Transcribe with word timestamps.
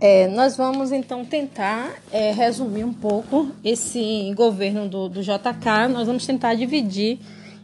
É, 0.00 0.28
nós 0.28 0.56
vamos 0.56 0.92
então 0.92 1.24
tentar 1.24 1.92
é, 2.12 2.30
resumir 2.30 2.84
um 2.84 2.92
pouco 2.92 3.50
esse 3.64 4.32
governo 4.36 4.88
do, 4.88 5.08
do 5.08 5.22
JK. 5.22 5.88
Nós 5.92 6.06
vamos 6.06 6.24
tentar 6.24 6.54
dividir. 6.54 7.18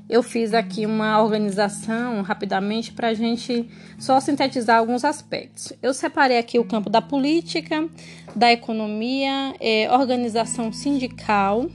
Eu 0.08 0.22
fiz 0.22 0.52
aqui 0.52 0.84
uma 0.84 1.22
organização 1.22 2.22
rapidamente 2.22 2.92
para 2.92 3.08
a 3.08 3.14
gente 3.14 3.68
só 3.98 4.18
sintetizar 4.18 4.78
alguns 4.78 5.04
aspectos. 5.04 5.72
Eu 5.80 5.94
separei 5.94 6.36
aqui 6.36 6.58
o 6.58 6.64
campo 6.64 6.90
da 6.90 7.00
política, 7.00 7.88
da 8.34 8.52
economia, 8.52 9.54
é, 9.60 9.90
organização 9.90 10.72
sindical, 10.72 11.70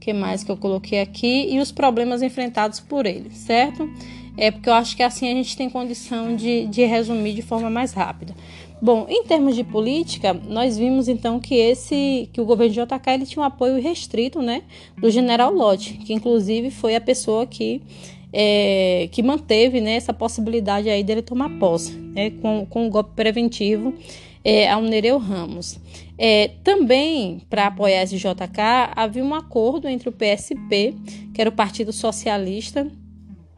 que 0.00 0.12
mais 0.12 0.42
que 0.44 0.50
eu 0.50 0.56
coloquei 0.56 1.00
aqui, 1.00 1.46
e 1.50 1.58
os 1.60 1.72
problemas 1.72 2.20
enfrentados 2.20 2.80
por 2.80 3.06
ele, 3.06 3.30
certo? 3.30 3.88
É 4.36 4.50
porque 4.50 4.68
eu 4.68 4.74
acho 4.74 4.94
que 4.94 5.02
assim 5.02 5.30
a 5.30 5.34
gente 5.34 5.56
tem 5.56 5.70
condição 5.70 6.36
de, 6.36 6.66
de 6.66 6.84
resumir 6.84 7.32
de 7.32 7.40
forma 7.40 7.70
mais 7.70 7.92
rápida. 7.94 8.34
Bom, 8.80 9.06
em 9.08 9.24
termos 9.24 9.56
de 9.56 9.64
política, 9.64 10.34
nós 10.34 10.76
vimos 10.76 11.08
então 11.08 11.40
que 11.40 11.54
esse 11.54 12.28
que 12.32 12.40
o 12.40 12.44
governo 12.44 12.74
de 12.74 12.80
JK 12.80 13.10
ele 13.10 13.26
tinha 13.26 13.42
um 13.42 13.46
apoio 13.46 13.80
restrito, 13.80 14.42
né, 14.42 14.62
do 14.98 15.10
General 15.10 15.52
Lott, 15.52 15.94
que 15.94 16.12
inclusive 16.12 16.70
foi 16.70 16.94
a 16.94 17.00
pessoa 17.00 17.46
que 17.46 17.80
é, 18.32 19.08
que 19.12 19.22
manteve 19.22 19.80
né, 19.80 19.94
essa 19.96 20.12
possibilidade 20.12 20.90
aí 20.90 21.02
dele 21.02 21.22
tomar 21.22 21.58
posse, 21.58 21.92
né, 21.92 22.30
com, 22.42 22.66
com 22.66 22.86
o 22.86 22.90
golpe 22.90 23.12
preventivo 23.16 23.94
é, 24.44 24.70
ao 24.70 24.82
Nereu 24.82 25.16
Ramos. 25.16 25.78
É, 26.18 26.50
também, 26.62 27.40
para 27.48 27.68
apoiar 27.68 28.02
esse 28.02 28.16
JK, 28.16 28.92
havia 28.94 29.24
um 29.24 29.34
acordo 29.34 29.88
entre 29.88 30.08
o 30.08 30.12
PSP, 30.12 30.94
que 31.32 31.40
era 31.40 31.48
o 31.48 31.52
Partido 31.52 31.92
Socialista 31.92 32.86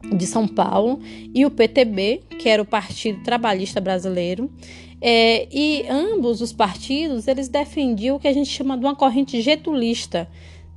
de 0.03 0.25
São 0.25 0.47
Paulo, 0.47 0.99
e 1.33 1.45
o 1.45 1.51
PTB, 1.51 2.21
que 2.39 2.47
era 2.47 2.61
o 2.61 2.65
Partido 2.65 3.21
Trabalhista 3.23 3.81
Brasileiro, 3.81 4.49
é, 5.01 5.47
e 5.51 5.85
ambos 5.89 6.41
os 6.41 6.51
partidos 6.51 7.27
eles 7.27 7.47
defendiam 7.47 8.17
o 8.17 8.19
que 8.19 8.27
a 8.27 8.33
gente 8.33 8.49
chama 8.49 8.77
de 8.77 8.83
uma 8.85 8.95
corrente 8.95 9.41
getulista. 9.41 10.27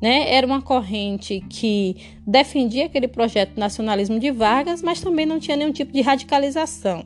Né? 0.00 0.34
Era 0.34 0.46
uma 0.46 0.60
corrente 0.60 1.44
que 1.48 1.96
defendia 2.26 2.86
aquele 2.86 3.06
projeto 3.06 3.56
nacionalismo 3.56 4.18
de 4.18 4.32
Vargas, 4.32 4.82
mas 4.82 5.00
também 5.00 5.24
não 5.24 5.38
tinha 5.38 5.56
nenhum 5.56 5.72
tipo 5.72 5.92
de 5.92 6.00
radicalização. 6.00 7.04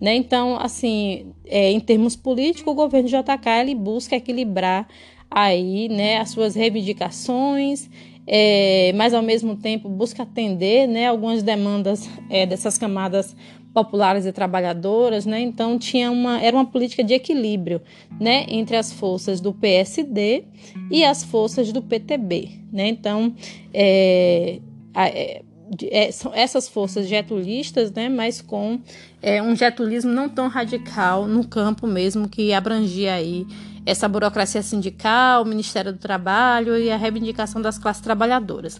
Né? 0.00 0.16
Então, 0.16 0.58
assim, 0.58 1.32
é, 1.46 1.70
em 1.70 1.78
termos 1.78 2.16
políticos, 2.16 2.72
o 2.72 2.74
governo 2.74 3.08
JK 3.08 3.48
ele 3.60 3.74
busca 3.76 4.16
equilibrar 4.16 4.88
aí, 5.30 5.88
né, 5.88 6.18
as 6.18 6.30
suas 6.30 6.54
reivindicações, 6.54 7.88
é, 8.26 8.92
mas 8.94 9.14
ao 9.14 9.22
mesmo 9.22 9.56
tempo 9.56 9.88
busca 9.88 10.22
atender, 10.22 10.86
né, 10.86 11.08
algumas 11.08 11.42
demandas 11.42 12.08
é, 12.30 12.46
dessas 12.46 12.78
camadas 12.78 13.34
populares 13.72 14.26
e 14.26 14.32
trabalhadoras, 14.32 15.24
né? 15.24 15.40
Então 15.40 15.78
tinha 15.78 16.10
uma 16.10 16.40
era 16.40 16.54
uma 16.54 16.66
política 16.66 17.02
de 17.02 17.14
equilíbrio, 17.14 17.80
né, 18.20 18.44
entre 18.48 18.76
as 18.76 18.92
forças 18.92 19.40
do 19.40 19.52
PSD 19.52 20.44
e 20.90 21.04
as 21.04 21.24
forças 21.24 21.72
do 21.72 21.82
PTB, 21.82 22.50
né? 22.70 22.88
Então 22.88 23.34
é, 23.72 24.60
é, 24.94 25.42
é, 25.90 26.12
são 26.12 26.32
essas 26.34 26.68
forças 26.68 27.08
getulistas, 27.08 27.90
né, 27.92 28.08
mas 28.08 28.42
com 28.42 28.78
é, 29.22 29.42
um 29.42 29.56
getulismo 29.56 30.12
não 30.12 30.28
tão 30.28 30.48
radical 30.48 31.26
no 31.26 31.46
campo 31.46 31.86
mesmo 31.86 32.28
que 32.28 32.52
abrangia 32.52 33.14
aí 33.14 33.46
essa 33.84 34.08
burocracia 34.08 34.62
sindical, 34.62 35.42
o 35.42 35.46
Ministério 35.46 35.92
do 35.92 35.98
Trabalho 35.98 36.78
e 36.78 36.90
a 36.90 36.96
reivindicação 36.96 37.60
das 37.60 37.78
classes 37.78 38.02
trabalhadoras. 38.02 38.78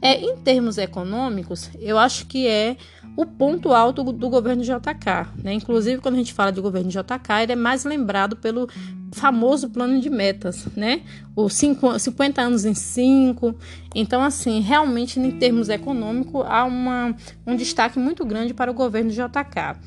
É, 0.00 0.20
em 0.20 0.36
termos 0.36 0.78
econômicos, 0.78 1.70
eu 1.80 1.98
acho 1.98 2.26
que 2.26 2.46
é 2.46 2.76
o 3.16 3.26
ponto 3.26 3.72
alto 3.72 4.04
do 4.04 4.30
governo 4.30 4.62
JK. 4.62 5.42
Né? 5.42 5.52
Inclusive, 5.52 6.00
quando 6.00 6.14
a 6.14 6.18
gente 6.18 6.32
fala 6.32 6.52
de 6.52 6.60
governo 6.60 6.88
JK, 6.88 7.42
ele 7.42 7.52
é 7.52 7.56
mais 7.56 7.84
lembrado 7.84 8.36
pelo 8.36 8.68
famoso 9.12 9.70
plano 9.70 10.00
de 10.00 10.08
metas, 10.08 10.66
né? 10.76 11.02
Os 11.34 11.54
50 11.54 12.40
anos 12.40 12.64
em 12.64 12.74
5. 12.74 13.56
Então, 13.94 14.22
assim, 14.22 14.60
realmente, 14.60 15.18
em 15.18 15.32
termos 15.32 15.68
econômicos, 15.68 16.44
há 16.46 16.64
uma, 16.64 17.16
um 17.46 17.56
destaque 17.56 17.98
muito 17.98 18.24
grande 18.24 18.54
para 18.54 18.70
o 18.70 18.74
governo 18.74 19.10
JK. 19.10 19.80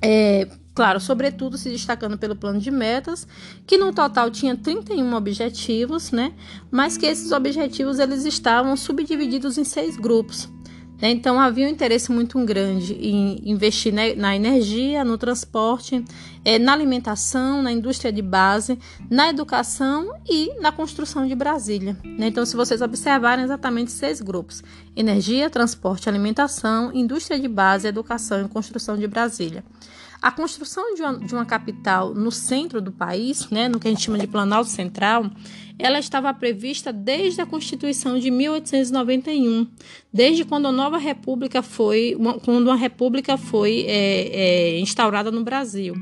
É, 0.00 0.48
Claro, 0.74 0.98
sobretudo 0.98 1.56
se 1.56 1.70
destacando 1.70 2.18
pelo 2.18 2.34
plano 2.34 2.58
de 2.58 2.70
metas, 2.70 3.28
que 3.64 3.78
no 3.78 3.92
total 3.92 4.28
tinha 4.28 4.56
31 4.56 5.14
objetivos, 5.14 6.10
né? 6.10 6.32
Mas 6.68 6.98
que 6.98 7.06
esses 7.06 7.30
objetivos 7.30 8.00
eles 8.00 8.24
estavam 8.24 8.76
subdivididos 8.76 9.56
em 9.56 9.62
seis 9.62 9.96
grupos. 9.96 10.48
Né? 11.00 11.10
Então 11.10 11.38
havia 11.38 11.66
um 11.66 11.70
interesse 11.70 12.10
muito 12.10 12.42
grande 12.44 12.94
em 12.94 13.40
investir 13.44 13.92
na 14.16 14.34
energia, 14.34 15.04
no 15.04 15.18
transporte, 15.18 16.04
é, 16.44 16.58
na 16.58 16.72
alimentação, 16.72 17.62
na 17.62 17.70
indústria 17.70 18.12
de 18.12 18.22
base, 18.22 18.78
na 19.10 19.28
educação 19.28 20.12
e 20.28 20.58
na 20.60 20.72
construção 20.72 21.26
de 21.26 21.34
Brasília. 21.34 21.96
Né? 22.04 22.28
Então, 22.28 22.44
se 22.44 22.56
vocês 22.56 22.80
observarem 22.80 23.44
exatamente 23.44 23.92
seis 23.92 24.20
grupos: 24.20 24.62
energia, 24.96 25.50
transporte, 25.50 26.08
alimentação, 26.08 26.90
indústria 26.92 27.38
de 27.38 27.48
base, 27.48 27.86
educação 27.86 28.44
e 28.44 28.48
construção 28.48 28.96
de 28.96 29.06
Brasília. 29.06 29.64
A 30.24 30.30
construção 30.30 30.94
de 30.94 31.02
uma, 31.02 31.18
de 31.18 31.34
uma 31.34 31.44
capital 31.44 32.14
no 32.14 32.32
centro 32.32 32.80
do 32.80 32.90
país, 32.90 33.46
né, 33.50 33.68
no 33.68 33.78
que 33.78 33.86
a 33.86 33.90
gente 33.90 34.04
chama 34.04 34.16
de 34.16 34.26
Planalto 34.26 34.70
Central, 34.70 35.30
ela 35.78 35.98
estava 35.98 36.32
prevista 36.32 36.90
desde 36.90 37.42
a 37.42 37.46
Constituição 37.46 38.18
de 38.18 38.30
1891, 38.30 39.66
desde 40.10 40.42
quando 40.42 40.66
a 40.66 40.72
nova 40.72 40.96
república 40.96 41.60
foi, 41.60 42.16
quando 42.42 42.70
a 42.70 42.74
república 42.74 43.36
foi 43.36 43.84
é, 43.86 44.76
é, 44.76 44.80
instaurada 44.80 45.30
no 45.30 45.44
Brasil. 45.44 45.94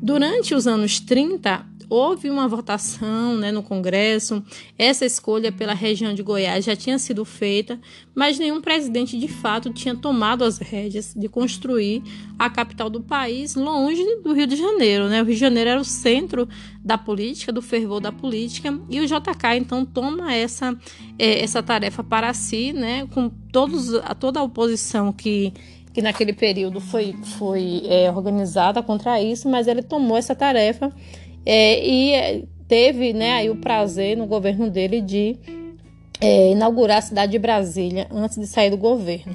Durante 0.00 0.54
os 0.54 0.66
anos 0.66 0.98
30, 0.98 1.66
houve 1.88 2.28
uma 2.30 2.46
votação 2.46 3.36
né, 3.36 3.50
no 3.50 3.62
Congresso, 3.62 4.42
essa 4.78 5.06
escolha 5.06 5.50
pela 5.50 5.72
região 5.72 6.12
de 6.12 6.22
Goiás 6.22 6.64
já 6.64 6.76
tinha 6.76 6.98
sido 6.98 7.24
feita, 7.24 7.80
mas 8.14 8.38
nenhum 8.38 8.60
presidente 8.60 9.18
de 9.18 9.28
fato 9.28 9.72
tinha 9.72 9.94
tomado 9.94 10.44
as 10.44 10.58
rédeas 10.58 11.14
de 11.14 11.28
construir 11.28 12.02
a 12.38 12.50
capital 12.50 12.90
do 12.90 13.00
país 13.00 13.54
longe 13.54 14.04
do 14.22 14.32
Rio 14.32 14.46
de 14.46 14.56
Janeiro. 14.56 15.08
Né? 15.08 15.22
O 15.22 15.24
Rio 15.24 15.34
de 15.34 15.40
Janeiro 15.40 15.70
era 15.70 15.80
o 15.80 15.84
centro 15.84 16.48
da 16.84 16.98
política, 16.98 17.52
do 17.52 17.62
fervor 17.62 18.00
da 18.00 18.12
política, 18.12 18.78
e 18.88 19.00
o 19.00 19.06
JK 19.06 19.56
então 19.56 19.84
toma 19.84 20.34
essa, 20.34 20.76
é, 21.18 21.42
essa 21.42 21.62
tarefa 21.62 22.04
para 22.04 22.32
si, 22.34 22.72
né, 22.72 23.06
com 23.12 23.28
todos, 23.28 23.92
toda 24.18 24.40
a 24.40 24.42
oposição 24.42 25.12
que 25.12 25.52
que 25.98 26.02
naquele 26.02 26.32
período 26.32 26.80
foi, 26.80 27.12
foi 27.38 27.82
é, 27.86 28.08
organizada 28.08 28.80
contra 28.80 29.20
isso, 29.20 29.48
mas 29.48 29.66
ele 29.66 29.82
tomou 29.82 30.16
essa 30.16 30.32
tarefa 30.32 30.92
é, 31.50 31.82
e 31.82 32.44
teve 32.68 33.14
né, 33.14 33.32
aí 33.32 33.48
o 33.48 33.56
prazer 33.56 34.18
no 34.18 34.26
governo 34.26 34.68
dele 34.68 35.00
de 35.00 35.34
é, 36.20 36.52
inaugurar 36.52 36.98
a 36.98 37.00
cidade 37.00 37.32
de 37.32 37.38
Brasília 37.38 38.06
antes 38.12 38.36
de 38.36 38.46
sair 38.46 38.68
do 38.68 38.76
governo. 38.76 39.34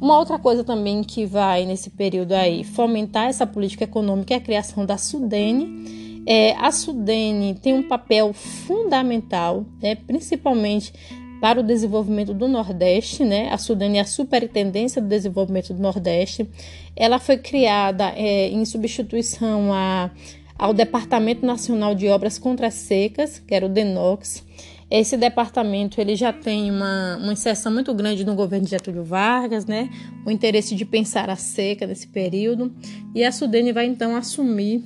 Uma 0.00 0.18
outra 0.18 0.36
coisa 0.36 0.64
também 0.64 1.04
que 1.04 1.24
vai 1.24 1.64
nesse 1.64 1.90
período 1.90 2.32
aí 2.32 2.64
fomentar 2.64 3.28
essa 3.28 3.46
política 3.46 3.84
econômica 3.84 4.34
é 4.34 4.36
a 4.38 4.40
criação 4.40 4.84
da 4.84 4.98
Sudene. 4.98 6.24
É, 6.26 6.56
a 6.56 6.72
Sudene 6.72 7.54
tem 7.54 7.72
um 7.72 7.84
papel 7.84 8.32
fundamental, 8.32 9.64
né, 9.80 9.94
principalmente 9.94 10.92
para 11.40 11.60
o 11.60 11.62
desenvolvimento 11.62 12.34
do 12.34 12.48
Nordeste, 12.48 13.22
né? 13.22 13.50
A 13.52 13.58
Sudene 13.58 13.98
é 13.98 14.00
a 14.00 14.06
Superintendência 14.06 15.00
do 15.00 15.06
Desenvolvimento 15.06 15.74
do 15.74 15.80
Nordeste. 15.80 16.48
Ela 16.96 17.18
foi 17.18 17.36
criada 17.36 18.12
é, 18.16 18.48
em 18.48 18.64
substituição 18.64 19.72
a 19.72 20.10
ao 20.58 20.72
Departamento 20.72 21.44
Nacional 21.44 21.94
de 21.94 22.08
Obras 22.08 22.38
Contra 22.38 22.70
Secas, 22.70 23.38
que 23.38 23.54
era 23.54 23.66
o 23.66 23.68
DENOX. 23.68 24.44
Esse 24.90 25.16
departamento 25.16 26.00
ele 26.00 26.14
já 26.14 26.32
tem 26.32 26.70
uma, 26.70 27.16
uma 27.16 27.32
inserção 27.32 27.72
muito 27.72 27.92
grande 27.94 28.24
no 28.24 28.34
governo 28.34 28.64
de 28.64 28.70
Getúlio 28.70 29.02
Vargas, 29.02 29.66
né? 29.66 29.90
o 30.24 30.30
interesse 30.30 30.74
de 30.74 30.84
pensar 30.84 31.28
a 31.30 31.36
seca 31.36 31.86
nesse 31.86 32.06
período, 32.06 32.72
e 33.14 33.24
a 33.24 33.32
Sudene 33.32 33.72
vai 33.72 33.86
então 33.86 34.14
assumir 34.14 34.84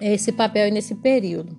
esse 0.00 0.32
papel 0.32 0.70
nesse 0.72 0.94
período. 0.94 1.56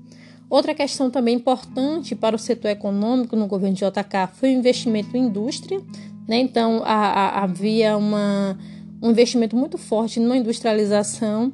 Outra 0.50 0.74
questão 0.76 1.10
também 1.10 1.36
importante 1.36 2.16
para 2.16 2.36
o 2.36 2.40
setor 2.40 2.70
econômico 2.70 3.36
no 3.36 3.48
governo 3.48 3.76
de 3.76 3.84
JK 3.84 4.30
foi 4.34 4.50
o 4.50 4.58
investimento 4.58 5.18
em 5.18 5.26
indústria. 5.26 5.82
Né? 6.28 6.40
Então, 6.40 6.84
a, 6.86 6.94
a, 6.94 7.44
havia 7.44 7.98
uma, 7.98 8.58
um 9.02 9.10
investimento 9.10 9.56
muito 9.56 9.78
forte 9.78 10.20
numa 10.20 10.38
industrialização 10.38 11.52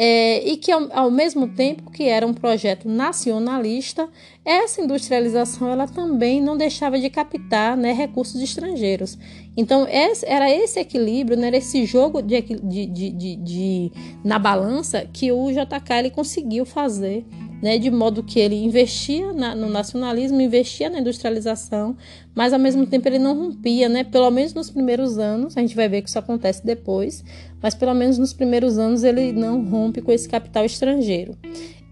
é, 0.00 0.48
e 0.48 0.56
que 0.56 0.70
ao, 0.70 0.88
ao, 0.96 1.10
mesmo 1.10 1.48
tempo 1.48 1.90
que 1.90 2.04
era 2.04 2.24
um 2.24 2.32
projeto 2.32 2.88
nacionalista, 2.88 4.08
essa 4.44 4.80
industrialização 4.80 5.68
ela 5.68 5.88
também 5.88 6.40
não 6.40 6.56
deixava 6.56 7.00
de 7.00 7.10
captar 7.10 7.76
né, 7.76 7.92
recursos 7.92 8.40
estrangeiros. 8.40 9.18
Então 9.56 9.88
esse, 9.88 10.24
era 10.24 10.48
esse 10.48 10.78
equilíbrio, 10.78 11.36
né, 11.36 11.48
era 11.48 11.56
esse 11.56 11.84
jogo 11.84 12.22
de, 12.22 12.40
de, 12.40 12.86
de, 12.86 13.36
de, 13.36 13.92
na 14.22 14.38
balança 14.38 15.04
que 15.12 15.32
o 15.32 15.50
JK 15.50 15.92
ele 15.98 16.10
conseguiu 16.10 16.64
fazer 16.64 17.26
né, 17.60 17.76
de 17.76 17.90
modo 17.90 18.22
que 18.22 18.38
ele 18.38 18.54
investia 18.54 19.32
na, 19.32 19.54
no 19.54 19.68
nacionalismo, 19.68 20.40
investia 20.40 20.88
na 20.88 21.00
industrialização, 21.00 21.96
mas 22.34 22.52
ao 22.52 22.58
mesmo 22.58 22.86
tempo 22.86 23.08
ele 23.08 23.18
não 23.18 23.36
rompia, 23.36 23.88
né, 23.88 24.04
pelo 24.04 24.30
menos 24.30 24.54
nos 24.54 24.70
primeiros 24.70 25.18
anos, 25.18 25.56
a 25.56 25.60
gente 25.60 25.74
vai 25.74 25.88
ver 25.88 26.02
que 26.02 26.08
isso 26.08 26.18
acontece 26.18 26.64
depois, 26.64 27.24
mas 27.62 27.74
pelo 27.74 27.94
menos 27.94 28.18
nos 28.18 28.32
primeiros 28.32 28.78
anos 28.78 29.04
ele 29.04 29.32
não 29.32 29.64
rompe 29.64 30.00
com 30.00 30.12
esse 30.12 30.28
capital 30.28 30.64
estrangeiro. 30.64 31.36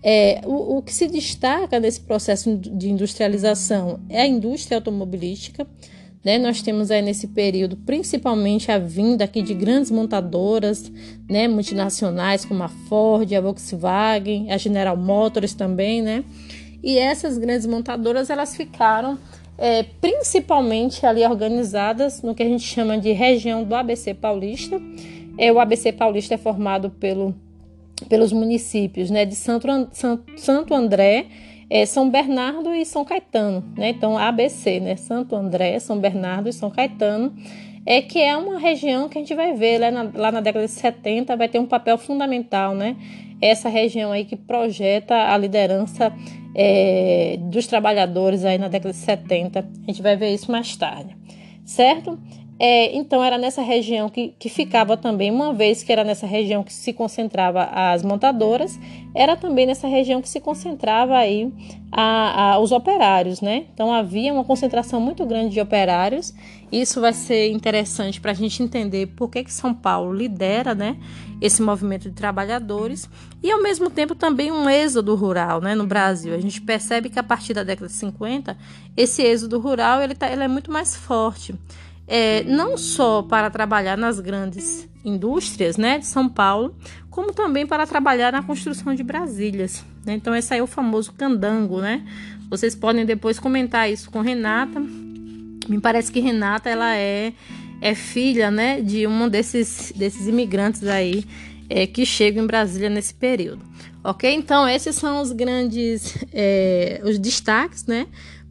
É, 0.02 0.40
o, 0.44 0.78
o 0.78 0.82
que 0.82 0.94
se 0.94 1.08
destaca 1.08 1.80
nesse 1.80 2.00
processo 2.00 2.56
de 2.56 2.88
industrialização 2.88 3.98
é 4.08 4.20
a 4.20 4.26
indústria 4.26 4.78
automobilística. 4.78 5.66
Né? 6.24 6.38
Nós 6.38 6.60
temos 6.62 6.90
aí 6.90 7.02
nesse 7.02 7.28
período 7.28 7.76
principalmente 7.76 8.70
a 8.70 8.78
vinda 8.78 9.24
aqui 9.24 9.42
de 9.42 9.54
grandes 9.54 9.90
montadoras 9.90 10.90
né, 11.28 11.46
multinacionais 11.46 12.44
como 12.44 12.62
a 12.62 12.68
Ford, 12.68 13.32
a 13.32 13.40
Volkswagen, 13.40 14.50
a 14.50 14.56
General 14.56 14.96
Motors 14.96 15.54
também, 15.54 16.02
né? 16.02 16.24
E 16.82 16.98
essas 16.98 17.38
grandes 17.38 17.66
montadoras 17.66 18.30
elas 18.30 18.56
ficaram 18.56 19.18
é, 19.58 19.84
principalmente 20.00 21.06
ali 21.06 21.24
organizadas 21.24 22.22
no 22.22 22.34
que 22.34 22.42
a 22.42 22.46
gente 22.46 22.64
chama 22.64 22.98
de 22.98 23.12
região 23.12 23.64
do 23.64 23.74
ABC 23.74 24.14
Paulista. 24.14 24.80
É, 25.38 25.52
o 25.52 25.60
ABC 25.60 25.92
Paulista 25.92 26.34
é 26.34 26.38
formado 26.38 26.90
pelo, 26.90 27.34
pelos 28.08 28.32
municípios 28.32 29.10
né, 29.10 29.24
de 29.24 29.34
Santo, 29.34 29.66
Santo 30.36 30.74
André, 30.74 31.26
é, 31.68 31.84
São 31.84 32.08
Bernardo 32.08 32.74
e 32.74 32.84
São 32.84 33.04
Caetano. 33.04 33.64
Né? 33.76 33.90
Então, 33.90 34.16
ABC, 34.16 34.80
né? 34.80 34.96
Santo 34.96 35.34
André, 35.34 35.78
São 35.78 35.98
Bernardo 35.98 36.48
e 36.48 36.52
São 36.52 36.70
Caetano 36.70 37.34
é 37.86 38.02
que 38.02 38.20
é 38.20 38.36
uma 38.36 38.58
região 38.58 39.08
que 39.08 39.16
a 39.16 39.20
gente 39.20 39.34
vai 39.34 39.54
ver 39.54 39.78
lá 39.78 39.90
na, 39.92 40.10
lá 40.12 40.32
na 40.32 40.40
década 40.40 40.66
de 40.66 40.72
70 40.72 41.36
vai 41.36 41.48
ter 41.48 41.60
um 41.60 41.66
papel 41.66 41.96
fundamental, 41.96 42.74
né? 42.74 42.96
Essa 43.40 43.68
região 43.68 44.10
aí 44.10 44.24
que 44.24 44.34
projeta 44.34 45.32
a 45.32 45.38
liderança 45.38 46.12
é, 46.52 47.38
dos 47.42 47.66
trabalhadores 47.68 48.44
aí 48.44 48.58
na 48.58 48.66
década 48.66 48.92
de 48.92 48.98
70. 48.98 49.60
A 49.60 49.86
gente 49.86 50.02
vai 50.02 50.16
ver 50.16 50.34
isso 50.34 50.50
mais 50.50 50.74
tarde, 50.74 51.16
certo? 51.64 52.18
É, 52.58 52.96
então 52.96 53.22
era 53.22 53.36
nessa 53.36 53.60
região 53.60 54.08
que, 54.08 54.34
que 54.38 54.48
ficava 54.48 54.96
também, 54.96 55.30
uma 55.30 55.52
vez 55.52 55.82
que 55.82 55.92
era 55.92 56.02
nessa 56.02 56.26
região 56.26 56.62
que 56.62 56.72
se 56.72 56.90
concentrava 56.90 57.64
as 57.64 58.02
montadoras, 58.02 58.78
era 59.14 59.36
também 59.36 59.66
nessa 59.66 59.86
região 59.86 60.22
que 60.22 60.28
se 60.28 60.40
concentrava 60.40 61.18
aí 61.18 61.52
a, 61.92 62.54
a, 62.54 62.58
os 62.58 62.72
operários, 62.72 63.42
né? 63.42 63.66
Então 63.74 63.92
havia 63.92 64.32
uma 64.32 64.42
concentração 64.42 64.98
muito 64.98 65.26
grande 65.26 65.50
de 65.50 65.60
operários. 65.60 66.32
Isso 66.72 66.98
vai 66.98 67.12
ser 67.12 67.50
interessante 67.50 68.20
para 68.22 68.32
a 68.32 68.34
gente 68.34 68.62
entender 68.62 69.08
por 69.08 69.30
que, 69.30 69.44
que 69.44 69.52
São 69.52 69.74
Paulo 69.74 70.12
lidera, 70.14 70.74
né? 70.74 70.96
Esse 71.42 71.60
movimento 71.60 72.08
de 72.08 72.14
trabalhadores 72.14 73.08
e 73.42 73.50
ao 73.50 73.62
mesmo 73.62 73.90
tempo 73.90 74.14
também 74.14 74.50
um 74.50 74.68
êxodo 74.68 75.14
rural, 75.14 75.60
né? 75.60 75.74
No 75.74 75.86
Brasil, 75.86 76.34
a 76.34 76.40
gente 76.40 76.62
percebe 76.62 77.10
que 77.10 77.18
a 77.18 77.22
partir 77.22 77.52
da 77.52 77.62
década 77.62 77.86
de 77.86 77.92
50 77.92 78.56
esse 78.96 79.22
êxodo 79.22 79.58
rural 79.60 80.00
ele, 80.00 80.14
tá, 80.14 80.32
ele 80.32 80.42
é 80.42 80.48
muito 80.48 80.72
mais 80.72 80.96
forte 80.96 81.54
é, 82.06 82.44
não 82.44 82.76
só 82.76 83.22
para 83.22 83.50
trabalhar 83.50 83.96
nas 83.96 84.20
grandes 84.20 84.88
indústrias 85.04 85.76
né, 85.76 85.98
de 85.98 86.06
São 86.06 86.28
Paulo, 86.28 86.74
como 87.10 87.32
também 87.32 87.66
para 87.66 87.86
trabalhar 87.86 88.32
na 88.32 88.42
construção 88.42 88.94
de 88.94 89.02
Brasílias. 89.02 89.84
Né? 90.04 90.14
Então, 90.14 90.34
esse 90.34 90.52
aí 90.52 90.60
é 90.60 90.62
o 90.62 90.66
famoso 90.66 91.12
candango, 91.12 91.80
né? 91.80 92.04
Vocês 92.48 92.74
podem 92.74 93.04
depois 93.04 93.38
comentar 93.38 93.90
isso 93.90 94.10
com 94.10 94.20
Renata. 94.20 94.80
Me 95.68 95.80
parece 95.80 96.12
que 96.12 96.20
Renata 96.20 96.68
ela 96.68 96.94
é, 96.96 97.32
é 97.80 97.94
filha 97.94 98.50
né, 98.50 98.80
de 98.80 99.06
um 99.06 99.28
desses, 99.28 99.92
desses 99.96 100.28
imigrantes 100.28 100.84
aí 100.84 101.24
é, 101.68 101.86
que 101.86 102.06
chegam 102.06 102.44
em 102.44 102.46
Brasília 102.46 102.88
nesse 102.88 103.14
período. 103.14 103.64
Ok? 104.04 104.32
Então, 104.32 104.68
esses 104.68 104.94
são 104.94 105.20
os 105.20 105.32
grandes 105.32 106.16
é, 106.32 107.00
os 107.04 107.18
destaques 107.18 107.86
né, 107.86 108.06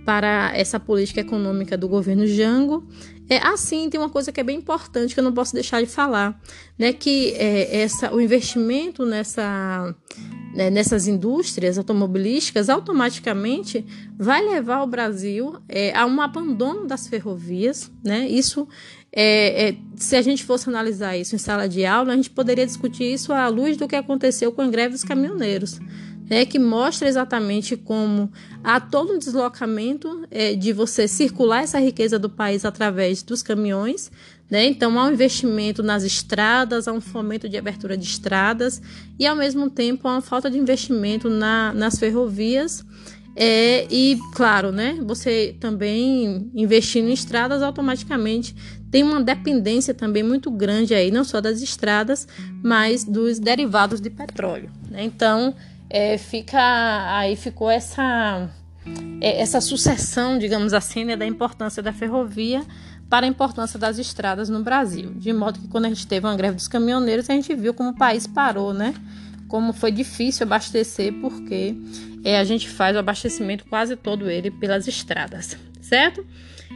para 0.06 0.52
essa 0.54 0.80
política 0.80 1.22
econômica 1.22 1.78
do 1.78 1.88
governo 1.88 2.28
Jango. 2.28 2.86
É, 3.30 3.38
assim, 3.38 3.90
tem 3.90 4.00
uma 4.00 4.10
coisa 4.10 4.32
que 4.32 4.40
é 4.40 4.44
bem 4.44 4.58
importante 4.58 5.14
que 5.14 5.20
eu 5.20 5.24
não 5.24 5.34
posso 5.34 5.54
deixar 5.54 5.82
de 5.82 5.88
falar, 5.88 6.40
né? 6.78 6.94
Que 6.94 7.34
é, 7.34 7.82
essa, 7.82 8.14
o 8.14 8.22
investimento 8.22 9.06
nessa, 9.06 9.96
né, 10.54 10.70
nessas 10.70 11.08
indústrias 11.08 11.78
automobilísticas 11.78 12.70
automaticamente 12.70 13.86
vai 14.18 14.44
levar 14.44 14.84
o 14.84 14.88
Brasil 14.88 15.56
é, 15.68 15.96
a 15.98 16.06
um 16.06 16.22
abandono 16.22 16.86
das 16.86 17.08
ferrovias, 17.08 17.92
né? 18.04 18.28
Isso 18.28 18.68
é, 19.12 19.70
é, 19.70 19.76
se 19.96 20.16
a 20.16 20.22
gente 20.22 20.44
fosse 20.44 20.70
analisar 20.70 21.18
isso 21.18 21.36
em 21.36 21.40
sala 21.40 21.68
de 21.68 21.86
aula, 21.86 22.14
a 22.14 22.16
gente 22.16 22.30
poderia 22.30 22.66
discutir 22.66 23.06
isso 23.06 23.34
à 23.34 23.48
luz 23.48 23.78
do 23.78 23.88
que 23.88 23.96
aconteceu 23.96 24.52
com 24.52 24.62
a 24.62 24.68
greve 24.68 24.94
dos 24.94 25.04
caminhoneiros 25.04 25.80
né, 26.30 26.46
que 26.46 26.58
mostra 26.58 27.08
exatamente 27.08 27.78
como 27.78 28.32
há 28.64 28.80
todo 28.80 29.14
um 29.14 29.20
deslocamento 29.20 30.26
é, 30.32 30.56
de 30.56 30.74
você 30.74 31.08
circular 31.08 31.64
essa 31.64 31.80
riqueza 31.80 32.18
do 32.18 32.30
país 32.30 32.66
através 32.66 33.22
dos 33.22 33.44
caminhões. 33.44 34.12
Né? 34.50 34.66
Então, 34.66 35.00
há 35.00 35.06
um 35.06 35.12
investimento 35.12 35.82
nas 35.82 36.04
estradas, 36.04 36.88
há 36.88 36.94
um 36.94 37.02
fomento 37.02 37.50
de 37.50 37.58
abertura 37.58 37.98
de 37.98 38.06
estradas 38.06 38.82
e, 39.20 39.26
ao 39.26 39.36
mesmo 39.36 39.70
tempo, 39.70 40.08
há 40.08 40.14
uma 40.14 40.22
falta 40.22 40.50
de 40.50 40.58
investimento 40.58 41.30
na, 41.30 41.74
nas 41.74 41.98
ferrovias. 41.98 42.86
É, 43.36 43.86
e, 43.92 44.18
claro, 44.34 44.72
né, 44.72 44.98
você 45.04 45.56
também 45.60 46.50
investindo 46.56 47.10
em 47.10 47.14
estradas, 47.14 47.62
automaticamente 47.62 48.56
tem 48.90 49.04
uma 49.04 49.22
dependência 49.22 49.94
também 49.94 50.24
muito 50.24 50.50
grande 50.50 50.94
aí, 50.94 51.12
não 51.12 51.26
só 51.26 51.42
das 51.42 51.62
estradas, 51.62 52.28
mas 52.64 53.04
dos 53.04 53.40
derivados 53.40 54.00
de 54.00 54.10
petróleo. 54.10 54.72
Né? 54.90 55.04
Então, 55.04 55.54
é, 55.90 56.18
fica 56.18 56.60
aí 57.18 57.36
ficou 57.36 57.70
essa 57.70 58.50
é, 59.22 59.42
essa 59.42 59.60
sucessão, 59.62 60.38
digamos 60.38 60.74
assim, 60.74 61.06
né, 61.06 61.16
da 61.16 61.26
importância 61.26 61.82
da 61.82 61.92
ferrovia 61.92 62.64
para 63.10 63.26
a 63.26 63.30
importância 63.30 63.80
das 63.80 63.98
estradas 63.98 64.50
no 64.50 64.64
Brasil. 64.64 65.12
De 65.16 65.32
modo 65.32 65.60
que 65.60 65.68
quando 65.68 65.86
a 65.86 65.90
gente 65.90 66.08
teve 66.08 66.26
uma 66.26 66.36
greve 66.36 66.56
dos 66.56 66.68
caminhoneiros, 66.68 67.30
a 67.30 67.34
gente 67.34 67.54
viu 67.56 67.74
como 67.74 67.90
o 67.90 67.96
país 67.96 68.26
parou, 68.28 68.74
né? 68.74 68.94
Como 69.48 69.74
foi 69.74 69.92
difícil 69.92 70.46
abastecer, 70.46 71.14
porque 71.22 71.76
é, 72.24 72.40
a 72.40 72.44
gente 72.44 72.68
faz 72.68 72.96
o 72.96 73.00
abastecimento 73.00 73.66
quase 73.66 73.96
todo 73.96 74.30
ele 74.30 74.50
pelas 74.50 74.88
estradas, 74.88 75.56
certo? 75.82 76.26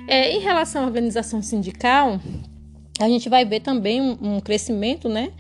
É, 0.08 0.32
em 0.32 0.40
relação 0.40 0.84
à 0.84 0.86
organização 0.86 1.42
sindical, 1.42 2.22
a 3.00 3.08
gente 3.08 3.28
vai 3.28 3.44
ver 3.44 3.62
também 3.62 4.00
um, 4.00 4.18
um 4.22 4.40
crescimento, 4.40 5.10
né? 5.10 5.32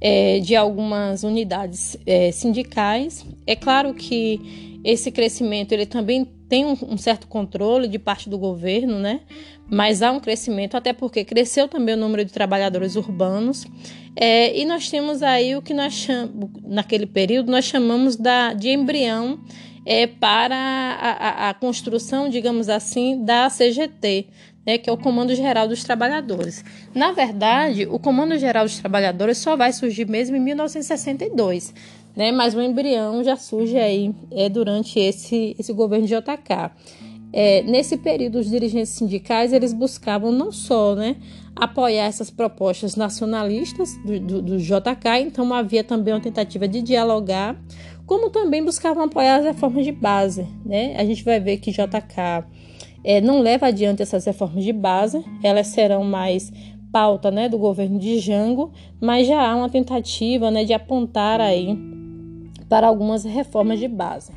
É, 0.00 0.40
de 0.40 0.54
algumas 0.54 1.22
unidades 1.22 1.96
é, 2.06 2.30
sindicais. 2.30 3.24
É 3.46 3.56
claro 3.56 3.94
que 3.94 4.80
esse 4.84 5.10
crescimento 5.10 5.72
ele 5.72 5.86
também 5.86 6.24
tem 6.48 6.64
um, 6.64 6.76
um, 6.88 6.96
certo 6.96 7.26
controle 7.26 7.88
de 7.88 7.98
parte 7.98 8.28
do 8.28 8.38
governo, 8.38 8.98
né? 8.98 9.20
Mas 9.68 10.00
há 10.00 10.12
um 10.12 10.20
crescimento, 10.20 10.76
até 10.76 10.92
porque 10.92 11.24
cresceu 11.24 11.66
também 11.66 11.94
o 11.94 11.98
número 11.98 12.24
de 12.24 12.32
trabalhadores 12.32 12.94
urbanos. 12.94 13.66
É, 14.14 14.56
e 14.56 14.64
nós 14.64 14.88
temos 14.88 15.22
aí 15.22 15.56
o 15.56 15.62
que 15.62 15.74
nós 15.74 15.92
chamamos, 15.92 16.50
naquele 16.64 17.06
período, 17.06 17.50
nós 17.50 17.64
chamamos 17.64 18.14
da, 18.16 18.52
de 18.52 18.70
embrião 18.70 19.40
é, 19.84 20.06
para 20.06 20.56
a, 20.56 21.46
a, 21.46 21.50
a 21.50 21.54
construção, 21.54 22.28
digamos 22.28 22.68
assim, 22.68 23.24
da 23.24 23.48
CGT, 23.48 24.26
né, 24.66 24.76
que 24.76 24.90
é 24.90 24.92
o 24.92 24.96
Comando 24.96 25.34
Geral 25.34 25.68
dos 25.68 25.84
Trabalhadores. 25.84 26.64
Na 26.92 27.12
verdade, 27.12 27.86
o 27.86 27.98
Comando 27.98 28.36
Geral 28.36 28.64
dos 28.64 28.78
Trabalhadores 28.78 29.38
só 29.38 29.56
vai 29.56 29.72
surgir 29.72 30.08
mesmo 30.08 30.36
em 30.36 30.40
1962, 30.40 31.72
né, 32.16 32.32
mas 32.32 32.54
o 32.54 32.60
embrião 32.60 33.22
já 33.22 33.36
surge 33.36 33.78
aí 33.78 34.12
é, 34.32 34.48
durante 34.48 34.98
esse, 34.98 35.54
esse 35.58 35.72
governo 35.72 36.06
de 36.06 36.14
JK. 36.14 36.72
É, 37.32 37.62
nesse 37.62 37.96
período, 37.98 38.38
os 38.38 38.48
dirigentes 38.48 38.90
sindicais 38.90 39.52
eles 39.52 39.72
buscavam 39.72 40.32
não 40.32 40.50
só 40.50 40.94
né, 40.94 41.16
apoiar 41.54 42.06
essas 42.06 42.30
propostas 42.30 42.96
nacionalistas 42.96 43.94
do, 44.04 44.18
do, 44.18 44.42
do 44.42 44.58
JK, 44.58 45.20
então 45.20 45.52
havia 45.52 45.84
também 45.84 46.14
uma 46.14 46.20
tentativa 46.20 46.66
de 46.66 46.80
dialogar, 46.80 47.56
como 48.06 48.30
também 48.30 48.64
buscavam 48.64 49.04
apoiar 49.04 49.36
as 49.36 49.44
reformas 49.44 49.84
de 49.84 49.92
base. 49.92 50.46
Né? 50.64 50.96
A 50.96 51.04
gente 51.04 51.24
vai 51.24 51.38
ver 51.40 51.58
que 51.58 51.72
JK 51.72 52.46
é, 53.06 53.20
não 53.20 53.40
leva 53.40 53.68
adiante 53.68 54.02
essas 54.02 54.24
reformas 54.24 54.64
de 54.64 54.72
base, 54.72 55.24
elas 55.40 55.68
serão 55.68 56.02
mais 56.02 56.52
pauta 56.90 57.30
né, 57.30 57.48
do 57.48 57.56
governo 57.56 58.00
de 58.00 58.18
Jango, 58.18 58.72
mas 59.00 59.28
já 59.28 59.40
há 59.40 59.54
uma 59.54 59.70
tentativa 59.70 60.50
né, 60.50 60.64
de 60.64 60.72
apontar 60.72 61.40
aí 61.40 61.78
para 62.68 62.88
algumas 62.88 63.24
reformas 63.24 63.78
de 63.78 63.86
base. 63.86 64.32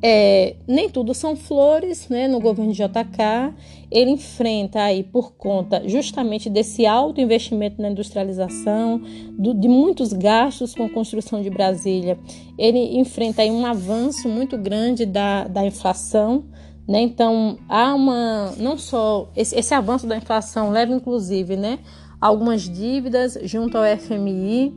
É, 0.00 0.54
nem 0.68 0.88
tudo 0.88 1.14
são 1.14 1.34
flores, 1.34 2.08
né? 2.08 2.28
No 2.28 2.38
governo 2.38 2.70
de 2.70 2.78
JK, 2.78 3.54
ele 3.90 4.10
enfrenta 4.10 4.82
aí 4.82 5.02
por 5.02 5.32
conta 5.32 5.88
justamente 5.88 6.50
desse 6.50 6.84
alto 6.86 7.20
investimento 7.20 7.80
na 7.80 7.88
industrialização, 7.88 9.00
do, 9.32 9.54
de 9.54 9.68
muitos 9.68 10.12
gastos 10.12 10.74
com 10.74 10.84
a 10.84 10.90
construção 10.90 11.40
de 11.40 11.48
Brasília. 11.48 12.18
Ele 12.58 12.98
enfrenta 12.98 13.42
aí 13.42 13.50
um 13.50 13.64
avanço 13.64 14.28
muito 14.28 14.58
grande 14.58 15.06
da, 15.06 15.48
da 15.48 15.66
inflação, 15.66 16.44
né? 16.88 17.00
Então, 17.00 17.58
há 17.68 17.94
uma. 17.94 18.52
Não 18.58 18.78
só. 18.78 19.30
Esse, 19.34 19.56
esse 19.58 19.74
avanço 19.74 20.06
da 20.06 20.16
inflação 20.16 20.70
leva, 20.70 20.92
inclusive, 20.92 21.56
né, 21.56 21.80
algumas 22.20 22.62
dívidas 22.62 23.36
junto 23.42 23.76
ao 23.76 23.84
FMI. 23.98 24.72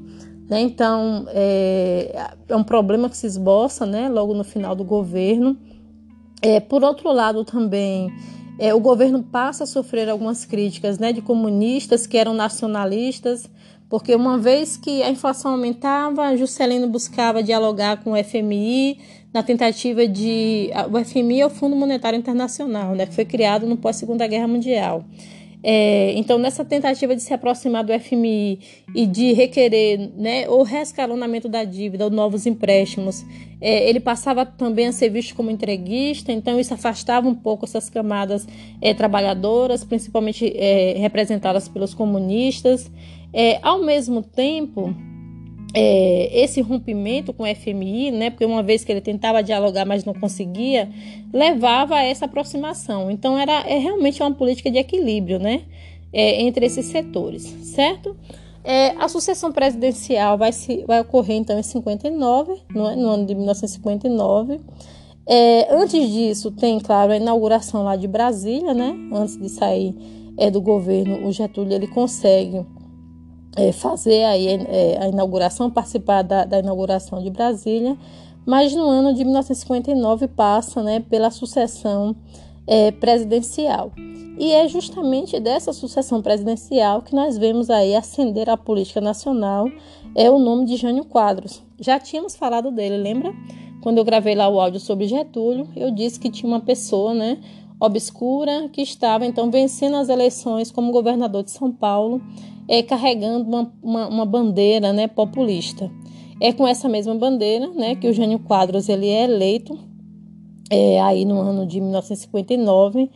Né? 0.50 0.62
Então, 0.62 1.26
é, 1.30 2.32
é 2.48 2.56
um 2.56 2.64
problema 2.64 3.08
que 3.10 3.16
se 3.16 3.28
esboça 3.28 3.86
né, 3.86 4.10
logo 4.10 4.34
no 4.34 4.44
final 4.44 4.74
do 4.76 4.84
governo. 4.84 5.56
É, 6.42 6.60
por 6.60 6.84
outro 6.84 7.12
lado, 7.12 7.46
também. 7.46 8.12
É, 8.58 8.74
o 8.74 8.80
governo 8.80 9.24
passa 9.24 9.64
a 9.64 9.68
sofrer 9.68 10.10
algumas 10.10 10.44
críticas 10.44 11.00
né, 11.00 11.14
de 11.14 11.22
comunistas 11.22 12.06
que 12.06 12.18
eram 12.18 12.34
nacionalistas, 12.34 13.50
Porque 13.88 14.14
uma 14.14 14.38
vez 14.38 14.76
que 14.76 15.02
a 15.02 15.10
inflação 15.10 15.52
aumentava, 15.52 16.36
Juscelino 16.36 16.88
buscava 16.88 17.42
dialogar 17.42 18.04
com 18.04 18.12
o 18.12 18.24
FMI 18.24 19.00
na 19.34 19.44
tentativa 19.44 20.08
de. 20.08 20.70
O 20.92 21.04
FMI 21.04 21.42
é 21.42 21.46
o 21.46 21.50
Fundo 21.50 21.76
Monetário 21.76 22.18
Internacional, 22.18 22.96
né, 22.96 23.06
que 23.06 23.14
foi 23.14 23.26
criado 23.26 23.66
no 23.68 23.78
pós-Segunda 23.78 24.26
Guerra 24.28 24.48
Mundial. 24.48 25.06
É, 25.62 26.14
então, 26.16 26.38
nessa 26.38 26.64
tentativa 26.64 27.14
de 27.14 27.22
se 27.22 27.34
aproximar 27.34 27.84
do 27.84 27.92
FMI 28.00 28.60
e 28.96 29.06
de 29.06 29.34
requerer 29.34 30.10
né, 30.16 30.48
o 30.48 30.64
rescalonamento 30.64 31.50
da 31.50 31.66
dívida 31.66 32.06
ou 32.06 32.10
novos 32.10 32.46
empréstimos, 32.46 33.26
é, 33.60 33.90
ele 33.90 34.00
passava 34.00 34.46
também 34.46 34.88
a 34.88 34.92
ser 34.94 35.10
visto 35.10 35.36
como 35.36 35.52
entreguista, 35.52 36.32
então 36.32 36.58
isso 36.58 36.74
afastava 36.74 37.28
um 37.28 37.36
pouco 37.36 37.66
essas 37.66 37.90
camadas 37.90 38.48
é, 38.82 38.94
trabalhadoras, 38.94 39.84
principalmente 39.84 40.50
é, 40.56 40.94
representadas 40.98 41.68
pelos 41.68 41.94
comunistas. 41.94 42.90
É, 43.34 43.60
ao 43.62 43.84
mesmo 43.84 44.24
tempo, 44.24 44.96
é, 45.74 46.42
esse 46.44 46.62
rompimento 46.62 47.32
com 47.32 47.44
o 47.44 47.56
FMI, 47.56 48.12
né, 48.12 48.30
porque 48.30 48.46
uma 48.46 48.64
vez 48.64 48.84
que 48.84 48.92
ele 48.92 49.02
tentava 49.02 49.44
dialogar, 49.44 49.86
mas 49.86 50.04
não 50.04 50.14
conseguia, 50.14 50.90
levava 51.32 51.96
a 51.96 52.04
essa 52.04 52.26
aproximação. 52.26 53.12
Então, 53.12 53.38
era 53.38 53.68
é 53.68 53.78
realmente 53.78 54.22
uma 54.22 54.32
política 54.32 54.72
de 54.72 54.78
equilíbrio 54.78 55.40
né, 55.40 55.62
é, 56.12 56.42
entre 56.42 56.66
esses 56.66 56.86
setores, 56.86 57.44
certo? 57.64 58.16
É, 58.64 58.90
a 58.98 59.08
sucessão 59.08 59.52
presidencial 59.52 60.38
vai, 60.38 60.52
se, 60.52 60.84
vai 60.86 61.00
ocorrer 61.02 61.38
então 61.38 61.58
em 61.58 61.64
59, 61.64 62.62
no, 62.74 62.96
no 62.96 63.10
ano 63.10 63.26
de 63.26 63.34
1959. 63.34 64.60
É, 65.26 65.74
antes 65.74 66.10
disso, 66.10 66.52
tem, 66.52 66.80
claro, 66.80 67.12
a 67.12 67.18
inauguração 67.18 67.84
lá 67.84 67.96
de 67.96 68.08
Brasília, 68.08 68.74
né? 68.74 68.96
Antes 69.14 69.38
de 69.38 69.48
sair 69.48 69.96
é, 70.38 70.50
do 70.50 70.60
governo, 70.60 71.28
o 71.28 71.32
Getúlio 71.32 71.74
ele 71.74 71.88
consegue 71.88 72.66
é, 73.60 73.74
fazer 73.74 74.24
aí, 74.24 74.48
é, 74.48 74.98
a 75.02 75.10
inauguração, 75.10 75.70
participar 75.70 76.22
da, 76.22 76.46
da, 76.46 76.60
inauguração 76.60 77.22
de 77.22 77.30
Brasília, 77.30 77.98
mas 78.46 78.74
no 78.74 78.88
ano 78.88 79.14
de 79.14 79.26
1959 79.26 80.30
passa 80.30 80.82
né, 80.82 81.02
pela 81.02 81.30
sucessão 81.30 82.16
é, 82.66 82.90
presidencial. 82.92 83.92
E 84.40 84.54
é 84.54 84.66
justamente 84.70 85.38
dessa 85.42 85.74
sucessão 85.74 86.22
presidencial 86.22 87.02
que 87.02 87.14
nós 87.14 87.38
vemos 87.38 87.70
aí 87.70 87.94
ascender 87.94 88.50
a 88.50 88.56
política 88.56 89.02
nacional 89.02 89.68
é 90.16 90.32
o 90.32 90.40
nome 90.40 90.66
de 90.66 90.78
Jânio 90.78 91.04
Quadros. 91.04 91.62
Já 91.78 92.00
tínhamos 92.00 92.38
falado 92.38 92.72
dele, 92.72 92.96
lembra? 92.96 93.34
Quando 93.82 93.98
eu 93.98 94.06
gravei 94.06 94.36
lá 94.36 94.48
o 94.48 94.60
áudio 94.60 94.80
sobre 94.80 95.08
Getúlio, 95.08 95.68
eu 95.76 95.92
disse 95.92 96.18
que 96.18 96.30
tinha 96.30 96.50
uma 96.50 96.62
pessoa, 96.62 97.14
né, 97.14 97.38
obscura 97.78 98.70
que 98.72 98.82
estava 98.82 99.26
então 99.26 99.52
vencendo 99.52 99.98
as 99.98 100.08
eleições 100.08 100.72
como 100.72 100.94
governador 100.94 101.44
de 101.44 101.52
São 101.52 101.72
Paulo 101.72 102.22
é, 102.70 102.84
carregando 102.84 103.50
uma, 103.50 103.74
uma, 103.82 104.08
uma, 104.08 104.26
bandeira 104.26 104.94
né, 104.94 105.08
populista. 105.08 105.92
É 106.40 106.54
com 106.54 106.68
essa 106.68 106.88
mesma 106.88 107.16
bandeira 107.16 107.68
né, 107.70 107.96
que 107.96 108.08
o 108.08 108.14
Jânio 108.14 108.38
Quadros 108.38 108.88
ele 108.88 109.08
é 109.08 109.24
eleito 109.24 109.78
é, 110.70 111.02
aí 111.02 111.26
no 111.26 111.40
ano 111.42 111.66
de 111.66 111.82
1959 111.82 113.10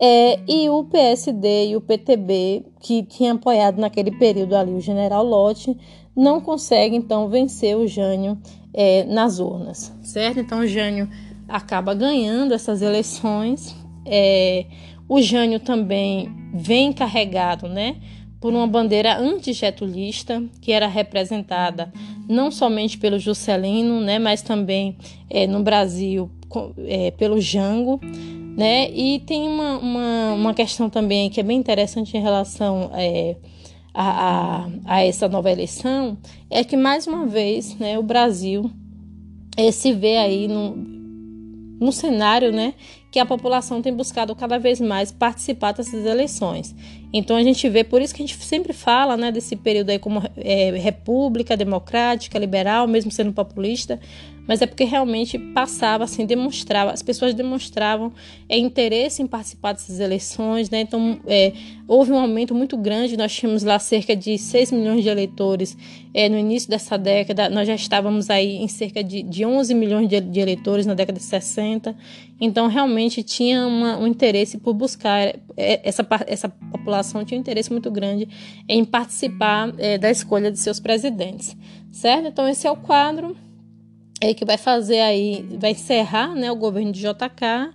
é, 0.00 0.38
e 0.48 0.68
o 0.70 0.84
PSD 0.84 1.70
e 1.70 1.76
o 1.76 1.80
PTB, 1.80 2.64
que 2.80 3.02
tinha 3.02 3.32
apoiado 3.32 3.78
naquele 3.78 4.12
período 4.12 4.54
ali 4.54 4.72
o 4.72 4.80
general 4.80 5.24
Lott, 5.24 5.76
não 6.16 6.40
conseguem 6.40 6.98
então 6.98 7.28
vencer 7.28 7.76
o 7.76 7.88
Jânio 7.88 8.38
é, 8.72 9.04
nas 9.04 9.40
urnas, 9.40 9.92
certo? 10.02 10.38
Então 10.38 10.60
o 10.60 10.66
Jânio 10.66 11.08
acaba 11.48 11.92
ganhando 11.92 12.54
essas 12.54 12.82
eleições. 12.82 13.74
É, 14.06 14.66
o 15.08 15.20
Jânio 15.20 15.58
também 15.58 16.30
vem 16.54 16.92
carregado, 16.92 17.68
né? 17.68 17.96
Por 18.42 18.52
uma 18.52 18.66
bandeira 18.66 19.16
antigetulista, 19.16 20.42
que 20.60 20.72
era 20.72 20.88
representada 20.88 21.92
não 22.28 22.50
somente 22.50 22.98
pelo 22.98 23.16
Juscelino, 23.16 24.00
né, 24.00 24.18
mas 24.18 24.42
também 24.42 24.96
é, 25.30 25.46
no 25.46 25.62
Brasil 25.62 26.28
é, 26.84 27.12
pelo 27.12 27.40
Jango. 27.40 28.00
Né? 28.56 28.90
E 28.90 29.20
tem 29.20 29.48
uma, 29.48 29.78
uma, 29.78 30.32
uma, 30.34 30.54
questão 30.54 30.90
também 30.90 31.30
que 31.30 31.40
é 31.40 31.42
bem 31.42 31.56
interessante 31.56 32.16
em 32.16 32.20
relação 32.20 32.90
é, 32.92 33.36
a, 33.94 34.64
a, 34.64 34.68
a, 34.84 35.04
essa 35.04 35.28
nova 35.28 35.50
eleição, 35.50 36.18
é 36.50 36.62
que 36.62 36.76
mais 36.76 37.06
uma 37.06 37.24
vez 37.26 37.78
né, 37.78 37.98
o 37.98 38.02
Brasil 38.02 38.70
é, 39.56 39.70
se 39.70 39.92
vê 39.92 40.18
aí 40.18 40.48
no, 40.48 40.76
no 41.80 41.92
cenário 41.92 42.52
né, 42.52 42.74
que 43.12 43.18
a 43.18 43.26
população 43.26 43.82
tem 43.82 43.92
buscado 43.92 44.34
cada 44.34 44.58
vez 44.58 44.80
mais 44.80 45.12
participar 45.12 45.72
dessas 45.72 46.06
eleições. 46.06 46.74
Então 47.12 47.36
a 47.36 47.42
gente 47.42 47.68
vê, 47.68 47.84
por 47.84 48.00
isso 48.00 48.14
que 48.14 48.22
a 48.22 48.26
gente 48.26 48.42
sempre 48.42 48.72
fala 48.72 49.18
né, 49.18 49.30
desse 49.30 49.54
período 49.54 49.90
aí 49.90 49.98
como 49.98 50.22
é, 50.34 50.70
república, 50.78 51.54
democrática, 51.54 52.38
liberal, 52.38 52.88
mesmo 52.88 53.10
sendo 53.10 53.30
populista, 53.30 54.00
mas 54.46 54.60
é 54.60 54.66
porque 54.66 54.84
realmente 54.84 55.38
passava, 55.38 56.04
assim, 56.04 56.26
demonstrava, 56.26 56.90
as 56.90 57.02
pessoas 57.02 57.34
demonstravam 57.34 58.12
é, 58.48 58.58
interesse 58.58 59.22
em 59.22 59.26
participar 59.26 59.72
dessas 59.72 60.00
eleições, 60.00 60.68
né? 60.68 60.80
Então, 60.80 61.20
é, 61.26 61.52
houve 61.86 62.12
um 62.12 62.18
aumento 62.18 62.54
muito 62.54 62.76
grande, 62.76 63.16
nós 63.16 63.32
tínhamos 63.32 63.62
lá 63.62 63.78
cerca 63.78 64.16
de 64.16 64.36
6 64.36 64.72
milhões 64.72 65.02
de 65.02 65.08
eleitores 65.08 65.76
é, 66.14 66.28
no 66.28 66.38
início 66.38 66.68
dessa 66.68 66.98
década, 66.98 67.48
nós 67.48 67.66
já 67.66 67.74
estávamos 67.74 68.30
aí 68.30 68.56
em 68.56 68.68
cerca 68.68 69.02
de, 69.02 69.22
de 69.22 69.44
11 69.44 69.74
milhões 69.74 70.08
de, 70.08 70.20
de 70.20 70.40
eleitores 70.40 70.86
na 70.86 70.94
década 70.94 71.18
de 71.18 71.24
60, 71.24 71.94
então 72.40 72.66
realmente 72.66 73.22
tinha 73.22 73.66
uma, 73.66 73.96
um 73.98 74.06
interesse 74.06 74.58
por 74.58 74.74
buscar, 74.74 75.34
é, 75.56 75.80
essa, 75.84 76.06
essa 76.26 76.48
população 76.48 77.24
tinha 77.24 77.38
um 77.38 77.40
interesse 77.40 77.70
muito 77.70 77.90
grande 77.90 78.28
em 78.68 78.84
participar 78.84 79.72
é, 79.78 79.96
da 79.96 80.10
escolha 80.10 80.50
de 80.50 80.58
seus 80.58 80.80
presidentes, 80.80 81.56
certo? 81.90 82.26
Então, 82.28 82.48
esse 82.48 82.66
é 82.66 82.70
o 82.70 82.76
quadro 82.76 83.36
é, 84.22 84.32
que 84.32 84.44
vai 84.44 84.56
fazer 84.56 85.00
aí, 85.00 85.44
vai 85.58 85.72
encerrar 85.72 86.32
né, 86.36 86.50
o 86.52 86.54
governo 86.54 86.92
de 86.92 87.00
JK. 87.00 87.74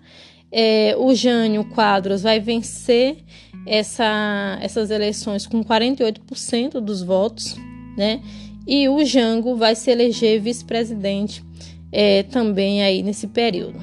É, 0.50 0.96
o 0.98 1.14
Jânio 1.14 1.66
Quadros 1.66 2.22
vai 2.22 2.40
vencer 2.40 3.18
essa, 3.66 4.58
essas 4.62 4.90
eleições 4.90 5.46
com 5.46 5.62
48% 5.62 6.80
dos 6.80 7.02
votos, 7.04 7.58
né? 7.98 8.22
E 8.66 8.88
o 8.88 9.04
Jango 9.04 9.58
vai 9.58 9.76
se 9.76 9.92
eleger 9.92 10.40
vice-presidente 10.40 11.44
é, 11.92 12.24
também 12.24 12.82
aí 12.82 13.04
nesse 13.04 13.28
período. 13.28 13.80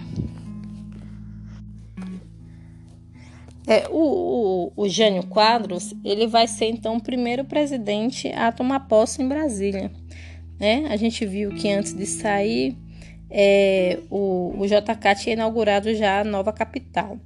É, 3.66 3.88
o, 3.90 4.72
o, 4.76 4.84
o 4.84 4.88
Jânio 4.88 5.26
Quadros 5.26 5.94
ele 6.02 6.26
vai 6.26 6.46
ser 6.46 6.66
então 6.66 6.96
o 6.96 7.02
primeiro 7.02 7.44
presidente 7.44 8.28
a 8.28 8.50
tomar 8.50 8.80
posse 8.80 9.22
em 9.22 9.28
Brasília. 9.28 9.90
Né? 10.58 10.86
A 10.88 10.96
gente 10.96 11.24
viu 11.26 11.50
que 11.50 11.70
antes 11.70 11.94
de 11.94 12.06
sair, 12.06 12.76
é, 13.30 13.98
o, 14.10 14.54
o 14.58 14.66
JK 14.66 15.14
tinha 15.20 15.34
inaugurado 15.34 15.94
já 15.94 16.20
a 16.20 16.24
nova 16.24 16.52
capital. 16.52 17.18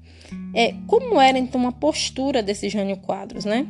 É, 0.54 0.74
como 0.86 1.20
era 1.20 1.38
então 1.38 1.66
a 1.66 1.72
postura 1.72 2.42
desse 2.42 2.68
Jânio 2.68 2.96
Quadros, 2.96 3.44
né? 3.44 3.66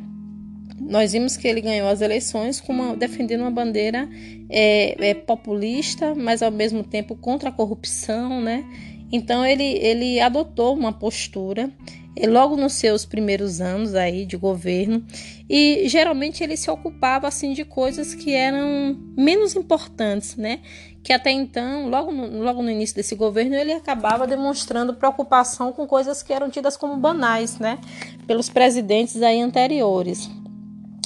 Nós 0.79 1.11
vimos 1.11 1.35
que 1.35 1.47
ele 1.47 1.61
ganhou 1.61 1.87
as 1.89 2.01
eleições 2.01 2.63
uma, 2.67 2.95
defendendo 2.95 3.41
uma 3.41 3.51
bandeira 3.51 4.07
é, 4.49 5.09
é, 5.09 5.13
populista, 5.13 6.15
mas 6.15 6.41
ao 6.41 6.51
mesmo 6.51 6.83
tempo 6.83 7.15
contra 7.15 7.49
a 7.49 7.51
corrupção, 7.51 8.41
né? 8.41 8.63
Então 9.11 9.45
ele, 9.45 9.63
ele 9.63 10.19
adotou 10.19 10.73
uma 10.75 10.93
postura 10.93 11.71
logo 12.27 12.57
nos 12.57 12.73
seus 12.73 13.05
primeiros 13.05 13.61
anos 13.61 13.95
aí 13.95 14.25
de 14.25 14.35
governo 14.35 15.05
e 15.49 15.87
geralmente 15.87 16.43
ele 16.43 16.57
se 16.57 16.69
ocupava 16.69 17.27
assim 17.27 17.53
de 17.53 17.63
coisas 17.63 18.13
que 18.13 18.33
eram 18.33 18.97
menos 19.17 19.55
importantes, 19.55 20.35
né? 20.35 20.59
Que 21.01 21.13
até 21.13 21.31
então, 21.31 21.89
logo 21.89 22.11
no, 22.11 22.43
logo 22.43 22.61
no 22.61 22.69
início 22.69 22.95
desse 22.95 23.15
governo, 23.15 23.55
ele 23.55 23.71
acabava 23.71 24.27
demonstrando 24.27 24.93
preocupação 24.93 25.71
com 25.71 25.87
coisas 25.87 26.21
que 26.21 26.33
eram 26.33 26.49
tidas 26.49 26.75
como 26.75 26.97
banais, 26.97 27.57
né? 27.57 27.79
Pelos 28.27 28.49
presidentes 28.49 29.21
aí 29.21 29.39
anteriores 29.39 30.29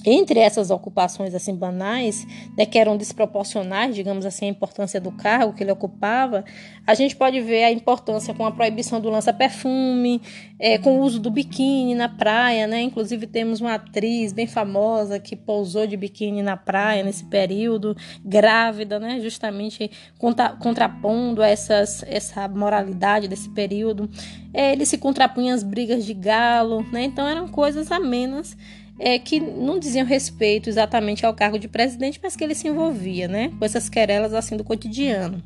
entre 0.05 0.39
essas 0.39 0.69
ocupações 0.69 1.33
assim 1.33 1.55
banais, 1.55 2.25
né, 2.57 2.65
que 2.65 2.77
eram 2.77 2.98
desproporcionais, 2.98 3.95
digamos 3.95 4.25
assim, 4.25 4.45
a 4.45 4.50
importância 4.50 5.00
do 5.00 5.12
cargo 5.12 5.53
que 5.53 5.63
ele 5.63 5.72
ocupava, 5.72 6.43
a 6.86 6.93
gente 6.93 7.15
pode 7.15 7.39
ver 7.39 7.63
a 7.63 7.72
importância 7.72 8.33
com 8.33 8.45
a 8.45 8.51
proibição 8.51 9.00
do 9.00 9.10
lança-perfume, 9.10 10.22
é, 10.60 10.77
com 10.77 11.00
o 11.00 11.01
uso 11.01 11.19
do 11.19 11.31
biquíni 11.31 11.95
na 11.95 12.10
praia, 12.10 12.67
né? 12.67 12.81
Inclusive 12.81 13.25
temos 13.25 13.62
uma 13.62 13.75
atriz 13.75 14.33
bem 14.33 14.48
famosa 14.48 15.19
que 15.19 15.36
pousou 15.36 15.88
de 15.88 15.95
biquíni 15.95 16.41
na 16.41 16.57
praia 16.57 17.03
nesse 17.03 17.24
período, 17.25 17.95
grávida, 18.24 19.00
né? 19.00 19.19
Justamente 19.22 19.89
contra, 20.17 20.50
contrapondo 20.50 21.41
essas, 21.41 22.03
essa 22.07 22.48
moralidade 22.48 23.27
desse 23.27 23.50
período. 23.50 24.10
É, 24.53 24.74
ele 24.74 24.86
se 24.86 24.98
contrapunha 24.98 25.53
às 25.53 25.63
brigas 25.63 26.05
de 26.05 26.13
galo, 26.13 26.86
né? 26.91 27.03
Então 27.03 27.27
eram 27.27 27.48
coisas 27.48 27.91
amenas 27.91 28.57
é, 29.00 29.17
que 29.17 29.39
não 29.39 29.79
diziam 29.79 30.05
respeito 30.05 30.69
exatamente 30.69 31.25
ao 31.25 31.33
cargo 31.33 31.57
de 31.57 31.67
presidente, 31.67 32.19
mas 32.21 32.35
que 32.35 32.43
ele 32.43 32.55
se 32.55 32.67
envolvia, 32.67 33.27
né, 33.27 33.51
com 33.57 33.65
essas 33.65 33.89
querelas 33.89 34.33
assim 34.33 34.55
do 34.55 34.63
cotidiano. 34.63 35.41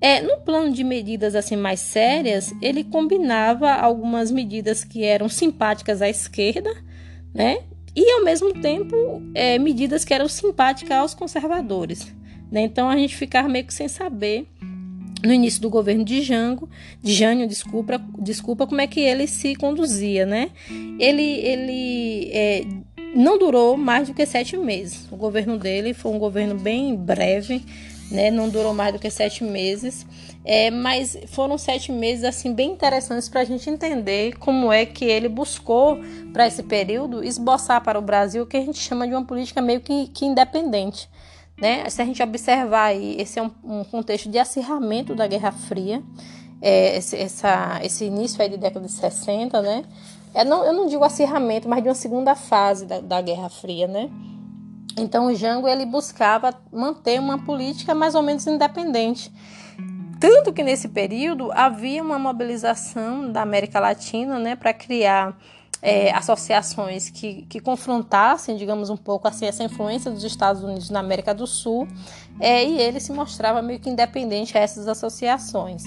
É, 0.00 0.20
no 0.20 0.38
plano 0.38 0.72
de 0.72 0.82
medidas 0.82 1.34
assim 1.34 1.56
mais 1.56 1.80
sérias, 1.80 2.52
ele 2.60 2.82
combinava 2.82 3.72
algumas 3.72 4.30
medidas 4.30 4.82
que 4.84 5.04
eram 5.04 5.28
simpáticas 5.28 6.02
à 6.02 6.08
esquerda, 6.08 6.70
né, 7.32 7.58
e 7.94 8.10
ao 8.12 8.24
mesmo 8.24 8.52
tempo 8.54 9.22
é, 9.34 9.58
medidas 9.58 10.04
que 10.04 10.14
eram 10.14 10.28
simpáticas 10.28 10.98
aos 10.98 11.14
conservadores. 11.14 12.12
Né? 12.50 12.62
Então 12.62 12.90
a 12.90 12.96
gente 12.96 13.16
ficava 13.16 13.48
meio 13.48 13.64
que 13.64 13.72
sem 13.72 13.88
saber 13.88 14.46
no 15.24 15.32
início 15.32 15.60
do 15.60 15.70
governo 15.70 16.04
de 16.04 16.20
Jango, 16.22 16.68
de 17.02 17.12
Jânio, 17.12 17.46
desculpa, 17.46 18.00
desculpa, 18.18 18.66
como 18.66 18.80
é 18.80 18.86
que 18.86 19.00
ele 19.00 19.26
se 19.26 19.54
conduzia, 19.54 20.26
né? 20.26 20.50
Ele, 20.98 21.22
ele 21.22 22.30
é, 22.32 22.64
não 23.14 23.38
durou 23.38 23.76
mais 23.76 24.08
do 24.08 24.14
que 24.14 24.26
sete 24.26 24.56
meses. 24.56 25.06
O 25.10 25.16
governo 25.16 25.58
dele 25.58 25.94
foi 25.94 26.10
um 26.12 26.18
governo 26.18 26.56
bem 26.56 26.96
breve, 26.96 27.64
né? 28.10 28.30
Não 28.30 28.48
durou 28.48 28.74
mais 28.74 28.92
do 28.92 28.98
que 28.98 29.10
sete 29.10 29.44
meses, 29.44 30.06
é, 30.44 30.70
mas 30.70 31.16
foram 31.28 31.56
sete 31.56 31.92
meses 31.92 32.24
assim 32.24 32.52
bem 32.52 32.72
interessantes 32.72 33.28
para 33.28 33.40
a 33.42 33.44
gente 33.44 33.68
entender 33.70 34.36
como 34.38 34.72
é 34.72 34.84
que 34.84 35.04
ele 35.04 35.28
buscou 35.28 36.00
para 36.32 36.46
esse 36.46 36.62
período 36.62 37.22
esboçar 37.22 37.82
para 37.82 37.98
o 37.98 38.02
Brasil 38.02 38.42
o 38.42 38.46
que 38.46 38.56
a 38.56 38.60
gente 38.60 38.78
chama 38.78 39.06
de 39.06 39.14
uma 39.14 39.24
política 39.24 39.62
meio 39.62 39.80
que, 39.80 40.08
que 40.08 40.24
independente. 40.24 41.08
Né? 41.62 41.88
Se 41.88 42.02
a 42.02 42.04
gente 42.04 42.20
observar 42.20 42.86
aí, 42.86 43.14
esse 43.20 43.38
é 43.38 43.42
um, 43.44 43.52
um 43.62 43.84
contexto 43.84 44.28
de 44.28 44.36
acirramento 44.36 45.14
da 45.14 45.28
Guerra 45.28 45.52
Fria, 45.52 46.02
é, 46.60 46.96
esse, 46.96 47.16
essa, 47.16 47.78
esse 47.84 48.04
início 48.04 48.42
aí 48.42 48.48
de 48.48 48.56
década 48.56 48.84
de 48.84 48.90
60, 48.90 49.62
né? 49.62 49.84
É, 50.34 50.44
não, 50.44 50.64
eu 50.64 50.72
não 50.72 50.88
digo 50.88 51.04
acirramento, 51.04 51.68
mas 51.68 51.80
de 51.80 51.88
uma 51.88 51.94
segunda 51.94 52.34
fase 52.34 52.84
da, 52.84 52.98
da 52.98 53.20
Guerra 53.20 53.48
Fria, 53.48 53.86
né? 53.86 54.10
Então 54.98 55.26
o 55.26 55.34
Jango 55.36 55.68
ele 55.68 55.86
buscava 55.86 56.52
manter 56.72 57.20
uma 57.20 57.38
política 57.38 57.94
mais 57.94 58.16
ou 58.16 58.22
menos 58.22 58.44
independente. 58.44 59.32
Tanto 60.18 60.52
que 60.52 60.64
nesse 60.64 60.88
período 60.88 61.52
havia 61.52 62.02
uma 62.02 62.18
mobilização 62.18 63.30
da 63.30 63.40
América 63.40 63.78
Latina 63.78 64.36
né, 64.36 64.56
para 64.56 64.72
criar 64.72 65.38
é, 65.82 66.12
associações 66.12 67.10
que, 67.10 67.42
que 67.48 67.58
confrontassem, 67.58 68.56
digamos, 68.56 68.88
um 68.88 68.96
pouco 68.96 69.26
assim, 69.26 69.46
essa 69.46 69.64
influência 69.64 70.12
dos 70.12 70.22
Estados 70.22 70.62
Unidos 70.62 70.88
na 70.88 71.00
América 71.00 71.34
do 71.34 71.44
Sul, 71.44 71.88
é, 72.38 72.64
e 72.64 72.80
ele 72.80 73.00
se 73.00 73.12
mostrava 73.12 73.60
meio 73.60 73.80
que 73.80 73.90
independente 73.90 74.56
a 74.56 74.60
essas 74.60 74.86
associações. 74.86 75.82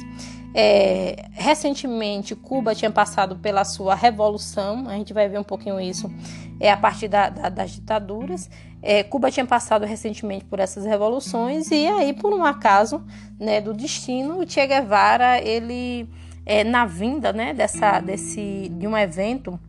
É, 0.54 1.26
recentemente, 1.32 2.36
Cuba 2.36 2.76
tinha 2.76 2.92
passado 2.92 3.38
pela 3.38 3.64
sua 3.64 3.96
revolução, 3.96 4.86
a 4.88 4.94
gente 4.94 5.14
vai 5.14 5.30
ver 5.30 5.40
um 5.40 5.44
pouquinho 5.44 5.80
isso 5.80 6.12
é, 6.60 6.72
a 6.72 6.78
partir 6.78 7.08
da, 7.08 7.30
da, 7.30 7.50
das 7.50 7.72
ditaduras. 7.72 8.50
É, 8.82 9.02
Cuba 9.02 9.32
tinha 9.32 9.46
passado 9.46 9.86
recentemente 9.86 10.46
por 10.46 10.60
essas 10.60 10.86
revoluções, 10.86 11.72
e 11.72 11.88
aí, 11.88 12.14
por 12.14 12.34
um 12.34 12.44
acaso 12.44 13.02
né, 13.40 13.62
do 13.62 13.74
destino, 13.74 14.40
o 14.40 14.50
Che 14.50 14.68
Guevara, 14.68 15.42
ele, 15.42 16.08
é, 16.46 16.64
na 16.64 16.86
vinda 16.86 17.32
né, 17.32 17.54
dessa, 17.54 18.00
desse, 18.00 18.70
de 18.78 18.88
um 18.88 18.98
evento 18.98 19.60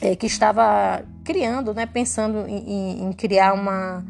é, 0.00 0.14
que 0.14 0.26
estava 0.26 1.04
criando, 1.24 1.74
né, 1.74 1.86
pensando 1.86 2.46
em, 2.48 3.04
em 3.04 3.12
criar 3.12 3.52
uma, 3.52 4.04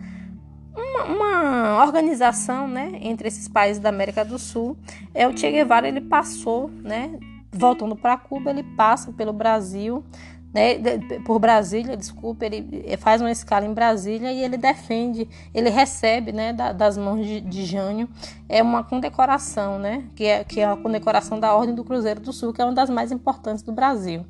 uma, 0.74 1.04
uma, 1.04 1.84
organização 1.84 2.68
né, 2.68 2.98
entre 3.00 3.28
esses 3.28 3.48
países 3.48 3.80
da 3.80 3.88
América 3.88 4.24
do 4.24 4.38
Sul. 4.38 4.76
É, 5.14 5.26
o 5.26 5.36
Che 5.36 5.50
Guevara 5.50 5.88
ele 5.88 6.00
passou, 6.00 6.68
né, 6.68 7.18
voltando 7.50 7.96
para 7.96 8.16
Cuba, 8.16 8.50
ele 8.50 8.62
passa 8.62 9.12
pelo 9.12 9.32
Brasil, 9.32 10.04
né, 10.52 10.78
por 11.24 11.38
Brasília, 11.38 11.96
desculpa, 11.96 12.44
ele 12.46 12.96
faz 12.98 13.20
uma 13.20 13.30
escala 13.30 13.66
em 13.66 13.72
Brasília 13.72 14.32
e 14.32 14.42
ele 14.42 14.56
defende, 14.56 15.28
ele 15.52 15.68
recebe, 15.68 16.32
né, 16.32 16.52
das 16.52 16.96
mãos 16.96 17.26
de, 17.26 17.40
de 17.40 17.64
Jânio, 17.64 18.08
é 18.48 18.62
uma 18.62 18.82
condecoração, 18.82 19.78
né, 19.78 20.04
que 20.14 20.24
é, 20.24 20.44
que 20.44 20.60
é 20.60 20.66
a 20.66 20.76
condecoração 20.76 21.38
da 21.38 21.54
Ordem 21.54 21.74
do 21.74 21.84
Cruzeiro 21.84 22.20
do 22.20 22.32
Sul, 22.32 22.52
que 22.52 22.62
é 22.62 22.64
uma 22.64 22.74
das 22.74 22.90
mais 22.90 23.12
importantes 23.12 23.62
do 23.62 23.72
Brasil. 23.72 24.24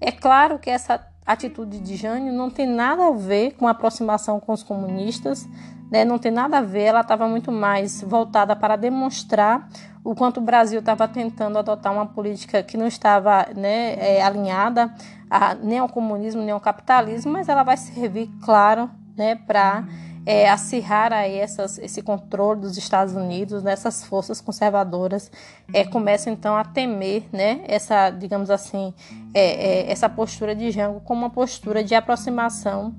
É 0.00 0.12
claro 0.12 0.58
que 0.58 0.70
essa 0.70 1.04
atitude 1.26 1.80
de 1.80 1.96
Jânio 1.96 2.32
não 2.32 2.48
tem 2.48 2.66
nada 2.66 3.08
a 3.08 3.10
ver 3.10 3.52
com 3.52 3.66
a 3.66 3.72
aproximação 3.72 4.40
com 4.40 4.52
os 4.52 4.62
comunistas, 4.62 5.46
né? 5.90 6.04
não 6.04 6.18
tem 6.18 6.32
nada 6.32 6.58
a 6.58 6.62
ver, 6.62 6.84
ela 6.84 7.00
estava 7.00 7.28
muito 7.28 7.52
mais 7.52 8.02
voltada 8.02 8.56
para 8.56 8.76
demonstrar 8.76 9.68
o 10.02 10.14
quanto 10.14 10.38
o 10.38 10.42
Brasil 10.42 10.80
estava 10.80 11.06
tentando 11.06 11.58
adotar 11.58 11.92
uma 11.92 12.06
política 12.06 12.62
que 12.62 12.76
não 12.76 12.86
estava 12.86 13.46
né, 13.54 13.94
é, 13.96 14.22
alinhada 14.22 14.90
a, 15.28 15.54
nem 15.54 15.78
ao 15.78 15.88
comunismo 15.88 16.40
nem 16.40 16.50
ao 16.50 16.60
capitalismo, 16.60 17.32
mas 17.32 17.48
ela 17.48 17.62
vai 17.62 17.76
servir, 17.76 18.30
claro, 18.42 18.88
né, 19.16 19.34
para 19.34 19.84
é, 20.28 20.46
acirrar 20.46 21.10
aí 21.10 21.38
essas, 21.38 21.78
esse 21.78 22.02
controle 22.02 22.60
dos 22.60 22.76
Estados 22.76 23.14
Unidos, 23.14 23.62
nessas 23.62 24.02
né, 24.02 24.08
forças 24.08 24.42
conservadoras 24.42 25.32
é, 25.72 25.84
começam 25.86 26.30
então 26.30 26.54
a 26.54 26.62
temer, 26.62 27.22
né, 27.32 27.62
essa, 27.66 28.10
digamos 28.10 28.50
assim, 28.50 28.92
é, 29.32 29.86
é, 29.86 29.90
essa 29.90 30.06
postura 30.06 30.54
de 30.54 30.70
Jango 30.70 31.00
como 31.00 31.22
uma 31.22 31.30
postura 31.30 31.82
de 31.82 31.94
aproximação 31.94 32.94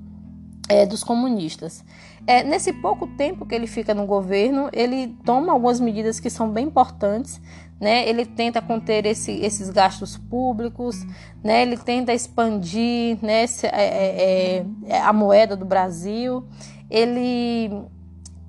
é, 0.68 0.84
dos 0.84 1.04
comunistas. 1.04 1.84
É, 2.26 2.42
nesse 2.42 2.72
pouco 2.72 3.06
tempo 3.06 3.46
que 3.46 3.54
ele 3.54 3.68
fica 3.68 3.94
no 3.94 4.06
governo, 4.06 4.68
ele 4.72 5.16
toma 5.24 5.52
algumas 5.52 5.78
medidas 5.78 6.18
que 6.18 6.30
são 6.30 6.50
bem 6.50 6.66
importantes. 6.66 7.40
Né? 7.80 8.06
Ele 8.06 8.26
tenta 8.26 8.60
conter 8.60 9.06
esse, 9.06 9.32
esses 9.40 9.70
gastos 9.70 10.18
públicos, 10.18 11.02
né? 11.42 11.62
ele 11.62 11.78
tenta 11.78 12.12
expandir 12.12 13.16
né, 13.22 13.44
é, 13.72 14.64
é, 14.86 15.00
a 15.00 15.14
moeda 15.14 15.56
do 15.56 15.64
Brasil 15.64 16.44
ele 16.90 17.70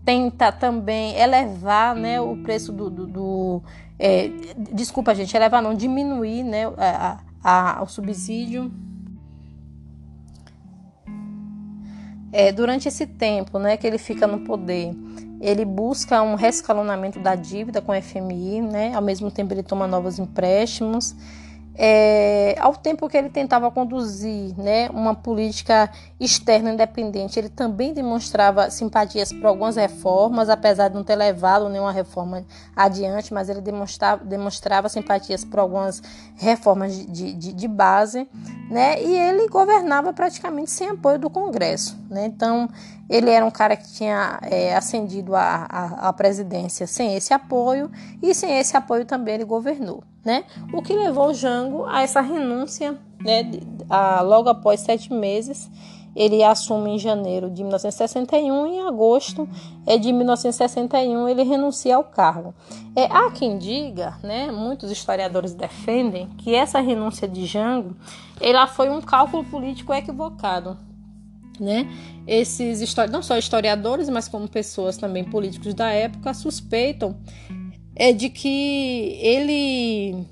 tenta 0.04 0.52
também 0.52 1.16
elevar 1.16 1.96
né, 1.96 2.20
o 2.20 2.38
preço 2.38 2.72
do. 2.72 2.90
do, 2.90 3.08
do 3.08 3.64
é, 4.00 4.30
desculpa, 4.74 5.14
gente, 5.14 5.36
elevar 5.36 5.62
não, 5.62 5.76
diminuir 5.76 6.44
né, 6.44 6.66
a, 6.78 7.20
a, 7.44 7.84
o 7.84 7.88
subsídio. 7.88 8.72
É, 12.34 12.52
durante 12.52 12.88
esse 12.88 13.06
tempo 13.06 13.60
né, 13.60 13.76
que 13.78 13.86
ele 13.86 13.98
fica 13.98 14.26
no 14.26 14.40
poder, 14.40 14.96
ele 15.42 15.66
busca 15.66 16.22
um 16.22 16.36
rescalonamento 16.36 17.20
da 17.20 17.36
dívida 17.36 17.82
com 17.82 17.92
o 17.92 18.02
FMI, 18.02 18.62
né, 18.62 18.94
ao 18.96 19.02
mesmo 19.02 19.30
tempo 19.30 19.54
ele 19.54 19.64
toma 19.64 19.86
novos 19.86 20.18
empréstimos 20.18 21.14
é, 21.76 22.56
ao 22.60 22.76
tempo 22.76 23.08
que 23.08 23.16
ele 23.16 23.30
tentava 23.30 23.72
conduzir 23.72 24.58
né, 24.58 24.90
uma 24.90 25.16
política 25.16 25.90
externa 26.20 26.72
independente, 26.72 27.40
ele 27.40 27.50
também 27.50 27.94
demonstrava 27.94 28.70
simpatias 28.70 29.32
por 29.32 29.46
algumas 29.46 29.78
reformas, 29.78 30.50
apesar 30.50 30.90
de 30.90 30.96
não 30.96 31.04
ter 31.04 31.16
levado 31.16 31.70
nenhuma 31.70 31.92
reforma 31.92 32.46
adiante, 32.76 33.34
mas 33.34 33.50
ele 33.50 33.62
demonstrava, 33.62 34.24
demonstrava 34.24 34.90
simpatias 34.90 35.46
por 35.46 35.60
algumas 35.60 36.02
reformas 36.36 36.94
de, 37.08 37.34
de, 37.34 37.54
de 37.54 37.68
base, 37.68 38.28
né, 38.70 39.02
e 39.02 39.16
ele 39.16 39.48
governava 39.48 40.12
praticamente 40.12 40.72
sem 40.72 40.90
apoio 40.90 41.20
do 41.20 41.30
Congresso. 41.30 41.98
Né, 42.10 42.26
então, 42.26 42.70
ele 43.10 43.30
era 43.30 43.46
um 43.46 43.52
cara 43.52 43.78
que 43.78 43.90
tinha 43.94 44.40
é, 44.44 44.76
ascendido 44.76 45.36
à 45.36 46.14
presidência 46.16 46.86
sem 46.86 47.16
esse 47.16 47.34
apoio, 47.34 47.90
e 48.22 48.36
sem 48.36 48.60
esse 48.60 48.76
apoio 48.76 49.06
também 49.06 49.36
ele 49.36 49.46
governou 49.46 50.04
né? 50.24 50.44
O 50.74 50.82
que 50.82 50.94
levou 50.94 51.34
Jango 51.34 51.86
a 51.86 52.02
essa 52.02 52.22
renúncia, 52.22 52.98
né? 53.20 53.52
A, 53.90 54.22
logo 54.22 54.50
após 54.50 54.80
sete 54.82 55.12
meses, 55.12 55.70
ele 56.16 56.44
assume 56.44 56.92
em 56.92 57.00
janeiro 57.00 57.50
de 57.50 57.64
1961 57.64 58.68
e 58.68 58.76
em 58.76 58.88
agosto 58.88 59.48
é 59.86 59.98
de 59.98 60.12
1961 60.12 61.30
ele 61.30 61.44
renuncia 61.44 61.96
ao 61.96 62.04
cargo. 62.04 62.54
É, 62.96 63.06
há 63.06 63.32
quem 63.32 63.58
diga, 63.58 64.18
né, 64.22 64.52
muitos 64.52 64.92
historiadores 64.92 65.54
defendem 65.54 66.28
que 66.38 66.54
essa 66.54 66.80
renúncia 66.82 67.28
de 67.28 67.46
Jango 67.46 67.96
ela 68.42 68.68
foi 68.68 68.90
um 68.90 69.00
cálculo 69.00 69.44
político 69.46 69.94
equivocado. 69.94 70.78
Né? 71.60 71.88
Esses 72.26 72.94
não 73.12 73.22
só 73.22 73.38
historiadores, 73.38 74.10
mas 74.10 74.28
como 74.28 74.48
pessoas 74.48 74.98
também 74.98 75.24
políticos 75.24 75.74
da 75.76 75.92
época 75.92 76.34
suspeitam 76.34 77.16
é 77.96 78.12
de 78.12 78.30
que 78.30 79.18
ele 79.22 80.26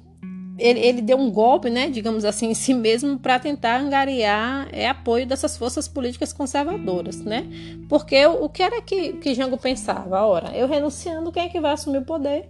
ele, 0.59 0.79
ele 0.79 1.01
deu 1.01 1.17
um 1.17 1.31
golpe, 1.31 1.69
né, 1.69 1.89
digamos 1.89 2.25
assim, 2.25 2.49
em 2.49 2.53
si 2.53 2.73
mesmo 2.73 3.17
para 3.17 3.39
tentar 3.39 3.79
angariar 3.79 4.67
é, 4.73 4.87
apoio 4.89 5.25
dessas 5.25 5.57
forças 5.57 5.87
políticas 5.87 6.33
conservadoras, 6.33 7.21
né? 7.21 7.47
Porque 7.87 8.25
o, 8.25 8.43
o 8.43 8.49
que 8.49 8.61
era 8.61 8.81
que, 8.81 9.13
que 9.13 9.33
Jango 9.33 9.57
pensava? 9.57 10.21
Ora, 10.21 10.55
eu 10.55 10.67
renunciando, 10.67 11.31
quem 11.31 11.43
é 11.43 11.49
que 11.49 11.61
vai 11.61 11.71
assumir 11.71 11.99
o 11.99 12.05
poder? 12.05 12.49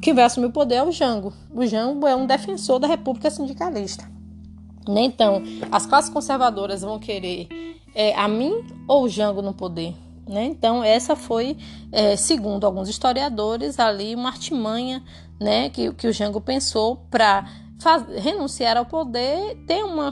Quem 0.00 0.14
vai 0.14 0.24
assumir 0.24 0.46
o 0.46 0.52
poder 0.52 0.76
é 0.76 0.82
o 0.82 0.90
Jango. 0.90 1.32
O 1.54 1.66
Jango 1.66 2.06
é 2.06 2.16
um 2.16 2.26
defensor 2.26 2.78
da 2.78 2.86
República 2.86 3.30
Sindicalista. 3.30 4.10
Né? 4.88 5.02
Então, 5.02 5.42
as 5.70 5.84
classes 5.84 6.10
conservadoras 6.10 6.82
vão 6.82 6.98
querer 6.98 7.48
é, 7.94 8.14
a 8.14 8.28
mim 8.28 8.64
ou 8.88 9.04
o 9.04 9.08
Jango 9.08 9.42
no 9.42 9.52
poder? 9.52 9.94
Né? 10.28 10.44
Então, 10.46 10.82
essa 10.82 11.14
foi, 11.14 11.56
é, 11.92 12.16
segundo 12.16 12.66
alguns 12.66 12.88
historiadores, 12.88 13.78
ali 13.78 14.14
uma 14.14 14.30
artimanha 14.30 15.02
né, 15.40 15.68
que, 15.70 15.92
que 15.92 16.08
o 16.08 16.12
Jango 16.12 16.40
pensou 16.40 16.96
para 17.10 17.46
renunciar 18.16 18.76
ao 18.76 18.86
poder, 18.86 19.54
ter 19.66 19.84
uma 19.84 20.10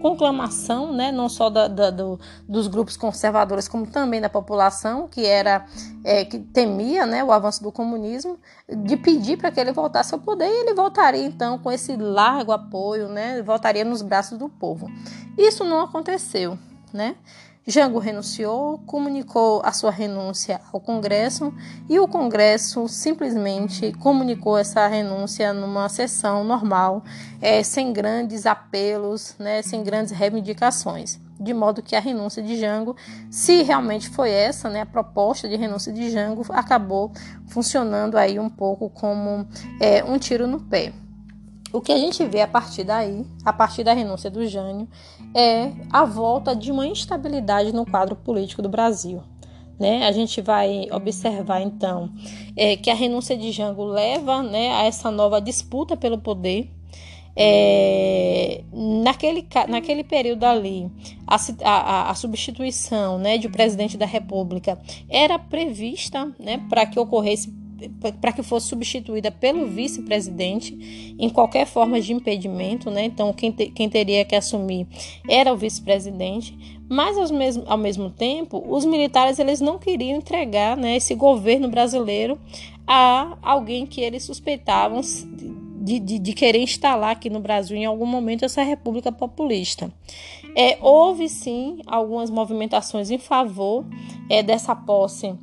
conclamação, 0.00 0.92
né, 0.92 1.10
não 1.10 1.28
só 1.28 1.50
da, 1.50 1.66
da, 1.66 1.90
do, 1.90 2.18
dos 2.48 2.68
grupos 2.68 2.96
conservadores, 2.96 3.66
como 3.66 3.86
também 3.86 4.20
da 4.20 4.28
população, 4.28 5.08
que 5.08 5.26
era 5.26 5.66
é, 6.04 6.24
que 6.24 6.38
temia 6.38 7.04
né, 7.04 7.24
o 7.24 7.32
avanço 7.32 7.62
do 7.62 7.72
comunismo, 7.72 8.38
de 8.68 8.96
pedir 8.96 9.36
para 9.36 9.50
que 9.50 9.58
ele 9.58 9.72
voltasse 9.72 10.14
ao 10.14 10.20
poder 10.20 10.46
e 10.46 10.60
ele 10.60 10.74
voltaria 10.74 11.26
então 11.26 11.58
com 11.58 11.72
esse 11.72 11.96
largo 11.96 12.52
apoio, 12.52 13.08
né, 13.08 13.42
voltaria 13.42 13.84
nos 13.84 14.00
braços 14.00 14.38
do 14.38 14.48
povo. 14.48 14.88
Isso 15.36 15.64
não 15.64 15.80
aconteceu, 15.80 16.56
né? 16.92 17.16
Jango 17.64 18.00
renunciou, 18.00 18.78
comunicou 18.86 19.62
a 19.64 19.70
sua 19.70 19.92
renúncia 19.92 20.60
ao 20.72 20.80
Congresso 20.80 21.54
e 21.88 21.96
o 22.00 22.08
Congresso 22.08 22.88
simplesmente 22.88 23.92
comunicou 23.92 24.58
essa 24.58 24.88
renúncia 24.88 25.52
numa 25.52 25.88
sessão 25.88 26.42
normal, 26.42 27.04
é, 27.40 27.62
sem 27.62 27.92
grandes 27.92 28.46
apelos, 28.46 29.36
né, 29.38 29.62
sem 29.62 29.84
grandes 29.84 30.12
reivindicações. 30.12 31.20
De 31.38 31.54
modo 31.54 31.82
que 31.82 31.94
a 31.94 32.00
renúncia 32.00 32.42
de 32.42 32.58
Jango, 32.58 32.96
se 33.30 33.62
realmente 33.62 34.08
foi 34.08 34.30
essa, 34.30 34.68
né, 34.68 34.80
a 34.80 34.86
proposta 34.86 35.48
de 35.48 35.54
renúncia 35.54 35.92
de 35.92 36.10
Jango, 36.10 36.44
acabou 36.48 37.12
funcionando 37.46 38.18
aí 38.18 38.40
um 38.40 38.50
pouco 38.50 38.90
como 38.90 39.46
é, 39.80 40.02
um 40.02 40.18
tiro 40.18 40.48
no 40.48 40.60
pé. 40.60 40.92
O 41.72 41.80
que 41.80 41.90
a 41.90 41.96
gente 41.96 42.22
vê 42.26 42.42
a 42.42 42.46
partir 42.46 42.84
daí, 42.84 43.24
a 43.44 43.52
partir 43.52 43.82
da 43.82 43.94
renúncia 43.94 44.30
do 44.30 44.46
Jânio, 44.46 44.86
é 45.34 45.72
a 45.90 46.04
volta 46.04 46.54
de 46.54 46.70
uma 46.70 46.86
instabilidade 46.86 47.72
no 47.72 47.86
quadro 47.86 48.16
político 48.16 48.62
do 48.62 48.68
Brasil. 48.68 49.22
Né? 49.78 50.06
A 50.06 50.12
gente 50.12 50.40
vai 50.40 50.86
observar 50.92 51.60
então 51.60 52.12
é, 52.56 52.76
que 52.76 52.90
a 52.90 52.94
renúncia 52.94 53.36
de 53.36 53.50
Jango 53.50 53.84
leva 53.84 54.42
né, 54.42 54.72
a 54.74 54.84
essa 54.84 55.10
nova 55.10 55.40
disputa 55.40 55.96
pelo 55.96 56.18
poder. 56.18 56.70
É, 57.34 58.62
naquele, 58.70 59.46
naquele 59.66 60.04
período 60.04 60.44
ali, 60.44 60.90
a, 61.26 61.36
a, 61.64 62.10
a 62.10 62.14
substituição 62.14 63.18
né, 63.18 63.38
de 63.38 63.48
presidente 63.48 63.96
da 63.96 64.04
República 64.04 64.78
era 65.08 65.38
prevista 65.38 66.30
né, 66.38 66.60
para 66.68 66.84
que 66.84 67.00
ocorresse 67.00 67.61
para 68.20 68.32
que 68.32 68.42
fosse 68.42 68.68
substituída 68.68 69.30
pelo 69.30 69.66
vice-presidente 69.66 71.16
em 71.18 71.28
qualquer 71.28 71.66
forma 71.66 72.00
de 72.00 72.12
impedimento, 72.12 72.90
né? 72.90 73.04
Então 73.04 73.32
quem, 73.32 73.50
te, 73.50 73.66
quem 73.66 73.88
teria 73.88 74.24
que 74.24 74.34
assumir 74.34 74.86
era 75.28 75.52
o 75.52 75.56
vice-presidente, 75.56 76.56
mas 76.88 77.16
ao 77.16 77.36
mesmo, 77.36 77.64
ao 77.66 77.78
mesmo 77.78 78.10
tempo 78.10 78.62
os 78.68 78.84
militares 78.84 79.38
eles 79.38 79.60
não 79.60 79.78
queriam 79.78 80.18
entregar, 80.18 80.76
né, 80.76 80.96
esse 80.96 81.14
governo 81.14 81.68
brasileiro 81.68 82.38
a 82.86 83.36
alguém 83.42 83.86
que 83.86 84.00
eles 84.00 84.24
suspeitavam 84.24 85.00
de, 85.00 85.98
de, 85.98 86.18
de, 86.18 86.32
querer 86.32 86.60
instalar 86.60 87.10
aqui 87.10 87.28
no 87.28 87.40
Brasil 87.40 87.76
em 87.76 87.84
algum 87.84 88.06
momento 88.06 88.44
essa 88.44 88.62
república 88.62 89.10
populista. 89.10 89.92
É, 90.56 90.78
houve 90.80 91.28
sim 91.28 91.80
algumas 91.86 92.30
movimentações 92.30 93.10
em 93.10 93.18
favor 93.18 93.84
é, 94.28 94.42
dessa 94.42 94.76
posse 94.76 95.34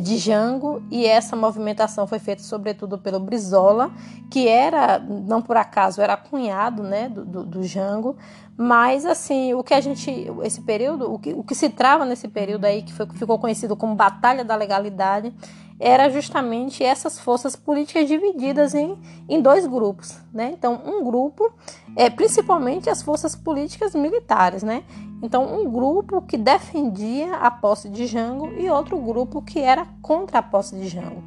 de 0.00 0.18
Jango 0.18 0.82
e 0.90 1.06
essa 1.06 1.36
movimentação 1.36 2.06
foi 2.06 2.18
feita 2.18 2.42
sobretudo 2.42 2.98
pelo 2.98 3.20
Brizola, 3.20 3.90
que 4.28 4.48
era, 4.48 4.98
não 4.98 5.40
por 5.40 5.56
acaso, 5.56 6.02
era 6.02 6.16
cunhado 6.16 6.82
né, 6.82 7.08
do, 7.08 7.24
do, 7.24 7.44
do 7.44 7.62
Jango, 7.62 8.16
mas 8.56 9.06
assim, 9.06 9.54
o 9.54 9.62
que 9.62 9.74
a 9.74 9.80
gente, 9.80 10.10
esse 10.42 10.60
período, 10.62 11.12
o 11.12 11.18
que, 11.18 11.32
o 11.32 11.44
que 11.44 11.54
se 11.54 11.68
trava 11.68 12.04
nesse 12.04 12.26
período 12.26 12.64
aí, 12.64 12.82
que 12.82 12.92
foi, 12.92 13.06
ficou 13.14 13.38
conhecido 13.38 13.76
como 13.76 13.94
Batalha 13.94 14.44
da 14.44 14.56
Legalidade, 14.56 15.32
era 15.78 16.08
justamente 16.08 16.82
essas 16.82 17.18
forças 17.18 17.54
políticas 17.54 18.08
divididas 18.08 18.74
em, 18.74 18.96
em 19.28 19.42
dois 19.42 19.66
grupos, 19.66 20.16
né? 20.32 20.54
Então, 20.56 20.80
um 20.86 21.04
grupo, 21.04 21.52
é, 21.94 22.08
principalmente 22.08 22.88
as 22.88 23.02
forças 23.02 23.36
políticas 23.36 23.94
militares, 23.94 24.62
né? 24.62 24.84
Então, 25.22 25.60
um 25.60 25.70
grupo 25.70 26.22
que 26.22 26.36
defendia 26.36 27.36
a 27.36 27.50
posse 27.50 27.88
de 27.88 28.06
Jango 28.06 28.52
e 28.58 28.68
outro 28.68 28.98
grupo 28.98 29.40
que 29.40 29.58
era 29.58 29.86
contra 30.02 30.38
a 30.38 30.42
posse 30.42 30.76
de 30.76 30.88
Jango. 30.88 31.22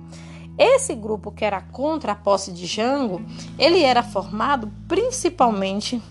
Esse 0.58 0.94
grupo 0.94 1.32
que 1.32 1.44
era 1.44 1.62
contra 1.62 2.12
a 2.12 2.16
posse 2.16 2.52
de 2.52 2.66
Jango, 2.66 3.22
ele 3.58 3.82
era 3.82 4.04
formado 4.04 4.72
principalmente 4.88 6.02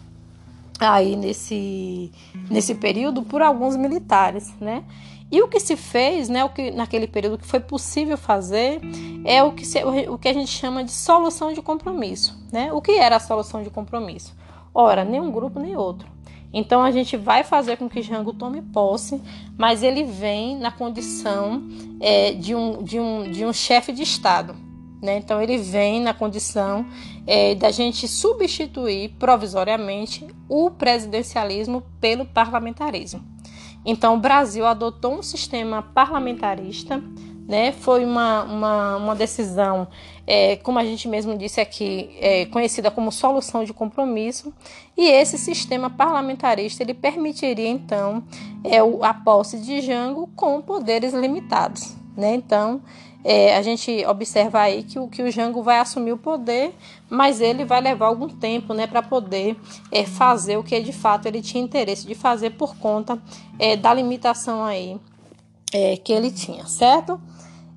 aí 0.81 1.17
nesse, 1.17 2.11
nesse 2.51 2.75
período 2.75 3.23
por 3.23 3.43
alguns 3.43 3.77
militares, 3.77 4.55
né? 4.61 4.85
E 5.31 5.43
o 5.43 5.49
que 5.49 5.61
se 5.61 5.77
fez, 5.77 6.31
né, 6.31 6.43
o 6.43 6.49
que 6.49 6.71
naquele 6.71 7.07
período 7.07 7.37
que 7.37 7.47
foi 7.47 7.61
possível 7.61 8.17
fazer, 8.17 8.81
é 9.25 9.43
o 9.43 9.53
que, 9.53 9.67
se, 9.67 9.79
o 9.85 10.17
que 10.17 10.29
a 10.29 10.33
gente 10.33 10.51
chama 10.51 10.83
de 10.83 10.91
solução 10.91 11.53
de 11.53 11.61
compromisso. 11.61 12.39
Né? 12.51 12.73
O 12.73 12.81
que 12.81 12.93
era 12.93 13.17
a 13.17 13.21
solução 13.21 13.63
de 13.63 13.69
compromisso? 13.69 14.35
Ora, 14.73 15.05
nem 15.05 15.21
um 15.21 15.31
grupo 15.31 15.61
nem 15.61 15.77
outro. 15.77 16.09
Então 16.53 16.83
a 16.83 16.91
gente 16.91 17.17
vai 17.17 17.45
fazer 17.45 17.77
com 17.77 17.89
que 17.89 18.03
Jango 18.03 18.33
tome 18.33 18.63
posse, 18.63 19.21
mas 19.57 19.83
ele 19.83 20.05
vem 20.05 20.57
na 20.57 20.71
condição 20.71 21.63
é, 22.01 22.33
de 22.33 22.55
um, 22.55 22.83
de 22.83 22.99
um, 22.99 23.31
de 23.31 23.45
um 23.45 23.53
chefe 23.53 23.93
de 23.93 24.03
Estado. 24.03 24.57
Né? 25.03 25.19
Então 25.19 25.41
ele 25.41 25.59
vem 25.59 26.01
na 26.01 26.13
condição 26.15 26.87
é, 27.27 27.55
da 27.55 27.71
gente 27.71 28.09
substituir 28.09 29.11
provisoriamente 29.19 30.27
o 30.49 30.71
presidencialismo 30.71 31.83
pelo 32.01 32.25
parlamentarismo. 32.25 33.23
Então 33.85 34.15
o 34.15 34.19
Brasil 34.19 34.67
adotou 34.67 35.19
um 35.19 35.23
sistema 35.23 35.83
parlamentarista 35.83 37.03
né? 37.49 37.73
Foi 37.73 38.05
uma, 38.05 38.45
uma, 38.45 38.97
uma 38.99 39.15
decisão, 39.17 39.89
é, 40.27 40.57
como 40.57 40.79
a 40.79 40.85
gente 40.85 41.09
mesmo 41.09 41.37
disse 41.37 41.63
aqui, 41.63 42.11
é, 42.21 42.45
conhecida 42.45 42.91
como 42.91 43.11
solução 43.11 43.65
de 43.65 43.73
compromisso, 43.73 44.53
e 44.95 45.09
esse 45.09 45.39
sistema 45.39 45.89
parlamentarista 45.89 46.83
ele 46.83 46.93
permitiria 46.93 47.69
então 47.69 48.23
é, 48.63 48.77
a 48.79 49.15
posse 49.15 49.59
de 49.59 49.81
Jango 49.81 50.29
com 50.37 50.61
poderes 50.61 51.15
limitados. 51.15 51.97
Né? 52.15 52.35
Então, 52.35 52.83
é, 53.25 53.57
a 53.57 53.63
gente 53.63 54.05
observa 54.07 54.61
aí 54.61 54.83
que 54.83 54.99
o, 54.99 55.09
que 55.09 55.23
o 55.23 55.31
Jango 55.31 55.63
vai 55.63 55.79
assumir 55.79 56.13
o 56.13 56.19
poder, 56.19 56.75
mas 57.09 57.41
ele 57.41 57.65
vai 57.65 57.81
levar 57.81 58.07
algum 58.07 58.29
tempo 58.29 58.75
né, 58.75 58.87
para 58.87 59.03
poder 59.03 59.57
é, 59.91 60.05
fazer 60.05 60.59
o 60.59 60.63
que 60.63 60.79
de 60.81 60.93
fato 60.93 61.27
ele 61.27 61.41
tinha 61.41 61.63
interesse 61.63 62.07
de 62.07 62.15
fazer 62.15 62.51
por 62.51 62.77
conta 62.77 63.19
é, 63.59 63.77
da 63.77 63.95
limitação 63.95 64.65
aí 64.65 65.01
é, 65.73 65.97
que 65.97 66.13
ele 66.13 66.31
tinha, 66.31 66.67
certo? 66.67 67.21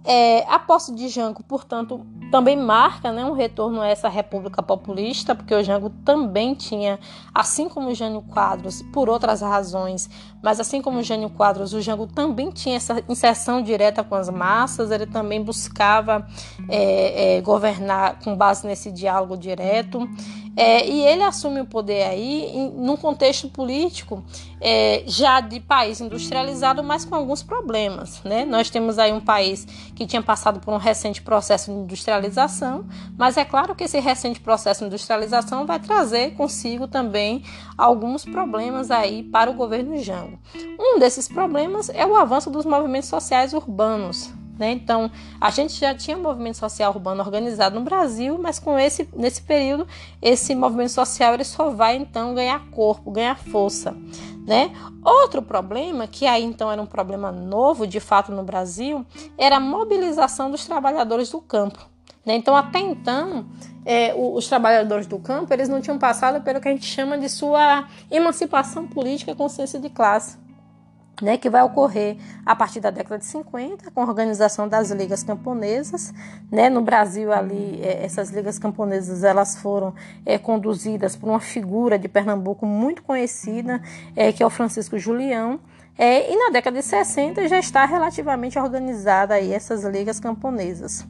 É, 0.03 0.43
a 0.51 0.57
posse 0.57 0.93
de 0.93 1.07
Jango, 1.07 1.43
portanto, 1.43 2.05
também 2.31 2.55
marca 2.55 3.11
né, 3.11 3.25
um 3.25 3.33
retorno 3.33 3.81
a 3.81 3.87
essa 3.87 4.07
república 4.07 4.63
populista, 4.63 5.35
porque 5.35 5.53
o 5.53 5.61
Jango 5.61 5.89
também 6.05 6.55
tinha, 6.55 6.97
assim 7.35 7.67
como 7.67 7.89
o 7.89 7.93
Jânio 7.93 8.21
Quadros, 8.21 8.81
por 8.93 9.09
outras 9.09 9.41
razões, 9.41 10.09
mas 10.41 10.59
assim 10.59 10.81
como 10.81 10.99
o 10.99 11.03
Jânio 11.03 11.29
Quadros, 11.29 11.73
o 11.73 11.81
Jango 11.81 12.07
também 12.07 12.49
tinha 12.49 12.77
essa 12.77 13.03
inserção 13.07 13.61
direta 13.61 14.03
com 14.03 14.15
as 14.15 14.29
massas, 14.29 14.89
ele 14.89 15.05
também 15.05 15.43
buscava 15.43 16.25
é, 16.69 17.37
é, 17.37 17.41
governar 17.41 18.19
com 18.23 18.35
base 18.35 18.65
nesse 18.65 18.91
diálogo 18.91 19.37
direto. 19.37 20.07
É, 20.55 20.85
e 20.85 21.01
ele 21.01 21.23
assume 21.23 21.61
o 21.61 21.65
poder 21.65 22.03
aí 22.03 22.45
em, 22.53 22.69
num 22.71 22.97
contexto 22.97 23.47
político 23.47 24.21
é, 24.59 25.03
já 25.07 25.39
de 25.39 25.61
país 25.61 26.01
industrializado, 26.01 26.83
mas 26.83 27.05
com 27.05 27.15
alguns 27.15 27.41
problemas. 27.41 28.21
Né? 28.23 28.43
Nós 28.43 28.69
temos 28.69 28.99
aí 28.99 29.13
um 29.13 29.21
país 29.21 29.65
que 29.95 30.05
tinha 30.05 30.21
passado 30.21 30.59
por 30.59 30.73
um 30.73 30.77
recente 30.77 31.21
processo 31.21 31.71
de 31.71 31.77
industrialização, 31.77 32.20
mas 33.17 33.37
é 33.37 33.45
claro 33.45 33.75
que 33.75 33.83
esse 33.83 33.99
recente 33.99 34.39
processo 34.39 34.81
de 34.81 34.87
industrialização 34.87 35.65
vai 35.65 35.79
trazer 35.79 36.35
consigo 36.35 36.87
também 36.87 37.43
alguns 37.77 38.25
problemas 38.25 38.91
aí 38.91 39.23
para 39.23 39.49
o 39.49 39.53
governo 39.53 39.97
Jango. 39.97 40.39
Um 40.79 40.99
desses 40.99 41.27
problemas 41.27 41.89
é 41.89 42.05
o 42.05 42.15
avanço 42.15 42.49
dos 42.49 42.65
movimentos 42.65 43.09
sociais 43.09 43.53
urbanos. 43.53 44.31
Né? 44.61 44.73
Então, 44.73 45.09
a 45.39 45.49
gente 45.49 45.79
já 45.79 45.95
tinha 45.95 46.15
um 46.15 46.21
movimento 46.21 46.57
social 46.57 46.91
urbano 46.93 47.23
organizado 47.23 47.79
no 47.79 47.83
Brasil, 47.83 48.37
mas 48.39 48.59
com 48.59 48.77
esse 48.77 49.09
nesse 49.15 49.41
período, 49.41 49.87
esse 50.21 50.53
movimento 50.53 50.91
social 50.91 51.33
ele 51.33 51.43
só 51.43 51.71
vai 51.71 51.95
então 51.95 52.35
ganhar 52.35 52.69
corpo, 52.69 53.09
ganhar 53.09 53.35
força. 53.35 53.95
Né? 54.45 54.71
Outro 55.03 55.41
problema, 55.41 56.05
que 56.05 56.27
aí 56.27 56.43
então 56.43 56.71
era 56.71 56.79
um 56.79 56.85
problema 56.85 57.31
novo 57.31 57.87
de 57.87 57.99
fato 57.99 58.31
no 58.31 58.43
Brasil, 58.43 59.03
era 59.35 59.57
a 59.57 59.59
mobilização 59.59 60.51
dos 60.51 60.63
trabalhadores 60.63 61.31
do 61.31 61.41
campo. 61.41 61.90
Né? 62.25 62.35
Então, 62.35 62.55
até 62.55 62.79
então, 62.79 63.45
é, 63.85 64.13
os 64.15 64.47
trabalhadores 64.47 65.07
do 65.07 65.17
campo 65.19 65.53
eles 65.53 65.67
não 65.67 65.81
tinham 65.81 65.97
passado 65.97 66.43
pelo 66.43 66.61
que 66.61 66.67
a 66.67 66.71
gente 66.71 66.85
chama 66.85 67.17
de 67.17 67.27
sua 67.29 67.87
emancipação 68.09 68.87
política, 68.87 69.33
consciência 69.35 69.79
de 69.79 69.89
classe 69.89 70.37
né, 71.21 71.37
que 71.37 71.49
vai 71.49 71.61
ocorrer 71.61 72.17
a 72.45 72.55
partir 72.55 72.79
da 72.79 72.89
década 72.89 73.19
de 73.19 73.25
50, 73.25 73.91
com 73.91 74.01
a 74.01 74.05
organização 74.05 74.67
das 74.67 74.89
ligas 74.89 75.23
camponesas. 75.23 76.13
Né? 76.51 76.69
No 76.69 76.81
Brasil, 76.81 77.31
ali, 77.31 77.79
é, 77.81 78.03
essas 78.03 78.31
ligas 78.31 78.57
camponesas 78.57 79.23
elas 79.23 79.55
foram 79.57 79.93
é, 80.25 80.37
conduzidas 80.37 81.15
por 81.15 81.29
uma 81.29 81.39
figura 81.39 81.97
de 81.97 82.07
Pernambuco 82.09 82.65
muito 82.65 83.03
conhecida, 83.03 83.81
é, 84.15 84.31
que 84.31 84.41
é 84.41 84.45
o 84.45 84.49
Francisco 84.49 84.97
Julião. 84.97 85.59
É, 85.97 86.31
e 86.31 86.35
na 86.35 86.49
década 86.49 86.79
de 86.79 86.85
60 86.85 87.47
já 87.47 87.59
está 87.59 87.85
relativamente 87.85 88.57
organizada 88.57 89.35
aí 89.35 89.53
essas 89.53 89.83
ligas 89.83 90.19
camponesas. 90.19 91.05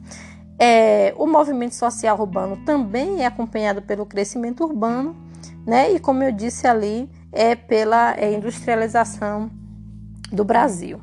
É, 0.64 1.12
o 1.16 1.26
movimento 1.26 1.74
social 1.74 2.16
urbano 2.20 2.56
também 2.58 3.22
é 3.22 3.26
acompanhado 3.26 3.82
pelo 3.82 4.06
crescimento 4.06 4.62
urbano, 4.62 5.16
né? 5.66 5.90
E 5.90 5.98
como 5.98 6.22
eu 6.22 6.30
disse 6.30 6.68
ali, 6.68 7.10
é 7.32 7.56
pela 7.56 8.14
é, 8.16 8.32
industrialização 8.32 9.50
do 10.30 10.44
Brasil. 10.44 11.00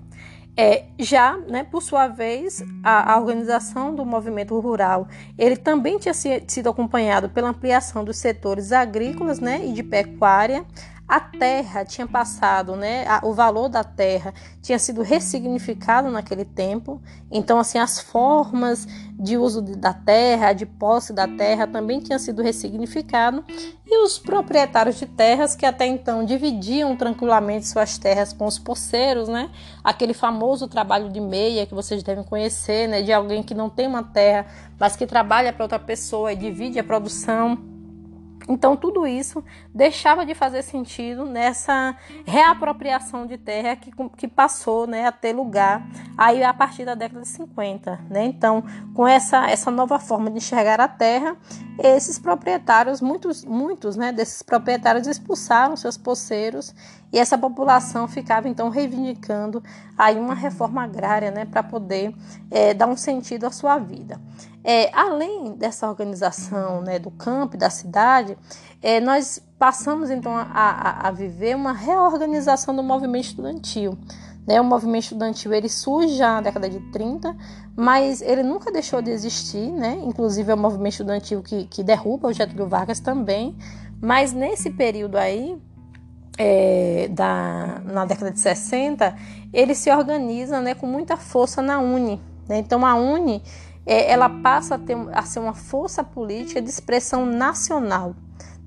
É, 0.55 0.85
já, 0.97 1.35
né, 1.35 1.65
por 1.65 1.83
sua 1.83 2.07
vez, 2.07 2.63
a, 2.81 3.13
a, 3.13 3.19
organização 3.19 3.93
do 3.93 4.05
movimento 4.05 4.57
rural, 4.57 5.09
ele 5.37 5.57
também 5.57 5.99
tinha 5.99 6.13
sido 6.13 6.69
acompanhado 6.69 7.27
pela 7.27 7.49
ampliação 7.49 8.05
dos 8.05 8.15
setores 8.15 8.71
agrícolas 8.71 9.41
né, 9.41 9.65
e 9.65 9.73
de 9.73 9.83
pecuária, 9.83 10.65
a 11.09 11.19
terra 11.19 11.83
tinha 11.83 12.05
passado, 12.05 12.75
né? 12.75 13.03
O 13.23 13.33
valor 13.33 13.67
da 13.67 13.83
terra 13.83 14.31
tinha 14.61 14.77
sido 14.77 15.01
ressignificado 15.01 16.11
naquele 16.11 16.45
tempo. 16.45 17.01
Então, 17.31 17.57
assim, 17.57 17.79
as 17.79 17.99
formas 17.99 18.87
de 19.19 19.35
uso 19.35 19.59
da 19.59 19.91
terra, 19.91 20.53
de 20.53 20.67
posse 20.67 21.11
da 21.11 21.27
terra, 21.27 21.65
também 21.65 21.99
tinham 21.99 22.19
sido 22.19 22.43
ressignificado. 22.43 23.43
E 23.87 24.05
os 24.05 24.19
proprietários 24.19 24.99
de 24.99 25.07
terras 25.07 25.55
que 25.55 25.65
até 25.65 25.87
então 25.87 26.23
dividiam 26.23 26.95
tranquilamente 26.95 27.67
suas 27.67 27.97
terras 27.97 28.31
com 28.31 28.45
os 28.45 28.59
poceiros, 28.59 29.27
né? 29.27 29.49
Aquele 29.83 30.13
famoso 30.13 30.67
trabalho 30.67 31.09
de 31.09 31.19
meia 31.19 31.65
que 31.65 31.73
vocês 31.73 32.03
devem 32.03 32.23
conhecer, 32.23 32.87
né? 32.87 33.01
De 33.01 33.11
alguém 33.11 33.41
que 33.41 33.55
não 33.55 33.67
tem 33.67 33.87
uma 33.87 34.03
terra, 34.03 34.45
mas 34.79 34.95
que 34.95 35.07
trabalha 35.07 35.51
para 35.51 35.65
outra 35.65 35.79
pessoa 35.79 36.31
e 36.31 36.35
divide 36.35 36.77
a 36.77 36.83
produção. 36.83 37.68
Então, 38.49 38.75
tudo 38.75 39.05
isso 39.05 39.43
deixava 39.73 40.25
de 40.25 40.33
fazer 40.33 40.63
sentido 40.63 41.23
nessa 41.23 41.95
reapropriação 42.25 43.27
de 43.27 43.37
terra 43.37 43.75
que, 43.75 43.91
que 44.17 44.27
passou 44.27 44.87
né, 44.87 45.05
a 45.05 45.11
ter 45.11 45.33
lugar 45.33 45.85
aí 46.17 46.43
a 46.43 46.51
partir 46.51 46.83
da 46.83 46.95
década 46.95 47.21
de 47.21 47.27
50. 47.27 47.99
Né? 48.09 48.25
Então, 48.25 48.63
com 48.95 49.07
essa, 49.07 49.47
essa 49.47 49.69
nova 49.69 49.99
forma 49.99 50.31
de 50.31 50.37
enxergar 50.37 50.81
a 50.81 50.87
terra, 50.87 51.37
esses 51.77 52.17
proprietários, 52.17 53.01
muitos, 53.01 53.45
muitos 53.45 53.95
né, 53.95 54.11
desses 54.11 54.41
proprietários 54.41 55.05
expulsaram 55.05 55.77
seus 55.77 55.95
poceiros 55.95 56.73
e 57.13 57.19
essa 57.19 57.37
população 57.37 58.07
ficava 58.07 58.49
então 58.49 58.69
reivindicando 58.69 59.63
aí 59.97 60.17
uma 60.17 60.33
reforma 60.33 60.83
agrária 60.83 61.29
né, 61.29 61.45
para 61.45 61.61
poder 61.61 62.15
é, 62.49 62.73
dar 62.73 62.87
um 62.87 62.97
sentido 62.97 63.45
à 63.45 63.51
sua 63.51 63.77
vida. 63.77 64.19
É, 64.63 64.93
além 64.93 65.53
dessa 65.53 65.87
organização 65.87 66.81
né, 66.81 66.99
do 66.99 67.09
campo 67.09 67.55
e 67.55 67.59
da 67.59 67.69
cidade, 67.69 68.37
é, 68.81 68.99
nós 68.99 69.41
passamos 69.57 70.09
então 70.09 70.35
a, 70.35 70.43
a, 70.43 71.07
a, 71.07 71.11
viver 71.11 71.55
uma 71.55 71.73
reorganização 71.73 72.75
do 72.75 72.83
movimento 72.83 73.25
estudantil. 73.25 73.97
Né? 74.45 74.59
O 74.59 74.63
movimento 74.63 75.03
estudantil 75.03 75.53
ele 75.53 75.69
surge 75.69 76.15
já 76.15 76.33
na 76.33 76.41
década 76.41 76.69
de 76.69 76.79
30, 76.91 77.35
mas 77.75 78.21
ele 78.21 78.43
nunca 78.43 78.71
deixou 78.71 79.01
de 79.01 79.11
existir, 79.11 79.71
né? 79.71 79.99
inclusive 80.03 80.51
é 80.51 80.55
o 80.55 80.57
movimento 80.57 80.93
estudantil 80.93 81.41
que, 81.41 81.65
que 81.65 81.83
derruba 81.83 82.27
o 82.27 82.33
Getúlio 82.33 82.67
Vargas 82.67 82.99
também. 82.99 83.55
Mas 84.01 84.33
nesse 84.33 84.69
período 84.69 85.17
aí, 85.17 85.57
é, 86.37 87.09
da, 87.11 87.81
na 87.83 88.05
década 88.05 88.31
de 88.31 88.39
60, 88.39 89.15
ele 89.51 89.75
se 89.75 89.91
organiza 89.91 90.61
né, 90.61 90.73
com 90.73 90.87
muita 90.87 91.17
força 91.17 91.61
na 91.61 91.79
UNE. 91.79 92.19
Né? 92.47 92.59
Então 92.59 92.85
a 92.85 92.95
UNE 92.95 93.43
é, 93.89 94.11
ela 94.11 94.29
passa 94.29 94.75
a, 94.75 94.77
ter, 94.77 94.95
a 95.11 95.23
ser 95.23 95.39
uma 95.39 95.55
força 95.55 96.03
política 96.03 96.61
de 96.61 96.69
expressão 96.69 97.25
nacional. 97.25 98.15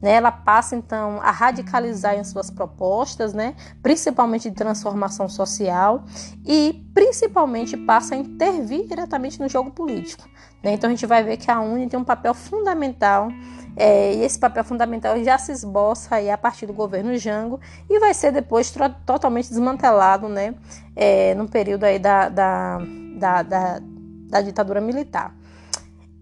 Né? 0.02 0.14
Ela 0.14 0.32
passa 0.32 0.74
então 0.74 1.20
a 1.22 1.30
radicalizar 1.30 2.16
em 2.16 2.24
suas 2.24 2.50
propostas, 2.50 3.32
né? 3.32 3.54
principalmente 3.80 4.50
de 4.50 4.56
transformação 4.56 5.28
social, 5.28 6.02
e 6.44 6.84
principalmente 6.92 7.76
passa 7.76 8.16
a 8.16 8.18
intervir 8.18 8.88
diretamente 8.88 9.38
no 9.38 9.48
jogo 9.48 9.70
político. 9.70 10.28
Né? 10.60 10.72
Então 10.72 10.90
a 10.90 10.92
gente 10.92 11.06
vai 11.06 11.22
ver 11.22 11.36
que 11.36 11.48
a 11.48 11.60
UNE 11.60 11.88
tem 11.88 12.00
um 12.00 12.04
papel 12.04 12.34
fundamental 12.34 13.28
é, 13.76 14.14
e 14.16 14.24
esse 14.24 14.40
papel 14.40 14.64
fundamental 14.64 15.22
já 15.22 15.38
se 15.38 15.52
esboça 15.52 16.16
aí 16.16 16.30
a 16.30 16.36
partir 16.36 16.66
do 16.66 16.72
governo 16.72 17.16
Jango 17.16 17.60
e 17.88 18.00
vai 18.00 18.12
ser 18.12 18.32
depois 18.32 18.74
totalmente 19.06 19.48
desmantelado 19.48 20.28
né, 20.28 20.56
é, 20.96 21.32
no 21.36 21.48
período 21.48 21.84
aí 21.84 22.00
da, 22.00 22.28
da, 22.28 22.78
da, 23.16 23.42
da 23.42 23.91
da 24.32 24.40
ditadura 24.40 24.80
militar. 24.80 25.34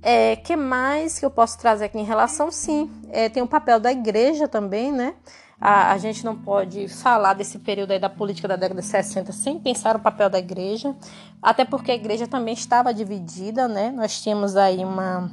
É, 0.02 0.34
que 0.34 0.56
mais 0.56 1.18
que 1.18 1.24
eu 1.24 1.30
posso 1.30 1.56
trazer 1.58 1.84
aqui 1.84 1.98
em 1.98 2.04
relação? 2.04 2.50
Sim, 2.50 2.90
é, 3.10 3.28
tem 3.28 3.42
o 3.42 3.46
papel 3.46 3.78
da 3.78 3.92
igreja 3.92 4.48
também, 4.48 4.90
né? 4.90 5.14
A, 5.60 5.92
a, 5.92 5.98
gente 5.98 6.24
não 6.24 6.34
pode 6.34 6.88
falar 6.88 7.34
desse 7.34 7.58
período 7.58 7.92
aí 7.92 7.98
da 7.98 8.08
política 8.08 8.48
da 8.48 8.56
década 8.56 8.80
de 8.80 8.86
60 8.86 9.30
sem 9.30 9.60
pensar 9.60 9.94
o 9.94 10.00
papel 10.00 10.30
da 10.30 10.38
igreja, 10.38 10.96
até 11.40 11.66
porque 11.66 11.92
a 11.92 11.94
igreja 11.94 12.26
também 12.26 12.54
estava 12.54 12.94
dividida, 12.94 13.68
né? 13.68 13.90
Nós 13.90 14.20
tínhamos 14.22 14.56
aí 14.56 14.82
uma, 14.82 15.30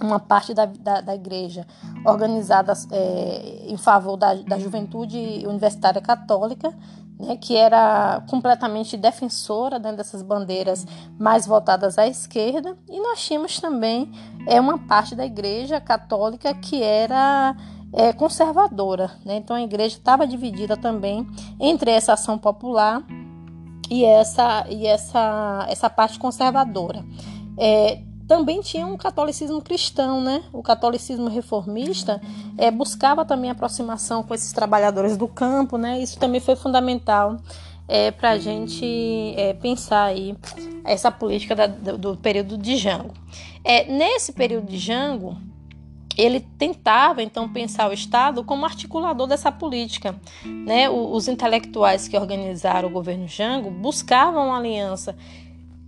uma 0.00 0.18
parte 0.18 0.54
da, 0.54 0.64
da, 0.64 1.02
da 1.02 1.14
igreja 1.14 1.66
organizada 2.06 2.72
é, 2.90 3.66
em 3.66 3.76
favor 3.76 4.16
da, 4.16 4.32
da 4.34 4.58
juventude 4.58 5.44
universitária 5.46 6.00
católica, 6.00 6.74
né, 7.20 7.36
que 7.36 7.56
era 7.56 8.22
completamente 8.28 8.96
defensora 8.96 9.78
né, 9.78 9.92
dessas 9.92 10.22
bandeiras 10.22 10.86
mais 11.18 11.46
voltadas 11.46 11.98
à 11.98 12.06
esquerda, 12.06 12.76
e 12.88 13.00
nós 13.00 13.24
tínhamos 13.24 13.60
também 13.60 14.10
é, 14.46 14.60
uma 14.60 14.78
parte 14.78 15.14
da 15.14 15.24
igreja 15.24 15.80
católica 15.80 16.54
que 16.54 16.82
era 16.82 17.54
é, 17.92 18.12
conservadora. 18.12 19.10
Né? 19.24 19.36
Então 19.36 19.56
a 19.56 19.62
igreja 19.62 19.96
estava 19.96 20.26
dividida 20.26 20.76
também 20.76 21.26
entre 21.58 21.90
essa 21.90 22.14
ação 22.14 22.38
popular 22.38 23.02
e 23.90 24.04
essa, 24.04 24.66
e 24.68 24.86
essa, 24.86 25.66
essa 25.68 25.90
parte 25.90 26.18
conservadora. 26.18 27.04
É, 27.58 28.00
também 28.30 28.60
tinha 28.60 28.86
um 28.86 28.96
catolicismo 28.96 29.60
cristão, 29.60 30.20
né? 30.20 30.44
O 30.52 30.62
catolicismo 30.62 31.28
reformista 31.28 32.22
é, 32.56 32.70
buscava 32.70 33.24
também 33.24 33.50
aproximação 33.50 34.22
com 34.22 34.32
esses 34.32 34.52
trabalhadores 34.52 35.16
do 35.16 35.26
campo, 35.26 35.76
né? 35.76 36.00
Isso 36.00 36.16
também 36.16 36.38
foi 36.38 36.54
fundamental 36.54 37.38
é, 37.88 38.12
para 38.12 38.30
a 38.30 38.38
gente 38.38 39.34
é, 39.36 39.52
pensar 39.54 40.04
aí 40.04 40.36
essa 40.84 41.10
política 41.10 41.56
da, 41.56 41.66
do, 41.66 41.98
do, 41.98 42.16
período 42.18 42.56
de 42.56 42.76
Jango. 42.76 43.14
É, 43.64 43.90
nesse 43.90 44.32
período 44.32 44.68
de 44.68 44.78
Jango, 44.78 45.36
ele 46.16 46.38
tentava 46.38 47.24
então 47.24 47.48
pensar 47.48 47.90
o 47.90 47.92
Estado 47.92 48.44
como 48.44 48.64
articulador 48.64 49.26
dessa 49.26 49.50
política. 49.50 50.14
Né? 50.44 50.88
Os 50.88 51.26
intelectuais 51.26 52.06
que 52.06 52.16
organizaram 52.16 52.88
o 52.88 52.92
governo 52.92 53.26
Jango 53.26 53.72
buscavam 53.72 54.46
uma 54.46 54.56
aliança 54.56 55.16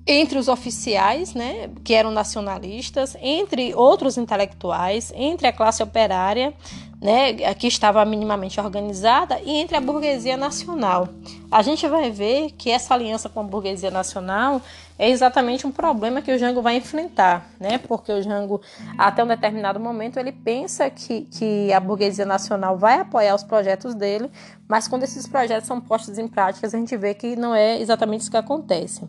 entre 0.07 0.39
os 0.39 0.49
oficiais, 0.49 1.35
né, 1.35 1.71
que 1.85 1.95
eram 1.95 2.11
nacionalistas, 2.11 3.17
entre 3.21 3.75
outros 3.75 4.17
intelectuais, 4.17 5.13
entre 5.15 5.47
a 5.47 5.53
classe 5.53 5.83
operária, 5.83 6.53
né, 7.01 7.33
que 7.55 7.67
estava 7.67 8.05
minimamente 8.05 8.61
organizada, 8.61 9.41
e 9.45 9.51
entre 9.51 9.77
a 9.77 9.81
burguesia 9.81 10.37
nacional. 10.37 11.09
A 11.51 11.63
gente 11.63 11.87
vai 11.89 12.11
ver 12.11 12.51
que 12.53 12.71
essa 12.71 12.95
aliança 12.95 13.29
com 13.29 13.41
a 13.41 13.43
burguesia 13.43 13.91
nacional 13.91 14.61
é 14.99 15.11
exatamente 15.11 15.67
um 15.67 15.73
problema 15.73 16.23
que 16.23 16.31
o 16.31 16.39
Jango 16.39 16.63
vai 16.63 16.77
enfrentar, 16.77 17.51
né? 17.59 17.77
Porque 17.77 18.13
o 18.13 18.23
Jango, 18.23 18.61
até 18.97 19.25
um 19.25 19.27
determinado 19.27 19.81
momento, 19.81 20.17
ele 20.17 20.31
pensa 20.31 20.89
que, 20.89 21.23
que 21.23 21.73
a 21.73 21.81
burguesia 21.81 22.25
nacional 22.25 22.79
vai 22.79 23.01
apoiar 23.01 23.35
os 23.35 23.43
projetos 23.43 23.97
dele, 23.97 24.31
mas 24.73 24.89
quando 24.89 25.03
esses 25.03 25.27
projetos 25.27 25.67
são 25.67 25.79
postos 25.79 26.17
em 26.17 26.27
prática, 26.27 26.67
a 26.67 26.71
gente 26.71 26.97
vê 26.97 27.13
que 27.13 27.37
não 27.37 27.55
é 27.55 27.79
exatamente 27.79 28.23
isso 28.23 28.31
que 28.31 28.39
acontece. 28.39 29.07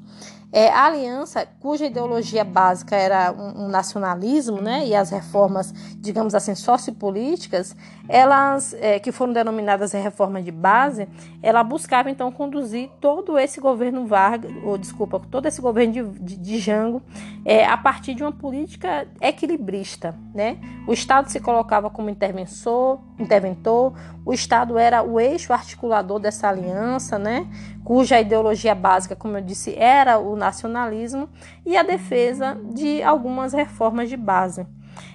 É, 0.51 0.69
a 0.69 0.85
aliança, 0.85 1.47
cuja 1.59 1.85
ideologia 1.85 2.43
básica 2.43 2.95
era 2.95 3.31
um, 3.31 3.63
um, 3.63 3.67
nacionalismo, 3.69 4.61
né, 4.61 4.85
e 4.85 4.93
as 4.93 5.09
reformas, 5.09 5.73
digamos 5.97 6.35
assim, 6.35 6.53
sociopolíticas, 6.53 7.75
elas, 8.07 8.75
é, 8.75 8.99
que 8.99 9.11
foram 9.11 9.33
denominadas 9.33 9.93
reforma 9.93 10.41
de 10.43 10.51
base, 10.51 11.07
ela 11.41 11.63
buscava 11.63 12.11
então 12.11 12.31
conduzir 12.31 12.89
todo 12.99 13.39
esse 13.39 13.59
governo 13.59 14.05
Vargas, 14.05 14.51
ou 14.63 14.77
desculpa, 14.77 15.19
todo 15.31 15.47
esse 15.47 15.61
governo 15.61 15.93
de, 15.93 16.03
de, 16.19 16.37
de 16.37 16.59
Jango, 16.59 17.01
é, 17.45 17.65
a 17.65 17.77
partir 17.77 18.13
de 18.13 18.21
uma 18.21 18.31
política 18.31 19.07
equilibrista, 19.21 20.13
né? 20.35 20.57
O 20.85 20.93
Estado 20.93 21.29
se 21.29 21.39
colocava 21.39 21.89
como 21.89 22.09
interventor, 22.09 22.99
interventor, 23.17 23.93
o 24.25 24.33
Estado 24.33 24.77
era 24.77 25.01
o 25.01 25.19
eixo 25.19 25.52
articulador 25.53 26.19
dessa 26.19 26.47
aliança, 26.47 27.17
né? 27.17 27.47
cuja 27.83 28.19
ideologia 28.19 28.73
básica, 28.73 29.15
como 29.15 29.37
eu 29.37 29.41
disse, 29.41 29.75
era 29.75 30.17
o 30.17 30.35
nacionalismo, 30.35 31.29
e 31.65 31.75
a 31.75 31.83
defesa 31.83 32.57
de 32.73 33.03
algumas 33.03 33.53
reformas 33.53 34.09
de 34.09 34.17
base. 34.17 34.65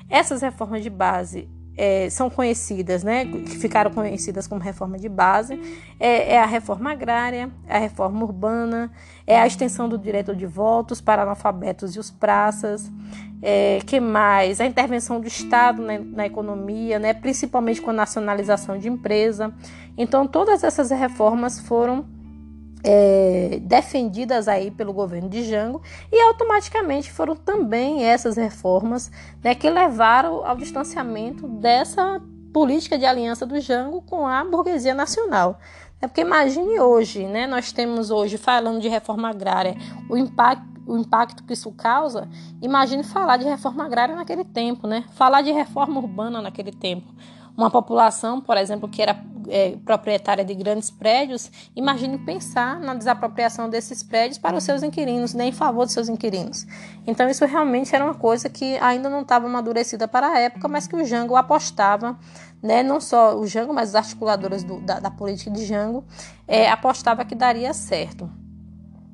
Essas 0.09 0.43
reformas 0.43 0.83
de 0.83 0.91
base 0.91 1.49
é, 1.77 2.11
são 2.11 2.29
conhecidas, 2.29 3.05
né, 3.05 3.25
que 3.25 3.57
ficaram 3.57 3.93
conhecidas 3.93 4.49
como 4.49 4.61
reforma 4.61 4.99
de 4.99 5.09
base, 5.09 5.59
é, 6.01 6.35
é, 6.35 6.39
a 6.41 6.47
reforma 6.47 6.91
agrária, 6.91 7.51
a 7.69 7.79
reforma 7.79 8.25
urbana, 8.25 8.91
é 9.25 9.39
a 9.39 9.47
extensão 9.47 9.89
do 9.89 9.97
direito 9.97 10.35
de 10.35 10.45
votos 10.45 11.01
para 11.01 11.23
analfabetos 11.23 11.95
e 11.95 12.01
os 12.01 12.11
praças, 12.11 12.91
é, 13.41 13.81
que 13.87 14.01
mais? 14.01 14.61
A 14.61 14.67
intervenção 14.67 15.21
do 15.21 15.27
Estado 15.27 15.83
na, 15.83 15.99
na 15.99 16.27
economia, 16.27 16.99
né, 16.99 17.15
principalmente 17.15 17.81
com 17.81 17.91
a 17.91 17.93
nacionalização 17.95 18.79
de 18.79 18.89
empresa. 18.89 19.53
Então, 19.97 20.27
todas 20.27 20.65
essas 20.65 20.91
reformas 20.91 21.61
foram 21.61 22.05
é, 22.85 23.59
defendidas 23.63 24.49
aí 24.49 24.71
pelo 24.71 24.93
governo 24.93 25.29
de 25.29 25.43
Jango 25.43 25.83
e 26.13 26.21
automaticamente 26.21 27.11
foram 27.11 27.35
também 27.35 28.05
essas 28.05 28.37
reformas 28.37 29.11
né, 29.43 29.55
que 29.55 29.69
levaram 29.69 30.45
ao 30.47 30.57
distanciamento 30.57 31.47
dessa 31.47 32.21
política 32.53 32.99
de 32.99 33.05
aliança 33.05 33.45
do 33.45 33.61
Jango 33.61 34.03
com 34.03 34.27
a 34.27 34.45
burguesia 34.45 34.95
nacional. 34.95 35.59
É 36.01 36.07
porque 36.07 36.21
imagine 36.21 36.79
hoje, 36.79 37.27
né? 37.27 37.45
Nós 37.47 37.73
temos 37.73 38.13
hoje, 38.13 38.39
falando 38.39 38.81
de 38.81 38.89
reforma 38.89 39.31
agrária, 39.31 39.77
o 40.09 40.17
impacto, 40.17 40.68
o 40.89 40.97
impacto 40.97 41.45
que 41.45 41.53
isso 41.53 41.71
causa. 41.73 42.29
Imagine 42.63 43.05
falar 43.05 43.37
de 43.37 43.45
reforma 43.45 43.85
agrária 43.85 44.17
naquele 44.17 44.45
tempo, 44.45 44.87
né? 44.87 45.05
Falar 45.13 45.43
de 45.43 45.53
reforma 45.53 46.01
urbana 46.01 46.41
naquele 46.41 46.73
tempo. 46.73 47.07
Uma 47.57 47.71
população, 47.71 48.41
por 48.41 48.57
exemplo, 48.57 48.89
que 48.89 49.03
era 49.03 49.21
é, 49.49 49.77
proprietária 49.85 50.45
de 50.45 50.55
grandes 50.55 50.91
prédios, 50.91 51.51
imagine 51.75 52.17
pensar 52.19 52.79
na 52.79 52.95
desapropriação 52.95 53.69
desses 53.69 54.03
prédios 54.03 54.39
para 54.39 54.57
os 54.57 54.63
seus 54.63 54.83
inquilinos, 54.83 55.35
nem 55.35 55.47
né, 55.47 55.51
em 55.51 55.53
favor 55.53 55.85
dos 55.85 55.93
seus 55.93 56.09
inquilinos. 56.09 56.67
Então, 57.07 57.29
isso 57.29 57.45
realmente 57.45 57.95
era 57.95 58.05
uma 58.05 58.15
coisa 58.15 58.49
que 58.49 58.77
ainda 58.79 59.09
não 59.11 59.23
estava 59.23 59.47
amadurecida 59.47 60.07
para 60.07 60.29
a 60.29 60.39
época, 60.39 60.69
mas 60.69 60.87
que 60.87 60.95
o 60.95 61.05
Jango 61.05 61.35
apostava 61.35 62.17
né, 62.63 62.83
não 62.83 63.01
só 63.01 63.37
o 63.37 63.47
Jango, 63.47 63.73
mas 63.73 63.91
as 63.91 64.07
articuladoras 64.07 64.63
do, 64.63 64.81
da, 64.81 65.01
da, 65.01 65.11
política 65.11 65.51
de 65.51 65.65
Jango, 65.65 66.05
é, 66.47 66.71
apostava 66.71 67.25
que 67.25 67.35
daria 67.35 67.73
certo. 67.73 68.31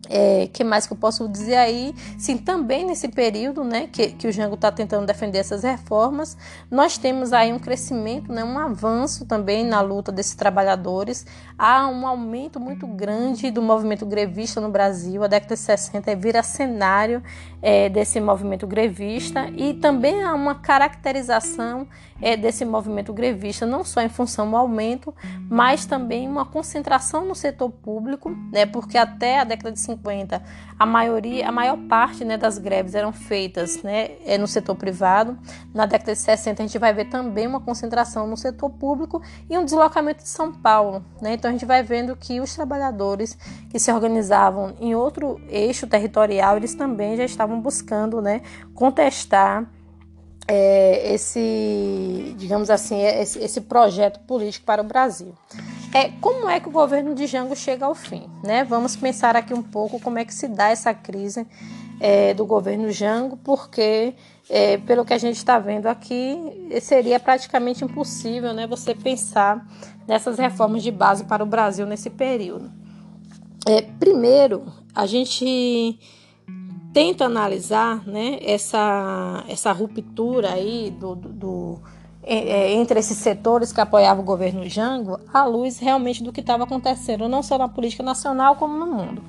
É, 0.08 0.48
que 0.52 0.62
mais 0.62 0.86
que 0.86 0.92
eu 0.92 0.96
posso 0.96 1.28
dizer 1.28 1.56
aí? 1.56 1.94
Sim, 2.18 2.36
também 2.36 2.84
nesse 2.84 3.08
período, 3.08 3.64
né, 3.64 3.88
que, 3.90 4.08
que 4.08 4.28
o 4.28 4.32
Jango 4.32 4.54
está 4.54 4.70
tentando 4.70 5.06
defender 5.06 5.38
essas 5.38 5.62
reformas, 5.62 6.36
nós 6.70 6.98
temos 6.98 7.32
aí 7.32 7.52
um 7.52 7.58
crescimento, 7.58 8.32
né, 8.32 8.44
um 8.44 8.58
avanço 8.58 9.24
também 9.24 9.64
na 9.64 9.80
luta 9.80 10.12
desses 10.12 10.34
trabalhadores. 10.34 11.26
Há 11.56 11.86
um 11.86 12.06
aumento 12.06 12.58
muito 12.58 12.86
grande 12.86 13.50
do 13.50 13.62
movimento 13.62 14.04
grevista 14.04 14.60
no 14.60 14.68
Brasil. 14.68 15.22
A 15.22 15.28
década 15.28 15.54
de 15.54 15.60
60 15.60 16.16
vira 16.16 16.42
cenário 16.42 17.22
é, 17.62 17.88
desse 17.88 18.20
movimento 18.20 18.66
grevista 18.66 19.48
e 19.56 19.74
também 19.74 20.22
há 20.22 20.34
uma 20.34 20.56
caracterização 20.56 21.86
é, 22.20 22.36
desse 22.36 22.64
movimento 22.64 23.12
grevista, 23.12 23.66
não 23.66 23.84
só 23.84 24.00
em 24.00 24.08
função 24.08 24.50
do 24.50 24.56
aumento, 24.56 25.14
mas 25.48 25.86
também 25.86 26.28
uma 26.28 26.44
concentração 26.44 27.24
no 27.24 27.34
setor 27.34 27.70
público, 27.70 28.30
né, 28.52 28.66
porque 28.66 28.98
até 28.98 29.40
a 29.40 29.44
década 29.44 29.72
de 29.72 29.80
50 29.80 30.42
a 30.78 30.84
maioria, 30.86 31.48
a 31.48 31.52
maior 31.52 31.76
parte 31.88 32.24
né, 32.24 32.36
das 32.36 32.58
greves 32.58 32.94
eram 32.94 33.12
feitas 33.12 33.82
né, 33.82 34.12
é, 34.26 34.36
no 34.36 34.46
setor 34.46 34.74
privado. 34.74 35.38
Na 35.72 35.86
década 35.86 36.12
de 36.12 36.18
60 36.18 36.62
a 36.62 36.66
gente 36.66 36.78
vai 36.78 36.92
ver 36.92 37.06
também 37.06 37.46
uma 37.46 37.60
concentração 37.60 38.26
no 38.26 38.36
setor 38.36 38.70
público 38.70 39.22
e 39.48 39.56
um 39.56 39.64
deslocamento 39.64 40.22
de 40.22 40.28
São 40.28 40.52
Paulo. 40.52 41.04
Né? 41.22 41.34
Então 41.44 41.50
a 41.50 41.52
gente 41.52 41.66
vai 41.66 41.82
vendo 41.82 42.16
que 42.16 42.40
os 42.40 42.54
trabalhadores 42.54 43.36
que 43.68 43.78
se 43.78 43.92
organizavam 43.92 44.74
em 44.80 44.94
outro 44.94 45.38
eixo 45.50 45.86
territorial, 45.86 46.56
eles 46.56 46.74
também 46.74 47.18
já 47.18 47.24
estavam 47.26 47.60
buscando 47.60 48.22
né, 48.22 48.40
contestar 48.72 49.70
é, 50.48 51.12
esse, 51.12 52.34
digamos 52.38 52.70
assim, 52.70 52.98
esse, 53.02 53.38
esse, 53.40 53.60
projeto 53.60 54.20
político 54.20 54.64
para 54.64 54.80
o 54.80 54.86
Brasil. 54.86 55.34
É, 55.92 56.12
como 56.18 56.48
é 56.48 56.58
que 56.60 56.68
o 56.68 56.72
governo 56.72 57.14
de 57.14 57.26
Jango 57.26 57.54
chega 57.54 57.84
ao 57.84 57.94
fim? 57.94 58.26
Né? 58.42 58.64
Vamos 58.64 58.96
pensar 58.96 59.36
aqui 59.36 59.52
um 59.52 59.62
pouco 59.62 60.00
como 60.00 60.18
é 60.18 60.24
que 60.24 60.32
se 60.32 60.48
dá 60.48 60.70
essa 60.70 60.94
crise 60.94 61.46
é, 62.00 62.32
do 62.32 62.46
governo 62.46 62.90
Jango, 62.90 63.36
porque, 63.36 64.14
é, 64.48 64.78
pelo 64.78 65.04
que 65.04 65.12
a 65.12 65.18
gente 65.18 65.36
está 65.36 65.58
vendo 65.58 65.88
aqui, 65.88 66.70
seria 66.80 67.20
praticamente 67.20 67.84
impossível 67.84 68.54
né, 68.54 68.66
você 68.66 68.94
pensar 68.94 69.62
nessas 70.06 70.38
reformas 70.38 70.82
de 70.82 70.90
base 70.90 71.24
para 71.24 71.42
o 71.42 71.46
Brasil 71.46 71.86
nesse 71.86 72.10
período. 72.10 72.70
É, 73.66 73.82
primeiro, 73.82 74.64
a 74.94 75.06
gente 75.06 75.98
tenta 76.92 77.24
analisar 77.24 78.06
né, 78.06 78.38
essa, 78.42 79.44
essa 79.48 79.72
ruptura 79.72 80.52
aí 80.52 80.90
do, 80.90 81.14
do, 81.14 81.28
do 81.28 81.78
é, 82.22 82.36
é, 82.36 82.72
entre 82.72 82.98
esses 82.98 83.18
setores 83.18 83.72
que 83.72 83.80
apoiavam 83.80 84.22
o 84.22 84.26
governo 84.26 84.68
Jango, 84.68 85.18
à 85.32 85.44
luz 85.44 85.78
realmente 85.78 86.22
do 86.22 86.32
que 86.32 86.40
estava 86.40 86.64
acontecendo, 86.64 87.28
não 87.28 87.42
só 87.42 87.58
na 87.58 87.68
política 87.68 88.02
nacional, 88.02 88.56
como 88.56 88.78
no 88.78 88.86
mundo. 88.86 89.22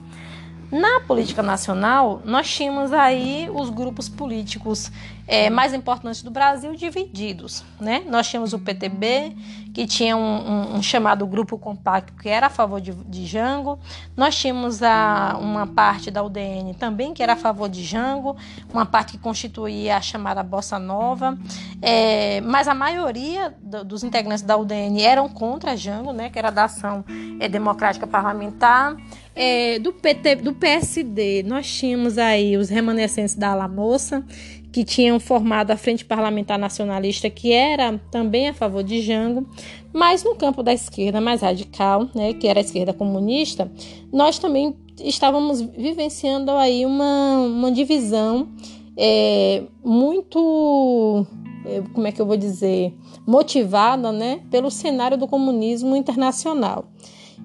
Na 0.76 1.00
política 1.00 1.42
nacional, 1.42 2.22
nós 2.26 2.54
tínhamos 2.54 2.92
aí 2.92 3.50
os 3.50 3.70
grupos 3.70 4.10
políticos 4.10 4.92
é, 5.26 5.50
mais 5.50 5.74
importantes 5.74 6.22
do 6.22 6.30
Brasil 6.30 6.76
divididos. 6.76 7.64
Né? 7.80 8.04
Nós 8.10 8.28
tínhamos 8.28 8.52
o 8.52 8.60
PTB, 8.60 9.34
que 9.74 9.88
tinha 9.88 10.18
um, 10.18 10.22
um, 10.22 10.76
um 10.76 10.84
chamado 10.84 11.26
Grupo 11.26 11.58
Compacto, 11.58 12.12
que 12.14 12.28
era 12.28 12.48
a 12.48 12.50
favor 12.50 12.82
de, 12.82 12.94
de 12.94 13.26
Jango. 13.26 13.80
Nós 14.18 14.36
tínhamos 14.36 14.84
a, 14.84 15.38
uma 15.40 15.66
parte 15.66 16.12
da 16.12 16.22
UDN 16.22 16.74
também, 16.74 17.14
que 17.14 17.24
era 17.24 17.34
a 17.34 17.38
favor 17.38 17.70
de 17.70 17.82
Jango, 17.82 18.36
uma 18.74 18.86
parte 18.86 19.14
que 19.14 19.18
constituía 19.18 19.96
a 19.96 20.02
chamada 20.02 20.44
Bossa 20.44 20.78
Nova. 20.78 21.38
É, 21.82 22.42
mas 22.42 22.68
a 22.68 22.76
maioria 22.76 23.56
do, 23.62 23.86
dos 23.86 24.04
integrantes 24.04 24.44
da 24.44 24.58
UDN 24.58 25.02
eram 25.02 25.30
contra 25.30 25.78
Jango, 25.78 26.12
né, 26.12 26.30
que 26.30 26.38
era 26.38 26.50
da 26.50 26.66
Ação 26.66 27.06
é, 27.40 27.48
Democrática 27.48 28.06
Parlamentar. 28.06 28.98
É, 29.36 29.80
do, 29.80 29.92
PT, 29.92 30.36
do 30.38 30.54
PSD, 30.54 31.44
nós 31.44 31.68
tínhamos 31.68 32.18
aí 32.18 32.56
os 32.56 32.70
remanescentes 32.70 33.36
da 33.36 33.52
Alamoça, 33.52 34.26
que 34.72 34.84
tinham 34.84 35.20
formado 35.20 35.72
a 35.72 35.78
Frente 35.78 36.06
Parlamentar 36.06 36.58
Nacionalista, 36.58 37.30
que 37.30 37.52
era 37.52 38.00
também 38.12 38.48
a 38.48 38.54
favor 38.54 38.84
de 38.84 39.02
Jango, 39.02 39.46
mas 39.94 40.24
no 40.24 40.36
campo 40.36 40.64
da 40.64 40.74
esquerda 40.74 41.22
mais 41.22 41.42
radical, 41.42 42.10
né, 42.14 42.34
que 42.34 42.48
era 42.48 42.60
a 42.60 42.62
esquerda 42.62 42.94
comunista, 42.94 43.72
nós 44.12 44.40
também 44.40 44.76
estávamos 45.02 45.62
vivenciando 45.62 46.52
aí 46.52 46.86
uma, 46.86 47.40
uma 47.40 47.72
divisão 47.72 48.50
é, 48.98 49.64
muito, 49.84 51.26
é, 51.66 51.82
como 51.94 52.08
é 52.08 52.12
que 52.12 52.22
eu 52.22 52.26
vou 52.26 52.38
dizer, 52.38 52.94
motivada 53.26 54.12
né, 54.12 54.42
pelo 54.50 54.70
cenário 54.70 55.18
do 55.18 55.28
comunismo 55.28 55.96
internacional. 55.96 56.86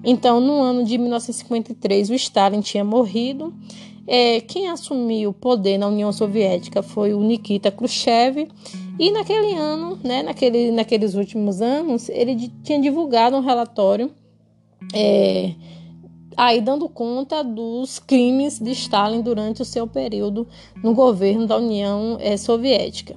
Então, 0.03 0.39
no 0.39 0.61
ano 0.61 0.83
de 0.83 0.97
1953, 0.97 2.09
o 2.09 2.13
Stalin 2.13 2.61
tinha 2.61 2.83
morrido 2.83 3.53
é, 4.07 4.41
quem 4.41 4.67
assumiu 4.67 5.29
o 5.29 5.33
poder 5.33 5.77
na 5.77 5.87
União 5.87 6.11
Soviética 6.11 6.81
foi 6.81 7.13
o 7.13 7.21
Nikita 7.21 7.71
Khrushchev, 7.71 8.47
e 8.99 9.11
naquele 9.11 9.53
ano, 9.53 9.97
né, 10.03 10.21
naquele, 10.21 10.71
naqueles 10.71 11.15
últimos 11.15 11.61
anos, 11.61 12.09
ele 12.09 12.51
tinha 12.63 12.79
divulgado 12.79 13.37
um 13.37 13.41
relatório 13.41 14.11
é, 14.93 15.53
aí 16.35 16.59
dando 16.61 16.89
conta 16.89 17.43
dos 17.43 17.99
crimes 17.99 18.59
de 18.59 18.71
Stalin 18.71 19.21
durante 19.21 19.61
o 19.61 19.65
seu 19.65 19.87
período 19.87 20.47
no 20.83 20.93
governo 20.93 21.47
da 21.47 21.57
União 21.57 22.17
é, 22.19 22.35
Soviética. 22.37 23.15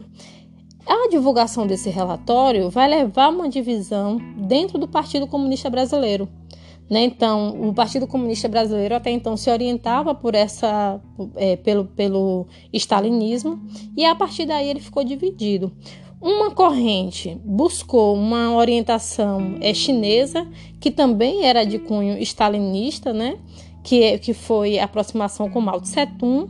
A 0.86 1.08
divulgação 1.08 1.66
desse 1.66 1.88
relatório 1.88 2.68
vai 2.68 2.88
levar 2.88 3.30
uma 3.30 3.48
divisão 3.48 4.18
dentro 4.36 4.78
do 4.78 4.86
Partido 4.86 5.26
Comunista 5.26 5.70
Brasileiro. 5.70 6.28
Né? 6.88 7.04
Então, 7.04 7.68
o 7.68 7.72
Partido 7.72 8.06
Comunista 8.06 8.48
Brasileiro 8.48 8.94
até 8.94 9.10
então 9.10 9.36
se 9.36 9.50
orientava 9.50 10.14
por 10.14 10.34
essa, 10.34 11.00
é, 11.34 11.56
pelo, 11.56 11.86
pelo 11.86 12.46
stalinismo 12.72 13.60
e 13.96 14.04
a 14.04 14.14
partir 14.14 14.46
daí 14.46 14.68
ele 14.68 14.80
ficou 14.80 15.02
dividido. 15.02 15.72
Uma 16.20 16.50
corrente 16.50 17.38
buscou 17.44 18.14
uma 18.14 18.54
orientação 18.54 19.56
é, 19.60 19.74
chinesa, 19.74 20.46
que 20.80 20.90
também 20.90 21.44
era 21.44 21.64
de 21.64 21.78
cunho 21.78 22.18
stalinista, 22.22 23.12
né? 23.12 23.38
que, 23.84 24.18
que 24.18 24.32
foi 24.32 24.78
a 24.78 24.84
aproximação 24.84 25.48
com 25.50 25.60
Mao 25.60 25.80
Tse 25.80 26.06
Tung, 26.18 26.48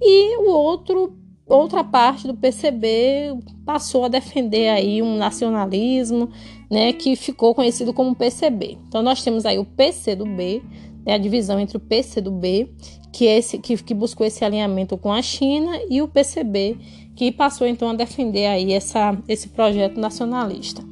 e 0.00 0.38
o 0.38 0.50
outro 0.50 1.12
outra 1.48 1.84
parte 1.84 2.26
do 2.26 2.34
PCB 2.34 3.38
passou 3.64 4.04
a 4.04 4.08
defender 4.08 4.68
aí 4.68 5.00
um 5.00 5.16
nacionalismo, 5.16 6.28
né, 6.70 6.92
que 6.92 7.16
ficou 7.16 7.54
conhecido 7.54 7.92
como 7.92 8.14
PCB. 8.14 8.78
Então 8.88 9.02
nós 9.02 9.22
temos 9.22 9.46
aí 9.46 9.58
o 9.58 9.64
PCdoB, 9.64 10.62
né, 11.04 11.14
a 11.14 11.18
divisão 11.18 11.58
entre 11.60 11.76
o 11.76 11.80
PCdoB, 11.80 12.70
que 13.12 13.26
é 13.26 13.38
esse 13.38 13.58
que, 13.58 13.76
que 13.82 13.94
buscou 13.94 14.26
esse 14.26 14.44
alinhamento 14.44 14.96
com 14.98 15.12
a 15.12 15.22
China, 15.22 15.80
e 15.88 16.02
o 16.02 16.08
PCB, 16.08 16.76
que 17.14 17.32
passou 17.32 17.66
então 17.66 17.88
a 17.88 17.94
defender 17.94 18.46
aí 18.46 18.72
essa, 18.72 19.16
esse 19.26 19.48
projeto 19.48 19.98
nacionalista. 19.98 20.84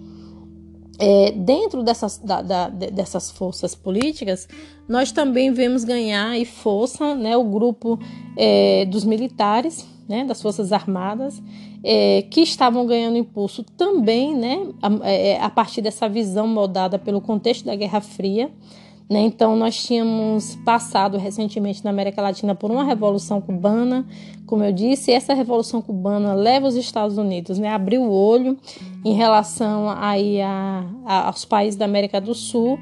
É, 0.98 1.32
dentro 1.32 1.82
dessas, 1.82 2.18
da, 2.18 2.40
da, 2.40 2.68
dessas 2.68 3.30
forças 3.30 3.74
políticas, 3.74 4.48
nós 4.88 5.10
também 5.10 5.52
vemos 5.52 5.82
ganhar 5.82 6.38
e 6.38 6.44
força 6.44 7.14
né, 7.14 7.36
o 7.36 7.44
grupo 7.44 7.98
é, 8.38 8.84
dos 8.84 9.04
militares, 9.04 9.84
né, 10.08 10.24
das 10.24 10.40
Forças 10.40 10.72
Armadas, 10.72 11.42
é, 11.82 12.22
que 12.30 12.40
estavam 12.40 12.86
ganhando 12.86 13.16
impulso 13.16 13.62
também 13.62 14.36
né, 14.36 14.68
a, 14.82 15.08
é, 15.08 15.40
a, 15.40 15.50
partir 15.50 15.80
dessa 15.80 16.08
visão 16.08 16.46
moldada 16.46 16.98
pelo 16.98 17.20
contexto 17.20 17.64
da 17.64 17.74
Guerra 17.74 18.00
Fria. 18.00 18.50
Né? 19.08 19.20
Então, 19.20 19.54
nós 19.54 19.84
tínhamos 19.84 20.56
passado 20.64 21.18
recentemente 21.18 21.84
na 21.84 21.90
América 21.90 22.22
Latina 22.22 22.54
por 22.54 22.70
uma 22.70 22.84
revolução 22.84 23.40
cubana, 23.40 24.06
como 24.46 24.64
eu 24.64 24.72
disse, 24.72 25.10
e 25.10 25.14
essa 25.14 25.34
revolução 25.34 25.82
cubana 25.82 26.32
leva 26.32 26.66
os 26.66 26.74
Estados 26.74 27.18
Unidos 27.18 27.58
né, 27.58 27.68
a 27.68 27.74
abrir 27.74 27.98
o 27.98 28.10
olho 28.10 28.56
em 29.04 29.12
relação 29.12 29.90
aí 29.90 30.40
a, 30.40 30.86
a, 31.04 31.26
aos 31.26 31.44
países 31.44 31.76
da 31.76 31.84
América 31.84 32.20
do 32.20 32.34
Sul 32.34 32.78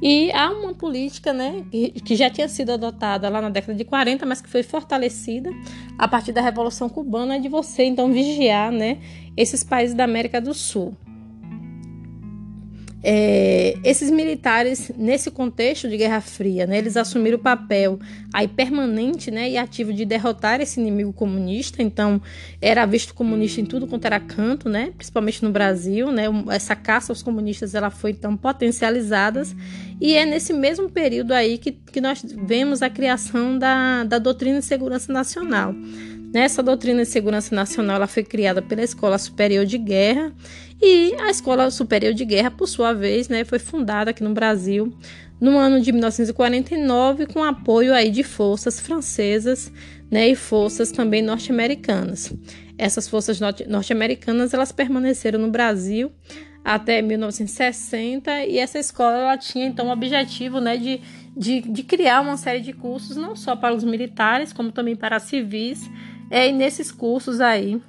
E 0.00 0.30
há 0.32 0.50
uma 0.50 0.74
política 0.74 1.32
né, 1.32 1.64
que 1.70 2.14
já 2.14 2.28
tinha 2.28 2.48
sido 2.48 2.72
adotada 2.72 3.28
lá 3.28 3.40
na 3.40 3.48
década 3.48 3.74
de 3.74 3.84
40, 3.84 4.26
mas 4.26 4.40
que 4.40 4.48
foi 4.48 4.62
fortalecida 4.62 5.50
a 5.98 6.06
partir 6.06 6.32
da 6.32 6.42
Revolução 6.42 6.88
Cubana, 6.88 7.40
de 7.40 7.48
você 7.48 7.84
então 7.84 8.12
vigiar 8.12 8.70
né, 8.70 8.98
esses 9.36 9.64
países 9.64 9.94
da 9.94 10.04
América 10.04 10.40
do 10.40 10.52
Sul. 10.52 10.94
É, 13.08 13.78
esses 13.84 14.10
militares, 14.10 14.90
nesse 14.98 15.30
contexto 15.30 15.88
de 15.88 15.96
Guerra 15.96 16.20
Fria, 16.20 16.66
né, 16.66 16.78
eles 16.78 16.96
assumiram 16.96 17.38
o 17.38 17.40
papel 17.40 18.00
aí 18.34 18.48
permanente 18.48 19.30
né, 19.30 19.48
e 19.48 19.56
ativo 19.56 19.92
de 19.92 20.04
derrotar 20.04 20.60
esse 20.60 20.80
inimigo 20.80 21.12
comunista. 21.12 21.80
Então, 21.80 22.20
era 22.60 22.84
visto 22.84 23.14
comunista 23.14 23.60
em 23.60 23.64
tudo 23.64 23.86
quanto 23.86 24.06
era 24.06 24.18
canto, 24.18 24.68
né, 24.68 24.92
principalmente 24.96 25.40
no 25.44 25.52
Brasil. 25.52 26.10
Né, 26.10 26.24
essa 26.50 26.74
caça 26.74 27.12
aos 27.12 27.22
comunistas 27.22 27.76
ela 27.76 27.90
foi 27.90 28.10
então 28.10 28.36
potencializada. 28.36 29.44
E 30.00 30.14
é 30.14 30.26
nesse 30.26 30.52
mesmo 30.52 30.90
período 30.90 31.30
aí 31.30 31.58
que, 31.58 31.70
que 31.70 32.00
nós 32.00 32.24
vemos 32.42 32.82
a 32.82 32.90
criação 32.90 33.56
da, 33.56 34.02
da 34.02 34.18
doutrina 34.18 34.58
de 34.58 34.64
segurança 34.64 35.12
nacional. 35.12 35.72
Nessa 36.36 36.62
doutrina 36.62 37.00
de 37.00 37.08
segurança 37.08 37.54
nacional, 37.54 37.96
ela 37.96 38.06
foi 38.06 38.22
criada 38.22 38.60
pela 38.60 38.82
Escola 38.82 39.16
Superior 39.16 39.64
de 39.64 39.78
Guerra 39.78 40.34
e 40.82 41.14
a 41.18 41.30
Escola 41.30 41.70
Superior 41.70 42.12
de 42.12 42.26
Guerra, 42.26 42.50
por 42.50 42.68
sua 42.68 42.92
vez, 42.92 43.30
né, 43.30 43.42
foi 43.42 43.58
fundada 43.58 44.10
aqui 44.10 44.22
no 44.22 44.34
Brasil 44.34 44.94
no 45.40 45.56
ano 45.56 45.80
de 45.80 45.90
1949 45.90 47.24
com 47.24 47.42
apoio 47.42 47.94
aí 47.94 48.10
de 48.10 48.22
forças 48.22 48.78
francesas 48.78 49.72
né, 50.10 50.28
e 50.28 50.36
forças 50.36 50.92
também 50.92 51.22
norte-americanas. 51.22 52.34
Essas 52.76 53.08
forças 53.08 53.40
norte-americanas 53.66 54.52
elas 54.52 54.72
permaneceram 54.72 55.38
no 55.38 55.50
Brasil 55.50 56.12
até 56.62 57.00
1960 57.00 58.44
e 58.44 58.58
essa 58.58 58.78
escola 58.78 59.20
ela 59.20 59.38
tinha 59.38 59.66
então 59.66 59.86
o 59.86 59.90
objetivo 59.90 60.60
né, 60.60 60.76
de, 60.76 61.00
de, 61.34 61.62
de 61.62 61.82
criar 61.82 62.20
uma 62.20 62.36
série 62.36 62.60
de 62.60 62.74
cursos 62.74 63.16
não 63.16 63.34
só 63.34 63.56
para 63.56 63.74
os 63.74 63.84
militares 63.84 64.52
como 64.52 64.70
também 64.70 64.94
para 64.94 65.18
civis 65.18 65.88
é, 66.30 66.48
e 66.48 66.52
nesses 66.52 66.90
cursos 66.90 67.40
aí 67.40 67.80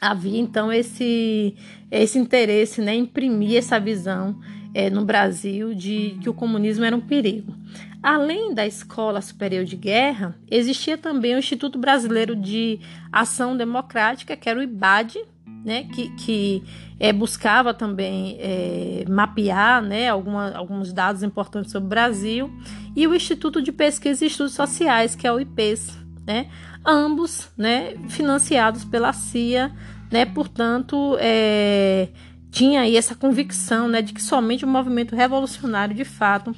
havia 0.00 0.40
então 0.40 0.72
esse, 0.72 1.54
esse 1.90 2.18
interesse 2.18 2.80
né, 2.80 2.94
imprimir 2.94 3.56
essa 3.56 3.78
visão 3.78 4.40
é, 4.74 4.90
no 4.90 5.04
Brasil 5.04 5.74
de 5.74 6.18
que 6.20 6.28
o 6.28 6.34
comunismo 6.34 6.84
era 6.84 6.96
um 6.96 7.00
perigo. 7.00 7.54
Além 8.02 8.52
da 8.52 8.66
Escola 8.66 9.20
Superior 9.20 9.64
de 9.64 9.76
Guerra, 9.76 10.36
existia 10.50 10.98
também 10.98 11.36
o 11.36 11.38
Instituto 11.38 11.78
Brasileiro 11.78 12.34
de 12.34 12.80
Ação 13.12 13.56
Democrática, 13.56 14.36
que 14.36 14.48
era 14.48 14.58
o 14.58 14.62
IBAD, 14.62 15.24
né, 15.64 15.84
que, 15.84 16.08
que 16.16 16.64
é, 16.98 17.12
buscava 17.12 17.72
também 17.72 18.36
é, 18.40 19.04
mapear 19.08 19.80
né, 19.80 20.08
alguma, 20.08 20.50
alguns 20.52 20.92
dados 20.92 21.22
importantes 21.22 21.70
sobre 21.70 21.86
o 21.86 21.90
Brasil, 21.90 22.52
e 22.96 23.06
o 23.06 23.14
Instituto 23.14 23.62
de 23.62 23.70
Pesquisa 23.70 24.24
e 24.24 24.26
Estudos 24.26 24.54
Sociais, 24.54 25.14
que 25.14 25.24
é 25.24 25.32
o 25.32 25.38
IPES, 25.38 25.96
né, 26.26 26.48
ambos 26.84 27.50
né, 27.56 27.94
financiados 28.08 28.84
pela 28.84 29.12
CIA, 29.12 29.72
né, 30.10 30.24
portanto, 30.24 31.16
é, 31.20 32.08
tinha 32.50 32.82
aí 32.82 32.96
essa 32.96 33.14
convicção 33.14 33.88
né, 33.88 34.02
de 34.02 34.12
que 34.12 34.22
somente 34.22 34.64
o 34.64 34.68
movimento 34.68 35.16
revolucionário, 35.16 35.94
de 35.94 36.04
fato, 36.04 36.54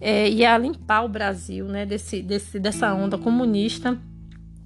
é, 0.00 0.28
ia 0.28 0.56
limpar 0.58 1.04
o 1.04 1.08
Brasil 1.08 1.66
né, 1.66 1.86
desse, 1.86 2.22
desse, 2.22 2.58
dessa 2.58 2.92
onda 2.92 3.16
comunista, 3.16 3.98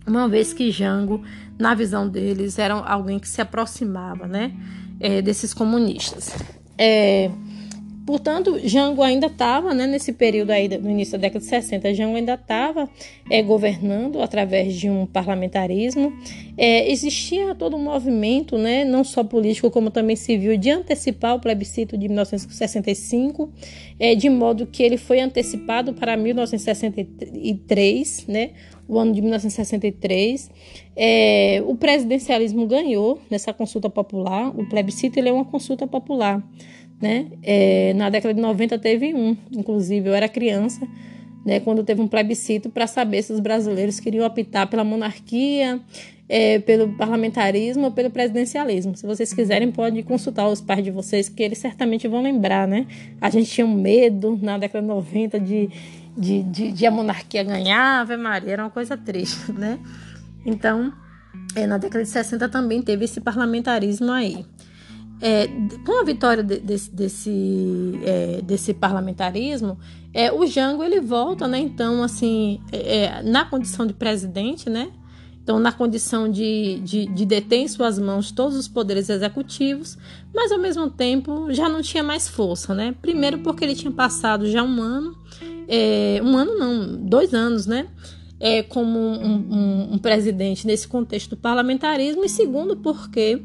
uma 0.07 0.29
vez 0.29 0.53
que 0.53 0.71
Jango, 0.71 1.23
na 1.59 1.75
visão 1.75 2.09
deles, 2.09 2.59
era 2.59 2.75
alguém 2.75 3.19
que 3.19 3.29
se 3.29 3.41
aproximava 3.41 4.27
né, 4.27 4.53
é, 4.99 5.21
desses 5.21 5.53
comunistas. 5.53 6.35
É, 6.79 7.31
Portanto, 8.07 8.59
Jango 8.65 9.03
ainda 9.03 9.27
estava, 9.27 9.75
né, 9.75 9.87
nesse 9.87 10.13
período 10.13 10.51
aí, 10.51 10.69
no 10.69 10.91
início 10.91 11.13
da 11.13 11.23
década 11.23 11.39
de 11.41 11.47
60, 11.47 11.95
Jango 11.95 12.17
ainda 12.17 12.35
estava 12.35 12.89
é, 13.31 13.43
governando 13.43 14.21
através 14.21 14.75
de 14.75 14.89
um 14.89 15.07
parlamentarismo. 15.07 16.13
É, 16.57 16.91
existia 16.91 17.55
todo 17.55 17.77
um 17.77 17.85
movimento, 17.85 18.57
né, 18.59 18.85
não 18.85 19.05
só 19.05 19.23
político, 19.23 19.71
como 19.71 19.91
também 19.91 20.17
civil, 20.17 20.57
de 20.57 20.71
antecipar 20.71 21.37
o 21.37 21.41
plebiscito 21.41 21.97
de 21.97 22.09
1965, 22.09 23.53
é, 23.99 24.15
de 24.15 24.31
modo 24.31 24.67
que 24.67 24.83
ele 24.83 24.97
foi 24.97 25.21
antecipado 25.21 25.93
para 25.93 26.17
1963, 26.17 28.27
né, 28.27 28.51
o 28.89 28.99
ano 28.99 29.13
de 29.13 29.21
1963. 29.23 30.51
É, 30.97 31.63
o 31.65 31.77
presidencialismo 31.77 32.67
ganhou 32.67 33.21
nessa 33.31 33.53
consulta 33.53 33.89
popular. 33.89 34.49
O 34.49 34.69
plebiscito 34.69 35.17
ele 35.19 35.29
é 35.29 35.33
uma 35.33 35.45
consulta 35.45 35.87
popular. 35.87 36.43
Né? 37.01 37.29
É, 37.43 37.95
na 37.95 38.11
década 38.11 38.35
de 38.35 38.41
90 38.41 38.79
teve 38.79 39.15
um, 39.15 39.37
inclusive 39.51 40.09
eu 40.09 40.15
era 40.15 40.29
criança, 40.29 40.87
né, 41.45 41.59
quando 41.59 41.83
teve 41.83 42.03
um 42.03 42.07
plebiscito 42.07 42.69
para 42.69 42.87
saber 42.87 43.23
se 43.23 43.33
os 43.33 43.41
brasileiros 43.41 43.99
queriam 43.99 44.27
optar 44.27 44.67
pela 44.67 44.85
monarquia, 44.85 45.81
é, 46.29 46.61
pelo 46.61 46.97
parlamentarismo 46.97 47.87
ou 47.87 47.91
pelo 47.91 48.09
presidencialismo. 48.09 48.97
Se 48.97 49.05
vocês 49.05 49.33
quiserem, 49.33 49.73
pode 49.73 50.03
consultar 50.05 50.47
os 50.49 50.61
pais 50.61 50.85
de 50.85 50.91
vocês, 50.91 51.29
que 51.29 51.43
eles 51.43 51.59
certamente 51.59 52.07
vão 52.07 52.23
lembrar, 52.23 52.69
né? 52.69 52.87
A 53.21 53.29
gente 53.31 53.51
tinha 53.51 53.67
um 53.67 53.75
medo 53.75 54.39
na 54.41 54.57
década 54.57 54.81
de 54.81 54.89
90 54.89 55.41
de, 55.41 55.69
de, 56.17 56.43
de, 56.45 56.73
de 56.73 56.87
a 56.87 56.91
monarquia 56.91 57.43
ganhar, 57.43 58.03
Ave 58.03 58.17
Maria, 58.17 58.53
era 58.53 58.63
uma 58.63 58.71
coisa 58.71 58.97
triste, 58.97 59.51
né? 59.53 59.79
Então, 60.47 60.93
é, 61.57 61.67
na 61.67 61.79
década 61.79 62.05
de 62.05 62.11
60 62.11 62.49
também 62.49 62.81
teve 62.81 63.07
esse 63.07 63.21
parlamentarismo 63.21 64.13
aí. 64.13 64.45
É, 65.21 65.49
com 65.85 66.01
a 66.01 66.05
vitória 66.05 66.43
de, 66.43 66.59
desse, 66.59 66.91
desse, 66.91 68.01
é, 68.05 68.41
desse 68.43 68.73
parlamentarismo, 68.73 69.79
é, 70.15 70.33
o 70.33 70.47
Jango 70.47 70.83
ele 70.83 71.01
volta, 71.01 71.47
né? 71.47 71.59
Então, 71.59 72.03
assim, 72.03 72.61
é, 72.73 73.05
é, 73.05 73.23
na 73.23 73.45
condição 73.45 73.87
de 73.87 73.93
presidente, 73.93 74.71
né? 74.71 74.91
Então, 75.43 75.59
na 75.59 75.73
condição 75.73 76.31
de, 76.31 76.81
de, 76.81 77.07
de 77.07 77.27
deter 77.27 77.61
em 77.61 77.69
suas 77.69 77.99
mãos 77.99 78.31
todos 78.31 78.57
os 78.57 78.69
poderes 78.69 79.09
executivos, 79.09 79.99
mas 80.35 80.53
ao 80.53 80.59
mesmo 80.59 80.89
tempo 80.89 81.53
já 81.53 81.69
não 81.69 81.83
tinha 81.83 82.03
mais 82.03 82.29
força, 82.29 82.75
né? 82.75 82.95
Primeiro 83.03 83.39
porque 83.41 83.65
ele 83.65 83.75
tinha 83.75 83.91
passado 83.91 84.47
já 84.47 84.63
um 84.63 84.81
ano, 84.81 85.17
é, 85.67 86.21
um 86.23 86.37
ano 86.37 86.59
não, 86.59 86.97
dois 86.97 87.35
anos, 87.35 87.67
né? 87.67 87.89
É, 88.43 88.63
como 88.63 88.99
um, 88.99 89.35
um, 89.51 89.89
um 89.93 89.99
presidente 89.99 90.67
nesse 90.67 90.89
contexto 90.89 91.31
do 91.31 91.37
parlamentarismo, 91.37 92.25
e 92.25 92.29
segundo 92.29 92.75
porque 92.75 93.43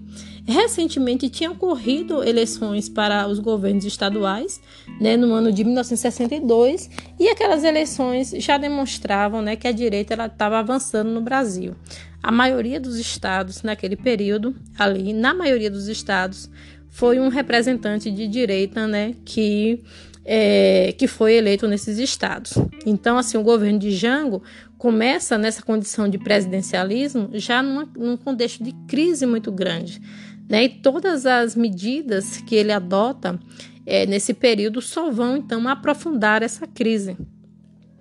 Recentemente 0.47 1.27
tinham 1.27 1.53
ocorrido 1.53 2.23
eleições 2.23 2.87
para 2.87 3.27
os 3.27 3.39
governos 3.39 3.83
estaduais, 3.83 4.61
né, 5.01 5.17
no 5.17 5.33
ano 5.33 5.51
de 5.51 5.63
1962, 5.63 6.87
e 7.19 7.27
aquelas 7.27 7.63
eleições 7.63 8.29
já 8.37 8.55
demonstravam 8.55 9.41
né, 9.41 9.55
que 9.55 9.67
a 9.67 9.71
direita 9.71 10.13
estava 10.23 10.59
avançando 10.59 11.09
no 11.09 11.19
Brasil. 11.19 11.73
A 12.21 12.31
maioria 12.31 12.79
dos 12.79 12.99
estados 12.99 13.63
naquele 13.63 13.95
período, 13.95 14.55
ali, 14.77 15.13
na 15.13 15.33
maioria 15.33 15.71
dos 15.71 15.87
estados, 15.87 16.47
foi 16.89 17.19
um 17.19 17.27
representante 17.27 18.11
de 18.11 18.27
direita 18.27 18.85
né, 18.85 19.15
que 19.25 19.81
é, 20.25 20.91
que 20.97 21.07
foi 21.07 21.35
eleito 21.35 21.67
nesses 21.67 21.99
estados. 21.99 22.53
Então, 22.83 23.15
assim, 23.15 23.37
o 23.37 23.43
governo 23.43 23.77
de 23.77 23.91
Jango 23.91 24.41
começa 24.85 25.35
nessa 25.35 25.63
condição 25.63 26.07
de 26.07 26.19
presidencialismo 26.19 27.31
já 27.33 27.63
numa, 27.63 27.89
num 27.97 28.15
contexto 28.15 28.63
de 28.63 28.71
crise 28.87 29.25
muito 29.25 29.51
grande. 29.51 29.99
Né? 30.47 30.65
E 30.65 30.69
todas 30.69 31.25
as 31.25 31.55
medidas 31.55 32.37
que 32.37 32.53
ele 32.53 32.71
adota 32.71 33.39
é, 33.83 34.05
nesse 34.05 34.31
período 34.31 34.83
só 34.83 35.09
vão 35.09 35.37
então 35.37 35.67
aprofundar 35.67 36.43
essa 36.43 36.67
crise. 36.67 37.17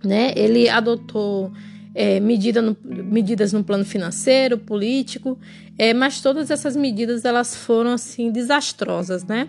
Né? 0.04 0.34
Ele 0.36 0.68
adotou 0.68 1.50
é, 1.94 2.20
medida 2.20 2.60
no, 2.60 2.76
medidas 2.84 3.50
no 3.54 3.64
plano 3.64 3.86
financeiro, 3.86 4.58
político, 4.58 5.38
é, 5.78 5.94
mas 5.94 6.20
todas 6.20 6.50
essas 6.50 6.76
medidas 6.76 7.24
elas 7.24 7.56
foram 7.56 7.92
assim 7.92 8.30
desastrosas, 8.30 9.24
né? 9.24 9.48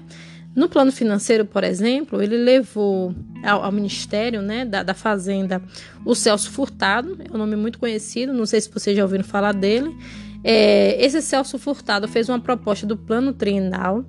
No 0.55 0.69
plano 0.69 0.91
financeiro, 0.91 1.45
por 1.45 1.65
exemplo, 1.65 2.21
ele 2.21 2.37
levou 2.37 3.13
ao, 3.43 3.65
ao 3.65 3.71
Ministério 3.73 4.41
né, 4.41 4.63
da, 4.63 4.83
da, 4.83 4.93
Fazenda 4.93 5.61
o 6.05 6.15
Celso 6.15 6.49
Furtado, 6.49 7.17
é 7.29 7.35
um 7.35 7.37
nome 7.37 7.57
muito 7.57 7.77
conhecido, 7.77 8.31
não 8.31 8.45
sei 8.45 8.61
se 8.61 8.71
vocês 8.71 8.95
já 8.95 9.03
ouviram 9.03 9.23
falar 9.23 9.51
dele. 9.51 9.93
É, 10.43 11.03
esse 11.03 11.21
Celso 11.21 11.59
Furtado 11.59 12.07
fez 12.07 12.29
uma 12.29 12.39
proposta 12.39 12.87
do 12.87 12.95
plano 12.95 13.33
trienal. 13.33 14.05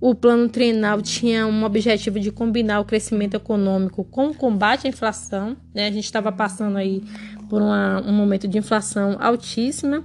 O 0.00 0.14
plano 0.14 0.48
trienal 0.48 1.02
tinha 1.02 1.44
um 1.46 1.64
objetivo 1.64 2.20
de 2.20 2.30
combinar 2.30 2.78
o 2.78 2.84
crescimento 2.84 3.34
econômico 3.34 4.04
com 4.04 4.28
o 4.28 4.34
combate 4.34 4.86
à 4.86 4.90
inflação. 4.90 5.56
Né? 5.74 5.88
A 5.88 5.90
gente 5.90 6.04
estava 6.04 6.30
passando 6.30 6.76
aí 6.76 7.02
por 7.48 7.60
uma, 7.60 8.00
um 8.06 8.12
momento 8.12 8.46
de 8.46 8.58
inflação 8.58 9.16
altíssima. 9.18 10.04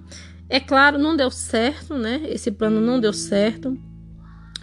É 0.49 0.59
claro, 0.59 0.97
não 0.97 1.15
deu 1.15 1.29
certo, 1.29 1.95
né? 1.95 2.21
Esse 2.27 2.49
plano 2.49 2.81
não 2.81 2.99
deu 2.99 3.13
certo. 3.13 3.77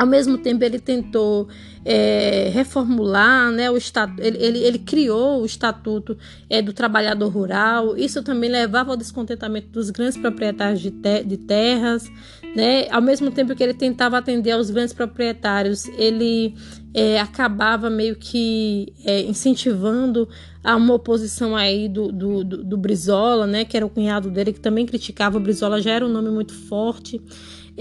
Ao 0.01 0.07
mesmo 0.07 0.39
tempo, 0.39 0.65
ele 0.65 0.79
tentou 0.79 1.47
é, 1.85 2.51
reformular, 2.55 3.51
né, 3.51 3.71
o 3.71 3.77
estatuto, 3.77 4.23
ele, 4.23 4.39
ele, 4.39 4.59
ele, 4.61 4.79
criou 4.79 5.43
o 5.43 5.45
Estatuto 5.45 6.17
é, 6.49 6.63
do 6.63 6.73
Trabalhador 6.73 7.29
Rural. 7.29 7.99
Isso 7.99 8.23
também 8.23 8.49
levava 8.49 8.93
ao 8.93 8.97
descontentamento 8.97 9.69
dos 9.69 9.91
grandes 9.91 10.17
proprietários 10.17 10.81
de, 10.81 10.91
te, 10.91 11.23
de 11.23 11.37
terras. 11.37 12.11
Né? 12.57 12.89
Ao 12.91 13.03
mesmo 13.03 13.31
tempo 13.31 13.55
que 13.55 13.63
ele 13.63 13.75
tentava 13.75 14.17
atender 14.17 14.53
aos 14.53 14.71
grandes 14.71 14.95
proprietários, 14.95 15.85
ele 15.99 16.55
é, 16.95 17.21
acabava 17.21 17.91
meio 17.91 18.17
que 18.17 18.95
é, 19.05 19.21
incentivando 19.21 20.27
a 20.65 20.77
uma 20.77 20.95
oposição 20.95 21.55
aí 21.55 21.91
do, 21.91 22.11
do, 22.11 22.43
do, 22.43 22.65
do 22.65 22.77
Brizola, 22.79 23.47
né, 23.47 23.67
que 23.67 23.77
era 23.77 23.85
o 23.85 23.91
cunhado 23.91 24.31
dele, 24.31 24.55
que 24.55 24.61
também 24.61 24.87
criticava 24.87 25.37
o 25.37 25.41
Brizola, 25.41 25.83
já 25.83 25.91
era 25.91 26.07
um 26.07 26.11
nome 26.11 26.31
muito 26.31 26.55
forte. 26.55 27.21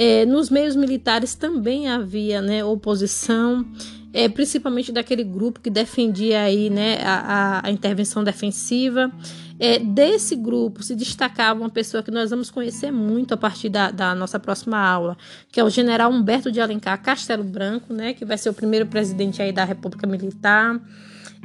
É, 0.02 0.26
nos 0.26 0.50
meios 0.50 0.78
militares 0.78 1.36
também 1.36 1.89
havia 1.89 2.41
né, 2.41 2.64
oposição, 2.64 3.66
é, 4.14 4.30
principalmente 4.30 4.93
daquele 4.93 5.26
grupo 5.26 5.60
que 5.60 5.70
defendia 5.70 6.41
aí, 6.41 6.70
né, 6.70 7.00
a, 7.04 7.68
a 7.68 7.70
intervenção 7.70 8.24
defensiva. 8.24 9.12
É, 9.60 9.78
desse 9.78 10.38
grupo 10.38 10.82
se 10.82 10.95
destacava 10.95 11.60
uma 11.60 11.70
pessoa 11.70 12.02
que 12.02 12.12
nós 12.12 12.30
vamos 12.30 12.50
conhecer 12.50 12.91
muito 12.91 13.34
a 13.34 13.38
partir 13.38 13.68
da, 13.68 13.91
da, 13.91 14.16
nossa 14.16 14.39
próxima 14.39 14.80
aula, 14.80 15.18
que 15.52 15.60
é 15.60 15.64
o 15.66 15.70
general 15.70 16.10
Humberto 16.10 16.50
de 16.50 16.62
Alencar 16.62 17.04
Castelo 17.04 17.43
Branco, 17.43 17.93
né, 17.93 18.14
que 18.14 18.24
vai 18.24 18.38
ser 18.38 18.50
o 18.50 18.54
primeiro 18.54 18.86
presidente 18.86 19.41
aí 19.41 19.52
da 19.52 19.66
República 19.66 20.08
Militar. 20.08 20.80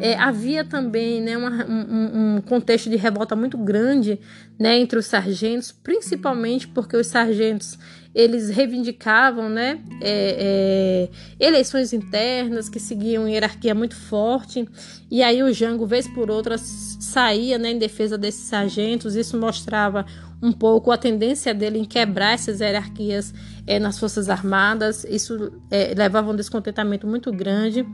É, 0.00 0.16
havia 0.16 0.64
também 0.64 1.20
né, 1.20 1.36
uma, 1.36 1.64
um, 1.66 2.36
um, 2.36 2.40
contexto 2.40 2.88
de 2.88 2.96
revolta 2.96 3.34
muito 3.34 3.58
grande 3.58 4.18
né, 4.58 4.78
entre 4.78 4.98
os 4.98 5.06
sargentos, 5.06 5.72
principalmente 5.72 6.68
porque 6.68 6.96
os 6.96 7.08
sargentos 7.08 7.78
eles 8.14 8.48
reivindicavam 8.48 9.48
né, 9.48 9.80
é, 10.00 11.08
é, 11.40 11.44
eleições 11.44 11.92
internas 11.92 12.68
que 12.68 12.78
seguiam 12.78 13.28
hierarquia 13.28 13.74
muito 13.74 13.96
forte, 13.96 14.68
e 15.10 15.22
aí 15.22 15.42
o 15.42 15.52
Jango, 15.52 15.86
vez 15.86 16.06
por 16.06 16.30
outra, 16.30 16.56
saía 16.58 17.58
né, 17.58 17.70
em 17.72 17.78
defesa 17.78 18.16
desses 18.16 18.44
sargentos. 18.44 19.14
Isso 19.14 19.38
mostrava 19.38 20.04
um 20.42 20.52
pouco 20.52 20.90
a 20.90 20.96
tendência 20.96 21.54
dele 21.54 21.78
em 21.78 21.84
quebrar 21.84 22.34
essas 22.34 22.60
hierarquias 22.60 23.32
é, 23.66 23.78
nas 23.78 23.98
Forças 23.98 24.28
Armadas. 24.28 25.04
Isso 25.04 25.52
é, 25.70 25.94
levava 25.96 26.30
um 26.30 26.36
descontentamento 26.36 27.06
muito 27.06 27.32
grande. 27.32 27.86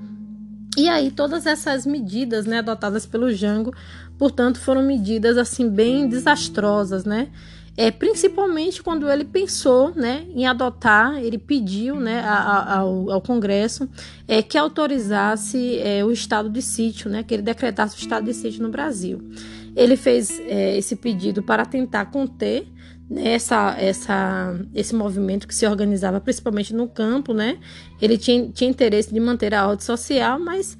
E 0.76 0.88
aí 0.88 1.10
todas 1.10 1.46
essas 1.46 1.84
medidas, 1.84 2.46
né, 2.46 2.58
adotadas 2.58 3.04
pelo 3.04 3.32
Jango, 3.32 3.74
portanto, 4.18 4.58
foram 4.58 4.82
medidas 4.82 5.36
assim 5.36 5.68
bem 5.68 6.08
desastrosas, 6.08 7.04
né? 7.04 7.28
É, 7.76 7.90
principalmente 7.90 8.82
quando 8.82 9.08
ele 9.08 9.24
pensou 9.24 9.94
né, 9.94 10.26
em 10.34 10.46
adotar, 10.46 11.18
ele 11.22 11.38
pediu 11.38 11.96
né, 11.96 12.22
ao, 12.22 13.10
ao 13.10 13.20
Congresso 13.20 13.88
é, 14.28 14.42
que 14.42 14.58
autorizasse 14.58 15.78
é, 15.78 16.04
o 16.04 16.10
estado 16.10 16.50
de 16.50 16.60
sítio, 16.60 17.08
né, 17.08 17.22
que 17.22 17.32
ele 17.32 17.42
decretasse 17.42 17.96
o 17.96 17.98
estado 17.98 18.24
de 18.24 18.34
sítio 18.34 18.62
no 18.62 18.68
Brasil. 18.68 19.22
Ele 19.74 19.96
fez 19.96 20.40
é, 20.40 20.76
esse 20.76 20.96
pedido 20.96 21.42
para 21.42 21.64
tentar 21.64 22.06
conter 22.06 22.66
né, 23.08 23.32
essa, 23.32 23.74
essa, 23.78 24.60
esse 24.74 24.94
movimento 24.94 25.48
que 25.48 25.54
se 25.54 25.66
organizava 25.66 26.20
principalmente 26.20 26.74
no 26.74 26.88
campo, 26.88 27.32
né? 27.32 27.58
Ele 28.00 28.16
tinha, 28.16 28.48
tinha 28.48 28.70
interesse 28.70 29.12
de 29.12 29.18
manter 29.18 29.54
a 29.54 29.66
ordem 29.66 29.84
social, 29.84 30.38
mas 30.38 30.76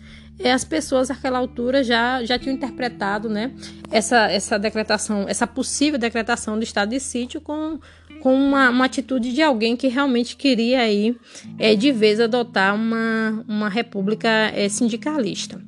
as 0.49 0.65
pessoas 0.65 1.09
naquela 1.09 1.39
altura 1.39 1.85
já, 1.85 2.25
já 2.25 2.39
tinham 2.39 2.55
interpretado 2.55 3.29
né, 3.29 3.53
essa, 3.91 4.31
essa 4.31 4.59
decretação, 4.59 5.27
essa 5.29 5.47
possível 5.47 5.99
decretação 5.99 6.57
do 6.57 6.63
estado 6.63 6.91
de 6.91 7.01
sítio 7.01 7.41
com, 7.41 7.79
com 8.21 8.35
uma, 8.35 8.71
uma 8.71 8.85
atitude 8.85 9.33
de 9.33 9.43
alguém 9.43 9.77
que 9.77 9.89
realmente 9.89 10.37
queria 10.37 10.81
aí, 10.81 11.17
é, 11.59 11.75
de 11.75 11.93
vez 11.93 12.21
adotar 12.21 12.75
uma, 12.75 13.45
uma 13.47 13.69
república 13.69 14.29
é, 14.29 14.69
sindicalista. 14.69 15.61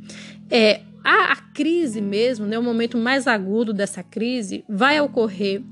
É, 0.51 0.81
a, 1.05 1.33
a 1.33 1.37
crise 1.37 2.01
mesmo, 2.01 2.47
né, 2.47 2.59
o 2.59 2.63
momento 2.63 2.97
mais 2.97 3.27
agudo 3.27 3.73
dessa 3.73 4.03
crise, 4.03 4.65
vai 4.69 5.01
ocorrer 5.01 5.63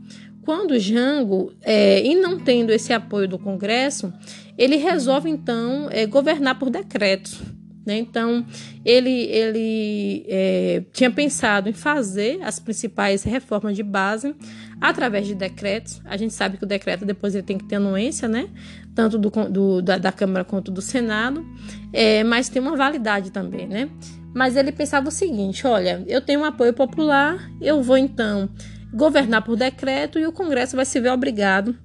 quando 0.43 0.79
Jango, 0.79 1.53
é, 1.63 2.05
e 2.05 2.15
não 2.15 2.39
tendo 2.39 2.73
esse 2.73 2.93
apoio 2.93 3.29
do 3.29 3.39
Congresso, 3.39 4.13
ele 4.57 4.77
resolve 4.77 5.29
então 5.29 5.89
é, 5.91 6.07
governar 6.07 6.59
por 6.59 6.71
decretos. 6.71 7.41
Né? 7.87 7.99
Então, 7.99 8.45
ele, 8.85 9.11
ele 9.11 10.25
é, 10.29 10.83
tinha 10.93 11.11
pensado 11.11 11.69
em 11.69 11.73
fazer 11.73 12.41
as 12.43 12.59
principais 12.59 13.23
reformas 13.23 13.75
de 13.75 13.83
base 13.83 14.35
através 14.81 15.27
de 15.27 15.35
decretos. 15.35 16.01
A 16.05 16.17
gente 16.17 16.35
sabe 16.35 16.57
que 16.57 16.65
o 16.65 16.67
decreto 16.67 17.05
depois 17.05 17.35
ele 17.35 17.43
tem 17.43 17.59
que 17.59 17.65
ter 17.65 17.77
anuência, 17.77 18.29
né? 18.29 18.49
tanto 18.95 19.19
do, 19.19 19.31
do 19.49 19.83
da, 19.83 19.99
da, 19.99 20.13
Câmara 20.13 20.45
quanto 20.45 20.71
do 20.71 20.83
Senado, 20.83 21.47
é, 21.93 22.23
mas 22.25 22.49
tem 22.49 22.61
uma 22.61 22.77
validade 22.77 23.31
também. 23.31 23.67
Né? 23.67 23.89
Mas 24.35 24.57
ele 24.57 24.73
pensava 24.73 25.09
o 25.09 25.13
seguinte: 25.13 25.67
olha, 25.67 26.05
eu 26.07 26.21
tenho 26.21 26.41
um 26.41 26.45
apoio 26.45 26.73
popular, 26.73 27.51
eu 27.61 27.83
vou 27.83 27.97
então 27.97 28.49
governar 28.93 29.43
por 29.43 29.57
decreto 29.57 30.19
e 30.19 30.27
o 30.27 30.33
Congresso 30.33 30.77
vai 30.77 30.85
se 30.85 30.99
ver 30.99 31.11
obrigado 31.11 31.77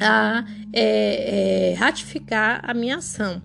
a 0.00 0.44
é, 0.72 1.70
é, 1.70 1.74
ratificar 1.74 2.60
a 2.64 2.74
minha 2.74 2.96
ação. 2.96 3.40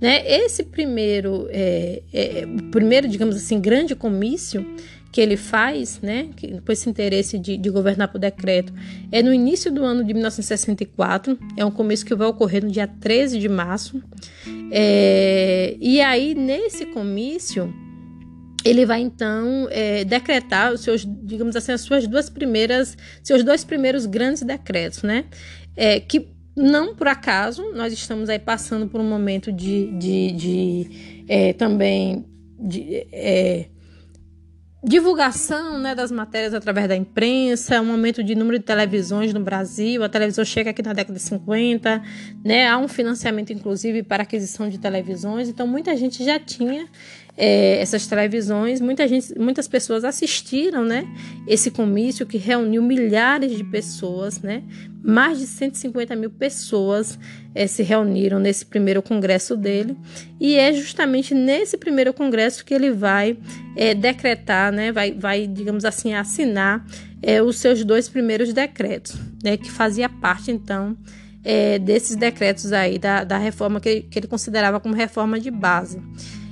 Né? 0.00 0.22
Esse 0.26 0.62
primeiro, 0.62 1.48
é, 1.50 2.02
é, 2.12 2.46
o 2.46 2.70
primeiro, 2.70 3.08
digamos 3.08 3.36
assim, 3.36 3.60
grande 3.60 3.94
comício 3.94 4.64
que 5.10 5.20
ele 5.20 5.36
faz, 5.36 6.00
né, 6.00 6.28
que, 6.36 6.60
com 6.60 6.70
esse 6.70 6.88
interesse 6.88 7.38
de, 7.38 7.56
de, 7.56 7.70
governar 7.70 8.08
por 8.08 8.18
decreto, 8.18 8.72
é 9.10 9.22
no 9.22 9.32
início 9.32 9.72
do 9.72 9.82
ano 9.82 10.04
de 10.04 10.12
1964, 10.12 11.38
é 11.56 11.64
um 11.64 11.70
comício 11.70 12.06
que 12.06 12.14
vai 12.14 12.28
ocorrer 12.28 12.62
no 12.62 12.70
dia 12.70 12.86
13 12.86 13.38
de 13.38 13.48
março, 13.48 14.02
é, 14.70 15.76
e 15.80 16.00
aí 16.00 16.34
nesse 16.34 16.84
comício 16.86 17.72
ele 18.64 18.84
vai 18.84 19.00
então 19.00 19.66
é, 19.70 20.04
decretar 20.04 20.74
os 20.74 20.82
seus, 20.82 21.08
digamos 21.22 21.56
assim, 21.56 21.72
as 21.72 21.80
suas 21.80 22.06
duas 22.06 22.28
primeiras, 22.28 22.96
seus 23.22 23.42
dois 23.42 23.64
primeiros 23.64 24.04
grandes 24.04 24.42
decretos, 24.42 25.02
né, 25.02 25.24
é, 25.74 26.00
que 26.00 26.28
não 26.58 26.94
por 26.94 27.08
acaso, 27.08 27.72
nós 27.72 27.92
estamos 27.92 28.28
aí 28.28 28.38
passando 28.38 28.88
por 28.88 29.00
um 29.00 29.08
momento 29.08 29.52
de, 29.52 29.92
de, 29.92 30.32
de 30.32 31.24
é, 31.28 31.52
também 31.52 32.26
de 32.58 33.06
é, 33.12 33.66
divulgação 34.82 35.78
né, 35.78 35.94
das 35.94 36.10
matérias 36.10 36.54
através 36.54 36.88
da 36.88 36.96
imprensa, 36.96 37.80
um 37.80 37.92
aumento 37.92 38.22
de 38.22 38.34
número 38.34 38.58
de 38.58 38.64
televisões 38.64 39.32
no 39.34 39.40
Brasil. 39.40 40.02
A 40.02 40.08
televisão 40.08 40.44
chega 40.44 40.70
aqui 40.70 40.82
na 40.82 40.92
década 40.92 41.18
de 41.18 41.22
50, 41.24 42.02
né, 42.44 42.68
há 42.68 42.78
um 42.78 42.88
financiamento, 42.88 43.52
inclusive, 43.52 44.02
para 44.02 44.22
aquisição 44.22 44.68
de 44.68 44.78
televisões. 44.78 45.48
Então, 45.48 45.66
muita 45.66 45.96
gente 45.96 46.24
já 46.24 46.38
tinha 46.38 46.88
é, 47.40 47.80
essas 47.80 48.04
televisões, 48.08 48.80
muita 48.80 49.06
gente, 49.06 49.38
muitas 49.38 49.68
pessoas 49.68 50.04
assistiram, 50.04 50.84
né? 50.84 51.06
Esse 51.46 51.70
comício 51.70 52.26
que 52.26 52.36
reuniu 52.36 52.82
milhares 52.82 53.56
de 53.56 53.62
pessoas, 53.62 54.40
né? 54.40 54.64
Mais 55.04 55.38
de 55.38 55.46
150 55.46 56.16
mil 56.16 56.30
pessoas 56.30 57.16
é, 57.54 57.68
se 57.68 57.84
reuniram 57.84 58.40
nesse 58.40 58.66
primeiro 58.66 59.00
congresso 59.00 59.56
dele, 59.56 59.96
e 60.40 60.56
é 60.56 60.72
justamente 60.72 61.32
nesse 61.32 61.78
primeiro 61.78 62.12
congresso 62.12 62.64
que 62.64 62.74
ele 62.74 62.90
vai 62.90 63.38
é, 63.76 63.94
decretar, 63.94 64.72
né? 64.72 64.90
Vai, 64.90 65.12
vai, 65.12 65.46
digamos 65.46 65.84
assim, 65.84 66.14
assinar 66.14 66.84
é, 67.22 67.40
os 67.40 67.58
seus 67.58 67.84
dois 67.84 68.08
primeiros 68.08 68.52
decretos, 68.52 69.14
né? 69.44 69.56
Que 69.56 69.70
fazia 69.70 70.08
parte, 70.08 70.50
então, 70.50 70.96
é, 71.44 71.78
desses 71.78 72.16
decretos 72.16 72.72
aí 72.72 72.98
da, 72.98 73.22
da 73.22 73.38
reforma 73.38 73.80
que, 73.80 74.00
que 74.00 74.18
ele 74.18 74.26
considerava 74.26 74.80
como 74.80 74.92
reforma 74.92 75.38
de 75.38 75.52
base. 75.52 76.02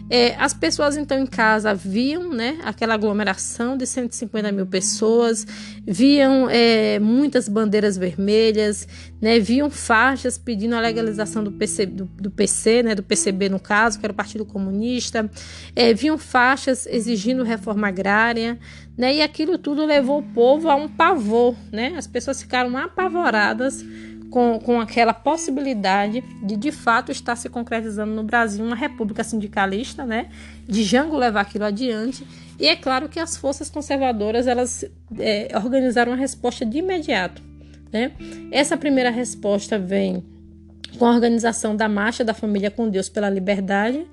É, 0.09 0.37
as 0.37 0.55
pessoas 0.55 0.97
então 0.97 1.19
em 1.19 1.27
casa 1.27 1.75
viam 1.75 2.33
né, 2.33 2.59
aquela 2.63 2.95
aglomeração 2.95 3.77
de 3.77 3.87
150 3.87 4.53
mil 4.53 4.67
pessoas, 4.67 5.45
viam 5.85 6.49
é, 6.49 7.01
muitas 7.01 7.49
bandeiras 7.49 7.97
vermelhas, 7.99 8.87
né, 9.21 9.41
viam 9.41 9.69
faixas 9.69 10.39
pedindo 10.39 10.77
a 10.77 10.81
legalização 10.81 11.43
do 11.43 11.51
PC, 11.51 11.87
do, 11.87 12.05
do 12.05 12.31
PC, 12.31 12.85
né, 12.85 12.95
do 12.95 13.03
PCB 13.03 13.49
no 13.49 13.59
caso, 13.59 13.99
que 13.99 14.07
era 14.07 14.13
o 14.13 14.17
Partido 14.17 14.45
Comunista, 14.45 15.29
é, 15.75 15.93
viam 15.93 16.17
faixas 16.17 16.87
exigindo 16.87 17.43
reforma 17.43 17.89
agrária, 17.89 18.61
né, 18.97 19.17
e 19.17 19.23
aquilo 19.23 19.59
tudo 19.59 19.85
levou 19.85 20.21
o 20.21 20.23
povo 20.23 20.71
a 20.71 20.77
um 20.77 20.89
pavor, 20.89 21.57
né, 21.73 21.95
as 21.97 22.07
pessoas 22.07 22.41
ficaram 22.41 22.77
apavoradas 22.77 23.85
com, 24.31 24.59
com 24.59 24.81
aquela 24.81 25.14
possibilidade 25.14 26.22
de 26.43 26.57
de 26.57 26.72
fato 26.72 27.12
estar 27.12 27.37
se 27.37 27.49
concretizando 27.49 28.12
no 28.12 28.22
Brasil 28.22 28.64
uma 28.64 28.77
república 28.77 29.22
sindicalista, 29.22 30.05
né? 30.05 30.29
De 30.66 30.83
Jango 30.83 31.16
levar 31.16 31.43
aquilo 31.43 31.64
adiante. 31.64 32.27
E 32.59 32.66
é 32.66 32.77
claro 32.77 33.09
que 33.09 33.20
as 33.20 33.37
forças 33.37 33.70
conservadoras 33.70 34.47
elas 34.47 34.85
é, 35.18 35.49
organizaram 35.55 36.12
uma 36.12 36.18
resposta 36.18 36.64
de 36.64 36.79
imediato, 36.79 37.43
né? 37.93 38.12
Essa 38.51 38.77
primeira 38.77 39.11
resposta 39.11 39.79
vem 39.79 40.24
com 40.99 41.05
a 41.05 41.11
organização 41.11 41.77
da 41.77 41.89
Marcha 41.89 42.24
da 42.24 42.35
Família 42.35 42.70
com 42.70 42.89
Deus 42.89 43.09
pela 43.09 43.29
Liberdade 43.29 44.07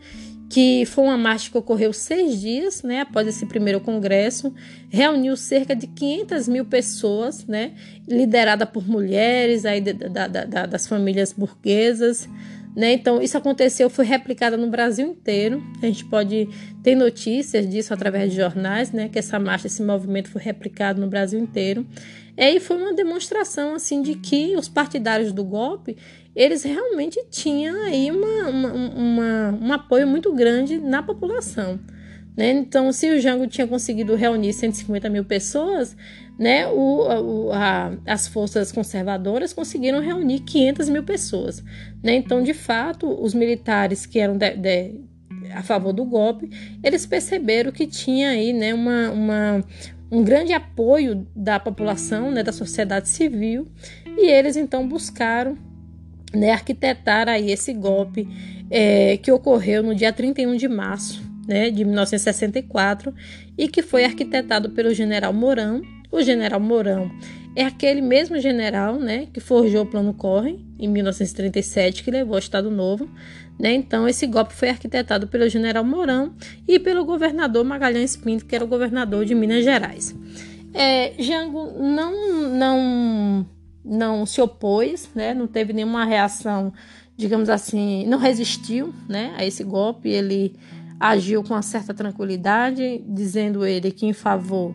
que 0.54 0.86
foi 0.86 1.06
uma 1.06 1.18
marcha 1.18 1.50
que 1.50 1.58
ocorreu 1.58 1.92
seis 1.92 2.40
dias, 2.40 2.84
né, 2.84 3.02
após 3.02 3.28
esse 3.28 3.44
primeiro 3.44 3.82
congresso, 3.82 4.54
reuniu 4.88 5.36
cerca 5.36 5.76
de 5.76 5.88
500 5.88 6.48
mil 6.48 6.64
pessoas, 6.64 7.44
né, 7.48 7.72
liderada 8.08 8.64
por 8.64 8.88
mulheres 8.88 9.66
aí 9.66 9.82
da, 9.82 10.28
da, 10.28 10.46
da, 10.46 10.66
das 10.68 10.86
famílias 10.86 11.34
burguesas, 11.34 12.30
Né? 12.76 12.94
Então, 12.94 13.22
isso 13.22 13.38
aconteceu, 13.38 13.88
foi 13.88 14.04
replicado 14.04 14.58
no 14.58 14.68
Brasil 14.68 15.06
inteiro. 15.08 15.64
A 15.80 15.86
gente 15.86 16.06
pode 16.06 16.50
ter 16.82 16.96
notícias 16.96 17.70
disso 17.70 17.94
através 17.94 18.32
de 18.32 18.38
jornais, 18.38 18.92
né? 18.92 19.10
que 19.10 19.20
essa 19.20 19.40
marcha, 19.40 19.68
esse 19.68 19.84
movimento 19.84 20.28
foi 20.30 20.42
replicado 20.42 21.00
no 21.00 21.08
Brasil 21.08 21.40
inteiro. 21.40 21.86
É, 22.36 22.52
e 22.52 22.60
foi 22.60 22.78
uma 22.78 22.94
demonstração 22.94 23.76
assim 23.76 24.02
de 24.02 24.16
que 24.16 24.56
os 24.58 24.68
partidários 24.68 25.32
do 25.32 25.44
golpe 25.44 25.96
eles 26.36 26.64
realmente 26.64 27.24
tinham 27.30 27.76
aí 27.84 28.10
uma, 28.10 28.50
uma, 28.50 28.74
uma, 28.74 29.60
um 29.62 29.74
apoio 29.74 30.08
muito 30.08 30.34
grande 30.34 30.80
na 30.80 31.04
população. 31.04 31.80
Né? 32.36 32.52
Então, 32.52 32.92
se 32.92 33.10
o 33.12 33.20
Jango 33.20 33.48
tinha 33.48 33.68
conseguido 33.68 34.16
reunir 34.16 34.54
150 34.54 35.10
mil 35.10 35.24
pessoas, 35.24 35.96
né, 36.38 36.68
o, 36.68 37.48
o, 37.48 37.52
a, 37.52 37.94
as 38.08 38.28
forças 38.28 38.72
conservadoras 38.72 39.54
conseguiram 39.54 40.02
reunir 40.02 40.40
500 40.40 40.90
mil 40.90 41.04
pessoas. 41.04 41.64
Né? 42.02 42.16
Então, 42.16 42.42
de 42.42 42.54
fato, 42.54 43.08
os 43.22 43.36
militares 43.36 44.08
que 44.08 44.20
eram 44.20 44.36
de, 44.36 44.56
de, 44.58 45.02
a 45.54 45.62
favor 45.62 45.94
do 45.94 46.04
golpe, 46.04 46.50
eles 46.84 47.06
perceberam 47.06 47.72
que 47.72 47.86
tinha 47.86 48.30
aí 48.30 48.52
né, 48.52 48.74
uma, 48.74 49.12
uma, 49.12 49.64
um 50.12 50.24
grande 50.24 50.54
apoio 50.54 51.28
da 51.36 51.60
população, 51.60 52.32
né, 52.32 52.42
da 52.42 52.52
sociedade 52.52 53.08
civil, 53.10 53.68
e 54.18 54.26
eles 54.26 54.56
então 54.56 54.88
buscaram 54.88 55.56
né, 56.34 56.52
arquitetar 56.52 57.30
aí 57.30 57.52
esse 57.52 57.74
golpe 57.74 58.28
é, 58.70 59.18
que 59.18 59.32
ocorreu 59.32 59.84
no 59.84 59.94
dia 59.94 60.12
31 60.12 60.56
de 60.56 60.68
março 60.68 61.24
né, 61.48 61.70
de 61.70 61.84
1964 61.86 63.14
e 63.58 63.68
que 63.68 63.82
foi 63.82 64.06
arquitetado 64.06 64.70
pelo 64.72 64.94
general 64.94 65.34
Mourão. 65.34 65.82
O 66.12 66.22
general 66.22 66.60
Mourão 66.60 67.12
é 67.56 67.66
aquele 67.66 68.02
mesmo 68.02 68.40
general 68.40 69.00
né, 69.00 69.28
que 69.32 69.40
forjou 69.40 69.84
o 69.84 69.86
Plano 69.86 70.14
Corre 70.14 70.60
em 70.80 70.88
1937, 70.88 72.04
que 72.04 72.12
levou 72.12 72.34
ao 72.34 72.40
Estado 72.40 72.72
Novo. 72.72 73.10
Né? 73.60 73.74
Então, 73.74 74.08
esse 74.08 74.26
golpe 74.26 74.54
foi 74.54 74.70
arquitetado 74.70 75.28
pelo 75.28 75.48
general 75.48 75.84
Mourão 75.84 76.34
e 76.68 76.80
pelo 76.80 77.06
governador 77.06 77.64
Magalhães 77.64 78.16
Pinto, 78.16 78.46
que 78.46 78.56
era 78.56 78.66
o 78.66 78.68
governador 78.68 79.26
de 79.26 79.36
Minas 79.36 79.64
Gerais. 79.64 80.16
É, 80.74 81.14
Jango 81.20 81.72
não, 81.80 82.50
não, 82.50 83.46
não 83.84 84.26
se 84.26 84.42
opôs, 84.42 85.10
né? 85.14 85.34
não 85.34 85.48
teve 85.48 85.74
nenhuma 85.74 86.06
reação, 86.06 86.74
digamos 87.18 87.50
assim, 87.50 88.06
não 88.08 88.18
resistiu 88.18 88.94
né, 89.08 89.34
a 89.38 89.46
esse 89.46 89.64
golpe. 89.64 90.10
Ele 90.10 90.56
agiu 91.00 91.44
com 91.44 91.54
uma 91.54 91.62
certa 91.62 91.94
tranquilidade, 91.94 93.04
dizendo 93.08 93.66
ele 93.66 93.92
que 93.92 94.06
em 94.06 94.14
favor 94.14 94.74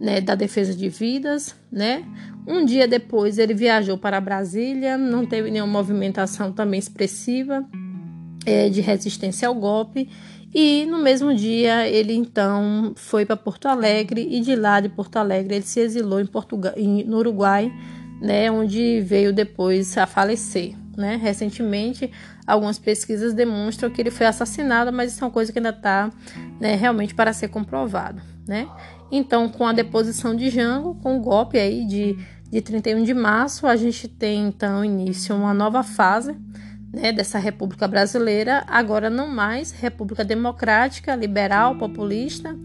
né, 0.00 0.20
da 0.20 0.34
defesa 0.34 0.74
de 0.74 0.88
vidas, 0.88 1.54
né? 1.70 2.04
Um 2.46 2.64
dia 2.64 2.86
depois 2.86 3.38
ele 3.38 3.54
viajou 3.54 3.96
para 3.96 4.20
Brasília, 4.20 4.98
não 4.98 5.24
teve 5.24 5.50
nenhuma 5.50 5.72
movimentação 5.72 6.52
também 6.52 6.78
expressiva 6.78 7.64
é, 8.44 8.68
de 8.68 8.80
resistência 8.80 9.48
ao 9.48 9.54
golpe. 9.54 10.08
E 10.54 10.86
no 10.86 11.02
mesmo 11.02 11.34
dia 11.34 11.88
ele 11.88 12.14
então 12.14 12.92
foi 12.94 13.26
para 13.26 13.36
Porto 13.36 13.66
Alegre 13.66 14.28
e 14.30 14.40
de 14.40 14.54
lá 14.54 14.78
de 14.78 14.88
Porto 14.88 15.16
Alegre 15.16 15.56
ele 15.56 15.64
se 15.64 15.80
exilou 15.80 16.20
em 16.20 16.26
Portugal, 16.26 16.74
em, 16.76 17.02
no 17.02 17.16
Uruguai, 17.16 17.72
né, 18.24 18.50
onde 18.50 19.02
veio 19.02 19.34
depois 19.34 19.98
a 19.98 20.06
falecer. 20.06 20.74
Né? 20.96 21.16
Recentemente, 21.16 22.10
algumas 22.46 22.78
pesquisas 22.78 23.34
demonstram 23.34 23.90
que 23.90 24.00
ele 24.00 24.10
foi 24.10 24.26
assassinado, 24.26 24.90
mas 24.90 25.12
isso 25.12 25.22
é 25.22 25.26
uma 25.26 25.32
coisa 25.32 25.52
que 25.52 25.58
ainda 25.58 25.68
está 25.68 26.10
né, 26.58 26.74
realmente 26.74 27.14
para 27.14 27.34
ser 27.34 27.48
comprovado. 27.48 28.22
Né? 28.48 28.66
Então, 29.12 29.48
com 29.48 29.66
a 29.66 29.72
deposição 29.72 30.34
de 30.34 30.48
Jango, 30.48 30.94
com 30.96 31.18
o 31.18 31.20
golpe 31.20 31.58
aí 31.58 31.84
de, 31.86 32.16
de 32.50 32.62
31 32.62 33.02
de 33.02 33.12
março, 33.12 33.66
a 33.66 33.76
gente 33.76 34.08
tem 34.08 34.48
então 34.48 34.82
início 34.82 35.36
uma 35.36 35.52
nova 35.52 35.82
fase 35.82 36.34
né, 36.90 37.12
dessa 37.12 37.38
República 37.38 37.86
Brasileira, 37.86 38.64
agora 38.66 39.10
não 39.10 39.28
mais 39.28 39.70
República 39.70 40.24
Democrática, 40.24 41.14
liberal, 41.14 41.76
populista, 41.76 42.56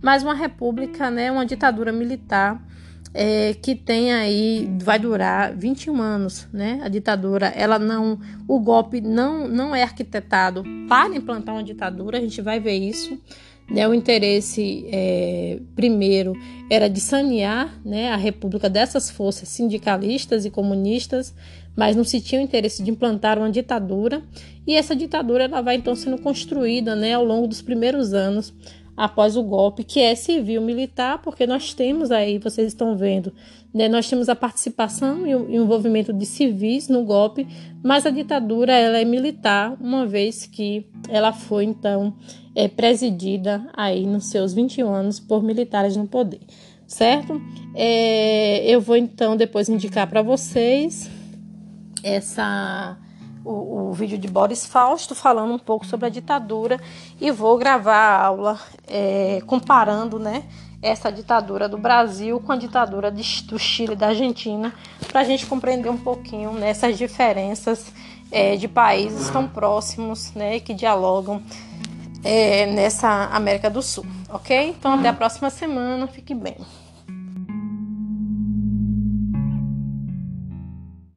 mas 0.00 0.22
uma 0.22 0.34
república, 0.34 1.10
né, 1.10 1.32
uma 1.32 1.44
ditadura 1.44 1.90
militar 1.90 2.62
é, 3.20 3.52
que 3.54 3.74
tem 3.74 4.12
aí 4.12 4.70
vai 4.80 4.96
durar 4.96 5.52
21 5.52 6.00
anos, 6.00 6.46
né? 6.52 6.78
A 6.84 6.88
ditadura, 6.88 7.48
ela 7.48 7.76
não, 7.76 8.16
o 8.46 8.60
golpe 8.60 9.00
não 9.00 9.48
não 9.48 9.74
é 9.74 9.82
arquitetado 9.82 10.62
para 10.88 11.16
implantar 11.16 11.52
uma 11.52 11.64
ditadura. 11.64 12.18
A 12.18 12.20
gente 12.20 12.40
vai 12.40 12.60
ver 12.60 12.76
isso. 12.76 13.18
Né, 13.68 13.86
o 13.86 13.92
interesse 13.92 14.86
é, 14.90 15.60
primeiro 15.76 16.32
era 16.70 16.88
de 16.88 17.00
sanear 17.02 17.78
né, 17.84 18.10
a 18.10 18.16
república 18.16 18.70
dessas 18.70 19.10
forças 19.10 19.46
sindicalistas 19.50 20.46
e 20.46 20.50
comunistas, 20.50 21.34
mas 21.76 21.94
não 21.94 22.02
se 22.02 22.18
tinha 22.18 22.40
o 22.40 22.44
interesse 22.44 22.82
de 22.82 22.90
implantar 22.90 23.36
uma 23.36 23.50
ditadura. 23.50 24.22
E 24.66 24.74
essa 24.74 24.96
ditadura 24.96 25.44
ela 25.44 25.60
vai 25.60 25.74
então 25.74 25.94
sendo 25.94 26.16
construída 26.16 26.96
né, 26.96 27.12
ao 27.12 27.24
longo 27.24 27.46
dos 27.46 27.60
primeiros 27.60 28.14
anos 28.14 28.54
após 28.98 29.36
o 29.36 29.44
golpe, 29.44 29.84
que 29.84 30.00
é 30.00 30.16
civil-militar, 30.16 31.22
porque 31.22 31.46
nós 31.46 31.72
temos 31.72 32.10
aí, 32.10 32.36
vocês 32.36 32.66
estão 32.66 32.96
vendo, 32.96 33.32
né, 33.72 33.88
nós 33.88 34.10
temos 34.10 34.28
a 34.28 34.34
participação 34.34 35.24
e 35.24 35.36
o 35.36 35.54
envolvimento 35.54 36.12
de 36.12 36.26
civis 36.26 36.88
no 36.88 37.04
golpe, 37.04 37.46
mas 37.80 38.04
a 38.04 38.10
ditadura 38.10 38.72
ela 38.72 38.98
é 38.98 39.04
militar, 39.04 39.76
uma 39.80 40.04
vez 40.04 40.46
que 40.46 40.84
ela 41.08 41.32
foi 41.32 41.64
então 41.64 42.12
é, 42.56 42.66
presidida 42.66 43.64
aí 43.72 44.04
nos 44.04 44.26
seus 44.30 44.52
21 44.52 44.92
anos 44.92 45.20
por 45.20 45.44
militares 45.44 45.96
no 45.96 46.08
poder, 46.08 46.40
certo? 46.84 47.40
É, 47.76 48.66
eu 48.66 48.80
vou 48.80 48.96
então 48.96 49.36
depois 49.36 49.68
indicar 49.68 50.08
para 50.08 50.22
vocês 50.22 51.08
essa 52.02 52.98
o, 53.48 53.88
o, 53.88 53.92
vídeo 53.92 54.18
de 54.18 54.28
Boris 54.28 54.66
Fausto 54.66 55.14
falando 55.14 55.54
um 55.54 55.58
pouco 55.58 55.86
sobre 55.86 56.06
a 56.06 56.08
ditadura 56.10 56.78
e 57.20 57.30
vou 57.30 57.56
gravar 57.56 57.96
a 57.96 58.26
aula 58.26 58.60
é, 58.86 59.40
comparando 59.46 60.18
né, 60.18 60.44
essa 60.82 61.10
ditadura 61.10 61.68
do 61.68 61.78
Brasil 61.78 62.38
com 62.40 62.52
a 62.52 62.56
ditadura 62.56 63.10
de, 63.10 63.42
do 63.44 63.58
Chile 63.58 63.94
e 63.94 63.96
da 63.96 64.08
Argentina 64.08 64.74
para 65.08 65.20
a 65.20 65.24
gente 65.24 65.46
compreender 65.46 65.88
um 65.88 65.96
pouquinho 65.96 66.52
nessas 66.52 66.90
né, 66.90 66.96
diferenças 66.96 67.90
é, 68.30 68.56
de 68.56 68.68
países 68.68 69.30
tão 69.30 69.48
próximos 69.48 70.32
né, 70.34 70.60
que 70.60 70.74
dialogam 70.74 71.42
é, 72.22 72.66
nessa 72.66 73.28
América 73.32 73.70
do 73.70 73.80
Sul, 73.80 74.04
ok? 74.28 74.74
Então 74.78 74.92
até 74.92 75.08
a 75.08 75.14
próxima 75.14 75.48
semana, 75.48 76.06
fique 76.06 76.34
bem. 76.34 76.56